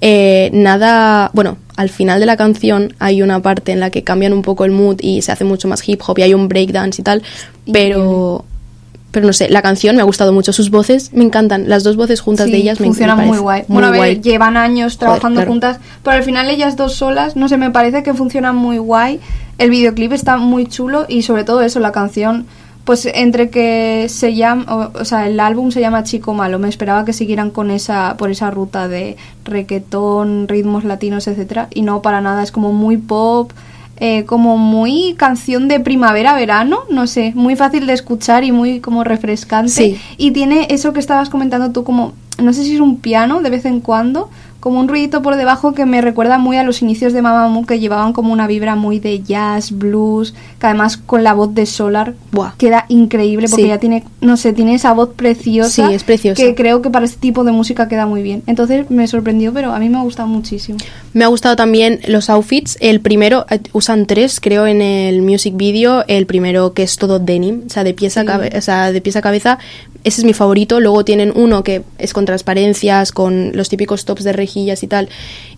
eh, 0.01 0.51
nada. 0.53 1.31
Bueno, 1.33 1.57
al 1.77 1.91
final 1.91 2.21
de 2.21 2.27
la 2.27 2.37
canción 2.37 2.95
hay 2.99 3.23
una 3.23 3.41
parte 3.41 3.73
en 3.73 3.81
la 3.81 3.91
que 3.91 4.03
cambian 4.03 4.33
un 4.33 4.43
poco 4.43 4.65
el 4.65 4.71
mood 4.73 4.97
y 5.01 5.23
se 5.23 5.33
hace 5.33 5.45
mucho 5.45 5.69
más 5.69 5.87
hip 5.89 6.01
hop 6.07 6.19
y 6.19 6.23
hay 6.23 6.35
un 6.35 6.49
breakdance 6.49 7.01
y 7.01 7.05
tal. 7.05 7.23
Pero. 7.73 8.45
Pero 9.13 9.29
no 9.29 9.33
sé, 9.33 9.49
la 9.49 9.63
canción 9.63 9.97
me 9.97 10.03
ha 10.03 10.05
gustado 10.05 10.31
mucho. 10.35 10.53
Sus 10.53 10.69
voces 10.71 11.11
me 11.15 11.25
encantan. 11.25 11.71
Las 11.71 11.85
dos 11.85 11.97
voces 11.97 12.21
juntas 12.21 12.47
Sí, 12.47 12.53
de 12.53 12.59
ellas 12.59 12.81
me 12.81 12.87
funcionan 12.87 13.17
me 13.17 13.25
muy 13.27 13.39
guay. 13.39 13.63
muy 13.67 13.75
bueno, 13.77 13.89
a 13.89 13.91
ver, 13.91 13.99
guay. 14.01 14.21
llevan 14.21 14.59
años 14.59 14.99
trabajando 14.99 15.39
claro. 15.39 15.53
juntas, 15.53 15.79
pero 16.03 16.17
al 16.17 16.23
final 16.23 16.51
ellas 16.51 16.77
dos 16.77 16.95
solas, 16.97 17.35
no 17.35 17.49
sé, 17.49 17.57
me 17.57 17.71
parece 17.71 18.03
que 18.03 18.13
funcionan 18.13 18.57
muy 18.57 18.77
guay. 18.77 19.21
El 19.57 19.71
videoclip 19.71 20.13
está 20.13 20.37
muy 20.37 20.67
chulo 20.67 21.07
y 21.09 21.23
sobre 21.23 21.45
todo 21.45 21.63
eso, 21.63 21.81
la 21.81 21.93
canción, 21.93 22.45
Pues 22.87 23.05
entre 23.05 23.51
que 23.51 24.07
se 24.09 24.35
llama, 24.35 24.65
o, 24.75 25.01
o, 25.01 25.05
sea, 25.05 25.27
el 25.27 25.39
álbum 25.41 25.71
se 25.71 25.81
llama 25.81 26.05
Chico 26.05 26.33
Malo, 26.33 26.59
me 26.59 26.69
esperaba 26.71 27.05
que 27.05 27.13
siguieran 27.13 27.51
con 27.51 27.71
esa, 27.71 28.17
por 28.17 28.31
esa 28.31 28.51
ruta 28.51 28.89
de 28.89 29.19
requetón, 29.45 30.49
ritmos 30.49 30.85
latinos, 30.85 31.27
etcétera, 31.27 31.69
y 31.75 31.83
no 31.83 32.01
para 32.01 32.23
nada, 32.23 32.43
es 32.43 32.53
como 32.53 32.73
muy 32.73 32.97
pop, 32.97 33.51
eh, 33.99 34.25
como 34.27 34.59
muy 34.59 35.15
canción 35.17 35.69
de 35.69 35.81
primavera-verano, 35.81 36.81
no 36.91 37.07
sé, 37.07 37.33
muy 37.35 37.57
fácil 37.57 37.87
de 37.87 37.95
escuchar 37.95 38.45
y 38.45 38.53
muy 38.53 38.81
como 38.81 39.05
refrescante. 39.05 39.71
Sí. 39.73 39.99
Y 40.19 40.33
tiene 40.33 40.67
eso 40.69 40.93
que 40.93 41.01
estabas 41.01 41.31
comentando 41.31 41.73
tú 41.73 41.83
como, 41.83 42.13
no 42.39 42.53
sé 42.53 42.65
si 42.65 42.75
es 42.75 42.81
un 42.81 42.99
piano 42.99 43.41
de 43.41 43.49
vez 43.49 43.65
en 43.65 43.81
cuando, 43.81 44.29
como 44.61 44.81
un 44.81 44.89
ruidito 44.89 45.23
por 45.23 45.37
debajo 45.37 45.75
que 45.75 45.87
me 45.87 46.01
recuerda 46.01 46.39
muy 46.39 46.57
a 46.57 46.65
los 46.65 46.83
inicios 46.83 47.13
de 47.13 47.23
Mamamoo 47.23 47.67
que 47.67 47.79
llevaban 47.79 48.13
como 48.13 48.33
una 48.33 48.47
vibra 48.47 48.75
muy 48.77 48.99
de 48.99 49.23
jazz, 49.23 49.71
blues, 49.73 50.35
que 50.59 50.67
además 50.67 50.97
con 50.97 51.23
la 51.23 51.35
voz 51.35 51.55
de 51.55 51.67
Solar 51.67 52.15
Buah. 52.33 52.53
queda 52.59 52.85
increíble 52.89 53.49
porque 53.49 53.63
Sí. 53.63 53.69
ya 53.69 53.79
tiene, 53.79 54.03
no 54.21 54.37
sé, 54.37 54.53
tiene 54.53 54.75
esa 54.75 54.93
voz 54.93 55.11
preciosa. 55.15 55.89
Sí, 55.89 55.95
es 55.95 56.03
preciosa. 56.05 56.43
Que 56.43 56.55
creo 56.55 56.83
que 56.83 56.91
para 56.91 57.05
este 57.05 57.19
tipo 57.21 57.45
de 57.45 57.53
música 57.53 57.89
queda 57.89 58.07
muy 58.07 58.23
bien. 58.23 58.43
Entonces 58.47 58.91
me 58.91 59.07
sorprendió, 59.07 59.53
pero 59.53 59.73
a 59.73 59.79
mí 59.79 59.89
me 59.89 59.99
ha 59.99 60.03
gustado 60.03 60.29
muchísimo. 60.29 60.79
Me 61.13 61.25
ha 61.25 61.29
gustado 61.29 61.57
también 61.57 62.01
los 62.09 62.29
outfits. 62.31 62.77
El 62.81 63.01
primero, 63.01 63.47
eh, 63.51 63.61
usan 63.73 64.07
tres, 64.07 64.41
creo, 64.41 64.67
en 64.67 64.83
el 64.83 65.23
music 65.23 65.57
video. 65.57 66.05
El 66.09 66.27
primero 66.27 66.73
que 66.73 66.83
es 66.83 66.97
todo 66.97 67.19
denim, 67.19 67.63
o 67.67 67.71
sea, 67.71 67.85
de 67.85 67.95
pies, 67.95 68.17
a, 68.17 68.25
cabe- 68.25 68.57
o 68.57 68.61
sea, 68.61 68.93
de 68.93 69.01
pies 69.01 69.17
a 69.17 69.23
cabeza. 69.23 69.59
Ese 70.07 70.21
es 70.21 70.25
mi 70.25 70.33
favorito. 70.33 70.79
Luego 70.81 71.05
tienen 71.05 71.33
uno 71.35 71.65
que 71.65 71.83
es 71.99 72.13
con 72.13 72.25
transparencias, 72.25 73.11
con 73.13 73.51
los 73.55 73.69
típicos 73.69 74.05
tops 74.05 74.23
de 74.25 74.33
rejillas 74.33 74.83
y 74.83 74.87
tal. 74.87 75.09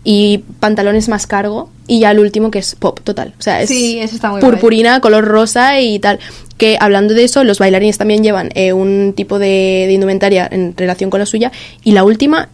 Y 0.04 0.38
pantalones 0.58 1.08
más 1.08 1.26
cargo. 1.26 1.68
Y 1.86 2.00
ya 2.00 2.10
el 2.10 2.18
último 2.18 2.50
que 2.50 2.58
es 2.58 2.74
pop 2.74 2.98
total. 3.04 3.34
O 3.38 3.42
sea, 3.42 3.60
es 3.62 3.68
Sí, 3.68 3.98
está 4.00 4.30
muy 4.30 4.40
purpurina, 4.40 5.00
color 5.00 5.24
rosa 5.26 5.78
y 5.80 5.98
tal. 5.98 6.18
Que 6.56 6.76
hablando 6.80 7.12
de 7.14 7.24
eso, 7.24 7.44
los 7.44 7.58
bailarines 7.58 7.98
también 7.98 8.22
llevan 8.22 8.48
eh, 8.54 8.72
un 8.72 9.12
tipo 9.14 9.38
de, 9.38 9.84
de 9.86 9.92
indumentaria 9.92 10.48
en 10.50 10.74
relación 10.76 11.10
con 11.10 11.20
la 11.20 11.26
suya. 11.26 11.52
Y 11.84 11.92
la 11.92 12.02
última, 12.04 12.48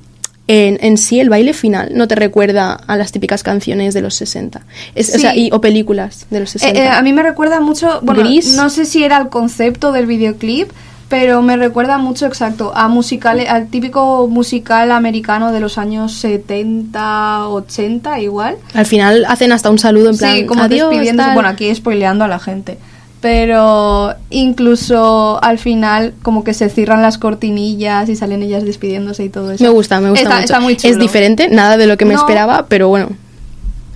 en, 0.49 0.79
en 0.83 0.99
sí, 0.99 1.21
el 1.21 1.31
baile 1.31 1.55
final 1.55 1.93
no 1.95 2.09
te 2.09 2.17
recuerda 2.17 2.73
a 2.75 2.97
las 2.97 3.13
típicas 3.13 3.43
canciones 3.45 3.95
de 3.95 4.03
los 4.03 4.15
60. 4.17 4.63
Es, 4.97 5.15
o, 5.15 5.19
sea, 5.19 5.33
Sí. 5.33 5.47
y- 5.47 5.51
o 5.53 5.61
películas 5.61 6.27
de 6.31 6.41
los 6.41 6.51
60. 6.51 6.79
Eh, 6.79 6.85
eh, 6.85 6.89
a 6.89 7.01
mí 7.03 7.13
me 7.13 7.23
recuerda 7.23 7.61
mucho, 7.61 8.01
bueno, 8.03 8.21
Gris. 8.23 8.55
no 8.57 8.69
sé 8.69 8.85
si 8.85 9.05
era 9.05 9.17
el 9.19 9.29
concepto 9.29 9.93
del 9.93 10.07
videoclip, 10.07 10.71
pero 11.09 11.43
me 11.43 11.57
recuerda 11.57 11.99
mucho, 11.99 12.27
exacto, 12.27 12.73
a 12.75 12.89
musical, 12.89 13.41
al 13.49 13.69
típico 13.69 14.27
musical 14.29 14.91
americano 14.91 15.53
de 15.53 15.61
los 15.61 15.79
años 15.79 16.13
70, 16.13 17.49
80, 17.49 18.21
igual. 18.21 18.57
Al 18.75 18.87
final 18.87 19.25
hacen 19.29 19.53
hasta 19.53 19.71
un 19.71 19.79
saludo 19.79 20.11
en 20.11 20.17
plan, 20.19 20.37
sí, 20.37 20.47
como 20.47 20.63
adiós, 20.63 20.91
despidiéndose, 20.91 21.27
tal. 21.27 21.35
bueno, 21.35 21.49
aquí 21.49 21.75
spoileando 21.75 22.25
a 22.25 22.29
la 22.29 22.39
gente. 22.39 22.79
Pero 23.21 24.15
incluso 24.29 25.43
al 25.43 25.59
final 25.59 26.13
como 26.23 26.45
que 26.45 26.53
se 26.53 26.69
cierran 26.69 27.01
las 27.01 27.17
cortinillas 27.17 28.09
y 28.11 28.17
salen 28.17 28.43
ellas 28.43 28.65
despidiéndose 28.65 29.25
y 29.25 29.29
todo 29.31 29.51
eso. 29.53 29.65
Me 29.65 29.71
gusta, 29.71 29.99
me 30.01 30.11
gusta 30.11 30.23
está, 30.23 30.35
mucho. 30.35 30.45
Está 30.45 30.61
muy 30.61 30.77
chulo. 30.77 30.93
Es 30.93 30.99
diferente, 30.99 31.49
nada 31.49 31.79
de 31.79 31.87
lo 31.87 31.97
que 31.97 32.05
me 32.05 32.15
No. 32.15 32.21
esperaba, 32.21 32.67
pero 32.69 32.89
bueno, 32.89 33.09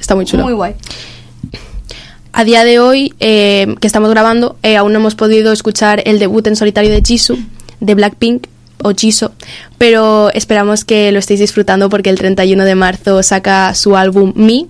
está 0.00 0.14
muy 0.14 0.24
chulo. 0.24 0.44
Muy 0.44 0.54
guay. 0.54 0.74
A 2.38 2.44
día 2.44 2.62
de 2.62 2.78
hoy, 2.78 3.14
eh, 3.18 3.74
que 3.80 3.88
estamos 3.88 4.10
grabando, 4.10 4.54
eh, 4.62 4.76
aún 4.76 4.92
no 4.92 5.00
hemos 5.00 5.16
podido 5.16 5.52
escuchar 5.52 6.02
el 6.04 6.20
debut 6.20 6.46
en 6.46 6.54
solitario 6.54 6.88
de 6.92 7.02
Jisoo, 7.04 7.36
de 7.80 7.96
Blackpink, 7.96 8.46
o 8.80 8.92
Jisoo, 8.92 9.32
pero 9.76 10.30
esperamos 10.32 10.84
que 10.84 11.10
lo 11.10 11.18
estéis 11.18 11.40
disfrutando 11.40 11.88
porque 11.88 12.10
el 12.10 12.16
31 12.16 12.64
de 12.64 12.76
marzo 12.76 13.24
saca 13.24 13.74
su 13.74 13.96
álbum 13.96 14.32
Me 14.36 14.66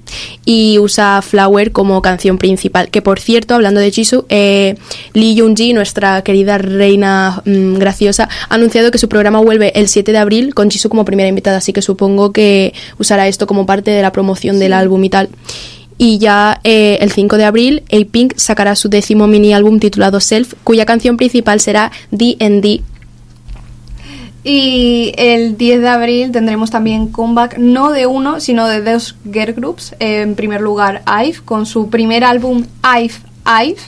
y 0.47 0.79
usa 0.79 1.21
Flower 1.21 1.71
como 1.71 2.01
canción 2.01 2.39
principal. 2.39 2.89
Que 2.89 3.03
por 3.03 3.21
cierto, 3.21 3.55
hablando 3.55 3.81
de 3.81 3.91
Jisoo, 3.91 4.25
eh, 4.31 4.77
Lee 5.13 5.35
Yoon-ji, 5.35 5.75
nuestra 5.75 6.23
querida 6.23 6.57
reina 6.57 7.43
mm, 7.45 7.75
graciosa, 7.75 8.31
ha 8.49 8.55
anunciado 8.55 8.91
que 8.91 8.97
su 8.97 9.11
programa 9.11 9.41
vuelve 9.41 9.79
el 9.79 9.89
7 9.89 10.11
de 10.11 10.17
abril 10.17 10.55
con 10.55 10.71
Jisoo 10.71 10.89
como 10.89 11.05
primera 11.05 11.29
invitada, 11.29 11.59
así 11.59 11.75
que 11.75 11.83
supongo 11.83 12.33
que 12.33 12.73
usará 12.99 13.29
esto 13.29 13.47
como 13.47 13.67
parte 13.67 13.91
de 13.91 14.01
la 14.01 14.11
promoción 14.11 14.59
del 14.59 14.73
álbum 14.73 15.05
y 15.05 15.11
tal. 15.11 15.29
Y 15.99 16.19
ya 16.19 16.61
eh, 16.63 16.99
el 17.01 17.11
5 17.11 17.37
de 17.37 17.45
abril, 17.45 17.83
A-Pink 17.93 18.35
sacará 18.37 18.77
su 18.77 18.89
décimo 18.89 19.27
mini 19.27 19.53
álbum 19.53 19.81
titulado 19.81 20.21
Self, 20.21 20.55
cuya 20.63 20.87
canción 20.87 21.17
principal 21.17 21.59
será 21.59 21.91
D&D. 22.13 22.83
Y 24.45 25.13
el 25.19 25.59
10 25.59 25.81
de 25.81 25.89
abril 25.89 26.33
tendremos 26.33 26.71
también 26.71 27.09
comeback 27.09 27.59
no 27.59 27.91
de 27.91 28.07
uno, 28.07 28.41
sino 28.41 28.69
de 28.69 28.81
dos 28.81 29.17
girl 29.31 29.53
groups. 29.53 29.95
En 29.99 30.37
primer 30.37 30.61
lugar, 30.61 31.03
IVE 31.07 31.41
con 31.45 31.67
su 31.67 31.91
primer 31.91 32.25
álbum 32.25 32.65
IVE 32.83 33.15
IVE 33.45 33.81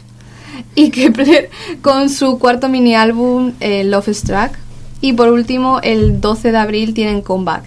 y 0.75 0.91
Kepler 0.91 1.51
con 1.83 2.11
su 2.11 2.39
cuarto 2.39 2.69
mini 2.69 2.95
álbum 2.95 3.53
eh, 3.61 3.85
Love 3.85 4.09
Struck. 4.13 4.53
Y 5.01 5.13
por 5.13 5.29
último, 5.29 5.81
el 5.83 6.21
12 6.21 6.53
de 6.53 6.59
abril 6.59 6.95
tienen 6.95 7.23
comeback. 7.23 7.63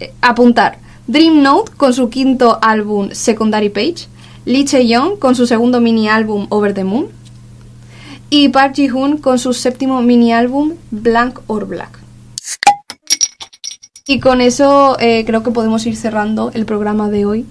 Eh, 0.00 0.12
apuntar. 0.20 0.78
Dream 1.06 1.42
Note 1.42 1.72
con 1.76 1.92
su 1.92 2.08
quinto 2.08 2.58
álbum 2.62 3.10
Secondary 3.12 3.68
Page. 3.68 4.06
Lee 4.46 4.64
Chae-young 4.64 5.18
con 5.18 5.34
su 5.34 5.46
segundo 5.46 5.80
mini 5.80 6.08
álbum 6.08 6.46
Over 6.50 6.74
the 6.74 6.84
Moon. 6.84 7.06
Y 8.30 8.48
Park 8.48 8.74
Ji-hoon 8.74 9.18
con 9.18 9.38
su 9.38 9.52
séptimo 9.52 10.02
mini 10.02 10.32
álbum 10.32 10.74
Blank 10.90 11.40
or 11.46 11.66
Black. 11.66 12.00
Y 14.06 14.20
con 14.20 14.40
eso 14.40 14.98
eh, 15.00 15.24
creo 15.26 15.42
que 15.42 15.50
podemos 15.50 15.86
ir 15.86 15.96
cerrando 15.96 16.50
el 16.52 16.66
programa 16.66 17.08
de 17.08 17.24
hoy. 17.24 17.46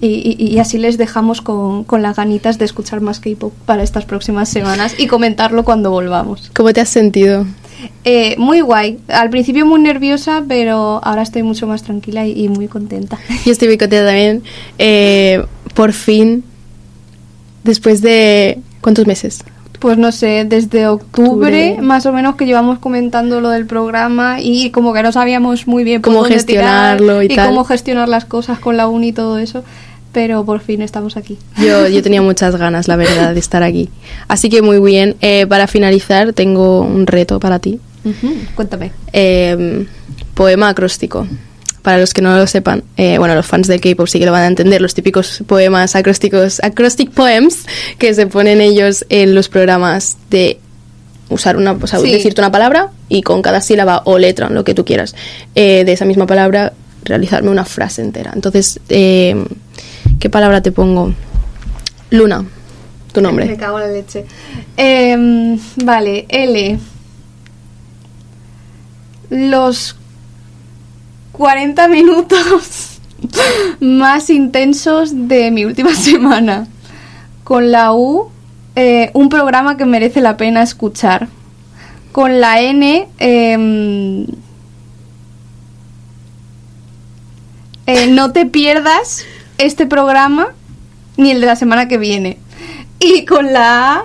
Y, 0.00 0.36
y- 0.38 0.58
así 0.58 0.76
les 0.76 0.98
dejamos 0.98 1.40
con, 1.40 1.84
con 1.84 2.02
las 2.02 2.16
ganitas 2.16 2.58
de 2.58 2.66
escuchar 2.66 3.00
más 3.00 3.18
K-pop 3.18 3.52
para 3.64 3.82
estas 3.82 4.04
próximas 4.04 4.48
semanas 4.50 4.94
y 4.98 5.06
comentarlo 5.06 5.64
cuando 5.64 5.90
volvamos. 5.90 6.50
¿Cómo 6.54 6.72
te 6.74 6.82
has 6.82 6.90
sentido? 6.90 7.46
Eh, 8.04 8.36
muy 8.38 8.60
guay. 8.60 8.98
Al 9.08 9.30
principio 9.30 9.66
muy 9.66 9.80
nerviosa, 9.80 10.44
pero 10.46 11.00
ahora 11.04 11.22
estoy 11.22 11.42
mucho 11.42 11.66
más 11.66 11.82
tranquila 11.82 12.26
y, 12.26 12.44
y 12.44 12.48
muy 12.48 12.68
contenta. 12.68 13.18
Yo 13.44 13.52
estoy 13.52 13.68
muy 13.68 13.78
contenta 13.78 14.06
también. 14.06 14.42
Eh, 14.78 15.44
por 15.74 15.92
fin, 15.92 16.44
después 17.64 18.00
de... 18.02 18.58
¿Cuántos 18.80 19.06
meses? 19.06 19.44
Pues 19.80 19.98
no 19.98 20.10
sé, 20.10 20.46
desde 20.48 20.86
octubre, 20.86 21.72
Octubre. 21.72 21.78
más 21.82 22.06
o 22.06 22.12
menos 22.12 22.36
que 22.36 22.46
llevamos 22.46 22.78
comentando 22.78 23.40
lo 23.42 23.50
del 23.50 23.66
programa 23.66 24.40
y 24.40 24.70
como 24.70 24.94
que 24.94 25.02
no 25.02 25.12
sabíamos 25.12 25.66
muy 25.66 25.84
bien 25.84 26.00
Cómo 26.00 26.22
gestionarlo 26.24 27.22
y 27.22 27.28
tal. 27.28 27.48
cómo 27.48 27.64
gestionar 27.64 28.08
las 28.08 28.24
cosas 28.24 28.58
con 28.58 28.78
la 28.78 28.88
uni 28.88 29.08
y 29.08 29.12
todo 29.12 29.38
eso, 29.38 29.64
pero 30.16 30.46
por 30.46 30.60
fin 30.60 30.80
estamos 30.80 31.18
aquí. 31.18 31.36
Yo, 31.58 31.86
yo 31.88 32.02
tenía 32.02 32.22
muchas 32.22 32.56
ganas, 32.56 32.88
la 32.88 32.96
verdad, 32.96 33.34
de 33.34 33.38
estar 33.40 33.62
aquí. 33.62 33.90
Así 34.28 34.48
que 34.48 34.62
muy 34.62 34.80
bien. 34.80 35.14
Eh, 35.20 35.46
para 35.46 35.66
finalizar, 35.66 36.32
tengo 36.32 36.80
un 36.80 37.06
reto 37.06 37.38
para 37.38 37.58
ti. 37.58 37.78
Ujú, 38.02 38.32
Cuéntame. 38.54 38.92
Eh, 39.12 39.84
poema 40.32 40.70
acróstico. 40.70 41.26
Para 41.82 41.98
los 41.98 42.14
que 42.14 42.22
no 42.22 42.34
lo 42.34 42.46
sepan, 42.46 42.82
eh, 42.96 43.18
bueno, 43.18 43.34
los 43.34 43.44
fans 43.44 43.66
del 43.68 43.78
K-pop 43.82 44.08
sí 44.08 44.18
que 44.18 44.24
lo 44.24 44.32
van 44.32 44.44
a 44.44 44.46
entender, 44.46 44.80
los 44.80 44.94
típicos 44.94 45.42
poemas 45.46 45.94
acrósticos, 45.94 46.60
acrostic 46.64 47.10
poems, 47.10 47.66
que 47.98 48.14
se 48.14 48.26
ponen 48.26 48.62
ellos 48.62 49.04
en 49.10 49.34
los 49.34 49.50
programas 49.50 50.16
de 50.30 50.58
usar 51.28 51.58
una, 51.58 51.72
o 51.72 51.86
sea, 51.86 52.00
Sí. 52.00 52.10
decirte 52.10 52.40
una 52.40 52.50
palabra 52.50 52.88
y 53.10 53.20
con 53.20 53.42
cada 53.42 53.60
sílaba 53.60 54.00
o 54.06 54.16
letra, 54.18 54.48
lo 54.48 54.64
que 54.64 54.72
tú 54.72 54.86
quieras, 54.86 55.14
eh, 55.54 55.84
de 55.84 55.92
esa 55.92 56.06
misma 56.06 56.26
palabra, 56.26 56.72
realizarme 57.04 57.50
una 57.50 57.66
frase 57.66 58.00
entera. 58.00 58.32
Entonces, 58.34 58.80
eh, 58.88 59.36
¿qué 60.18 60.30
palabra 60.30 60.60
te 60.62 60.72
pongo? 60.72 61.12
Luna, 62.10 62.44
tu 63.12 63.20
Me 63.20 63.22
nombre. 63.28 63.56
cago 63.56 63.78
en 63.80 63.86
la 63.86 63.92
leche. 63.92 64.24
Em, 64.76 65.58
vale, 65.84 66.26
L. 66.28 66.78
Los 69.30 69.96
40 71.32 71.88
minutos 71.88 72.98
más 73.80 74.30
intensos 74.30 75.10
de 75.28 75.50
mi 75.50 75.64
última 75.64 75.94
semana. 75.94 76.68
Con 77.44 77.70
la 77.70 77.92
U, 77.92 78.28
eh, 78.74 79.10
un 79.14 79.28
programa 79.28 79.76
que 79.76 79.84
merece 79.84 80.20
la 80.20 80.36
pena 80.36 80.62
escuchar. 80.62 81.28
Con 82.12 82.40
la 82.40 82.60
N, 82.60 83.08
em, 83.18 84.26
eh, 87.86 88.06
no 88.08 88.32
te 88.32 88.46
pierdas 88.46 89.24
este 89.58 89.86
programa 89.86 90.48
ni 91.16 91.30
el 91.30 91.40
de 91.40 91.46
la 91.46 91.56
semana 91.56 91.88
que 91.88 91.98
viene. 91.98 92.38
Y 92.98 93.24
con 93.24 93.52
la 93.52 93.94
A, 93.94 94.04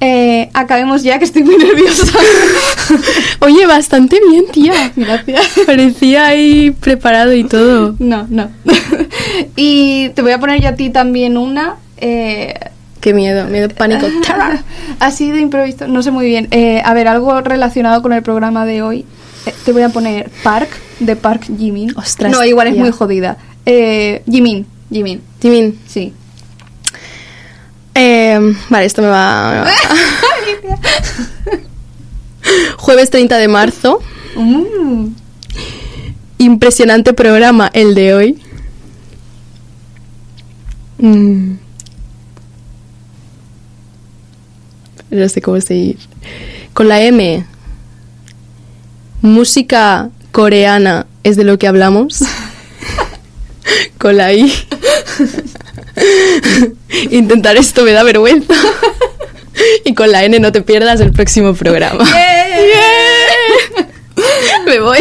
eh, 0.00 0.50
acabemos 0.52 1.02
ya 1.02 1.18
que 1.18 1.24
estoy 1.24 1.44
muy 1.44 1.56
nerviosa. 1.56 2.06
Oye, 3.40 3.66
bastante 3.66 4.18
bien, 4.30 4.44
tía. 4.52 4.92
Gracias. 4.96 5.40
Parecía 5.66 6.26
ahí 6.26 6.70
preparado 6.72 7.32
y 7.34 7.44
todo. 7.44 7.94
No, 7.98 8.26
no. 8.28 8.50
y 9.56 10.10
te 10.10 10.22
voy 10.22 10.32
a 10.32 10.38
poner 10.40 10.60
yo 10.60 10.68
a 10.68 10.72
ti 10.74 10.90
también 10.90 11.36
una. 11.36 11.76
eh, 11.98 12.54
Qué 13.00 13.14
miedo, 13.14 13.46
miedo, 13.46 13.68
pánico. 13.70 14.06
Así 15.00 15.32
de 15.32 15.40
improviso, 15.40 15.88
no 15.88 16.04
sé 16.04 16.12
muy 16.12 16.24
bien. 16.26 16.46
Eh, 16.52 16.80
a 16.84 16.94
ver, 16.94 17.08
algo 17.08 17.40
relacionado 17.40 18.00
con 18.00 18.12
el 18.12 18.22
programa 18.22 18.64
de 18.64 18.82
hoy. 18.82 19.04
Eh, 19.44 19.52
te 19.64 19.72
voy 19.72 19.82
a 19.82 19.88
poner 19.88 20.30
Park, 20.44 20.68
de 21.00 21.16
Park 21.16 21.46
Jimin. 21.58 21.92
Ostras, 21.96 22.30
No, 22.30 22.44
igual 22.44 22.68
es 22.68 22.76
muy 22.76 22.92
jodida. 22.92 23.38
Eh, 23.66 24.22
Jimin, 24.30 24.66
Jimin, 24.92 25.22
Jimin, 25.40 25.78
sí. 25.86 26.12
eh, 27.94 28.38
vale, 28.68 28.84
esto 28.86 29.00
me 29.02 29.08
va... 29.08 29.50
me 29.52 29.60
va- 29.60 29.70
Jueves 32.78 33.10
30 33.10 33.38
de 33.38 33.48
marzo. 33.48 34.00
Mm. 34.36 35.06
Impresionante 36.38 37.12
programa 37.14 37.70
el 37.72 37.94
de 37.94 38.14
hoy. 38.14 38.42
Mm. 40.98 41.52
No 45.10 45.28
sé 45.28 45.40
cómo 45.42 45.60
seguir. 45.60 45.98
Con 46.74 46.88
la 46.88 47.00
M. 47.02 47.46
Música 49.20 50.10
coreana 50.32 51.06
es 51.22 51.36
de 51.36 51.44
lo 51.44 51.58
que 51.58 51.68
hablamos. 51.68 52.22
Con 53.98 54.16
la 54.16 54.32
I. 54.32 54.52
Intentar 57.10 57.56
esto 57.56 57.82
me 57.82 57.92
da 57.92 58.02
vergüenza. 58.02 58.54
Y 59.84 59.94
con 59.94 60.10
la 60.10 60.24
N 60.24 60.38
no 60.40 60.50
te 60.50 60.62
pierdas 60.62 61.00
el 61.00 61.12
próximo 61.12 61.54
programa. 61.54 62.04
Yeah. 62.04 63.88
Me 64.66 64.80
voy. 64.80 64.98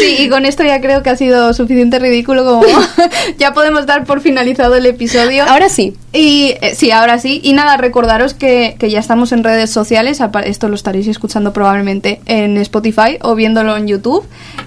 Sí, 0.00 0.16
y 0.18 0.28
con 0.28 0.46
esto 0.46 0.64
ya 0.64 0.80
creo 0.80 1.02
que 1.02 1.10
ha 1.10 1.16
sido 1.16 1.52
suficiente 1.52 1.98
ridículo 1.98 2.44
como 2.44 2.62
ya 3.38 3.52
podemos 3.52 3.86
dar 3.86 4.04
por 4.04 4.20
finalizado 4.20 4.74
el 4.74 4.86
episodio. 4.86 5.44
Ahora 5.44 5.68
sí. 5.68 5.94
Y 6.12 6.54
eh, 6.62 6.74
sí, 6.74 6.90
ahora 6.90 7.18
sí. 7.18 7.40
Y 7.44 7.52
nada, 7.52 7.76
recordaros 7.76 8.34
que, 8.34 8.76
que 8.78 8.90
ya 8.90 8.98
estamos 8.98 9.32
en 9.32 9.44
redes 9.44 9.70
sociales. 9.70 10.20
Esto 10.44 10.68
lo 10.68 10.74
estaréis 10.74 11.06
escuchando 11.06 11.52
probablemente 11.52 12.20
en 12.26 12.56
Spotify 12.56 13.18
o 13.22 13.34
viéndolo 13.34 13.76
en 13.76 13.86
YouTube. 13.86 14.24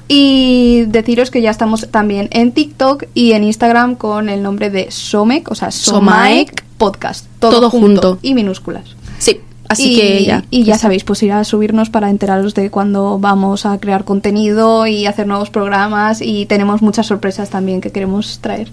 Y 0.07 0.83
deciros 0.87 1.31
que 1.31 1.41
ya 1.41 1.49
estamos 1.51 1.89
también 1.89 2.27
en 2.31 2.51
TikTok 2.51 3.05
y 3.13 3.31
en 3.33 3.43
Instagram 3.43 3.95
con 3.95 4.29
el 4.29 4.43
nombre 4.43 4.69
de 4.69 4.91
Somek, 4.91 5.49
o 5.49 5.55
sea, 5.55 5.71
Somaek 5.71 6.49
Somaek 6.49 6.63
Podcast. 6.77 7.25
Todo, 7.39 7.51
Todo 7.51 7.69
junto, 7.69 7.87
junto. 7.87 8.19
y 8.21 8.33
minúsculas. 8.33 8.83
Sí. 9.17 9.41
Así 9.73 9.93
y, 9.93 9.95
que 9.99 10.25
ya. 10.25 10.43
Y 10.49 10.63
ya 10.63 10.77
sabéis, 10.77 11.03
pues 11.03 11.21
ir 11.23 11.31
a 11.31 11.43
subirnos 11.43 11.89
para 11.89 12.09
enteraros 12.09 12.53
de 12.53 12.69
cuando 12.69 13.19
vamos 13.19 13.65
a 13.65 13.77
crear 13.79 14.03
contenido 14.03 14.87
y 14.87 15.05
hacer 15.05 15.27
nuevos 15.27 15.49
programas. 15.49 16.21
Y 16.21 16.45
tenemos 16.45 16.81
muchas 16.81 17.07
sorpresas 17.07 17.49
también 17.49 17.81
que 17.81 17.91
queremos 17.91 18.39
traer. 18.39 18.69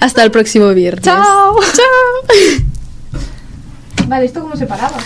Hasta 0.00 0.22
el 0.22 0.30
próximo 0.30 0.68
viernes. 0.70 1.04
¡Chao! 1.04 1.56
Chao. 1.60 2.64
Vale, 4.08 4.26
¿esto 4.26 4.42
cómo 4.42 4.56
se 4.56 4.66
paraba? 4.66 4.98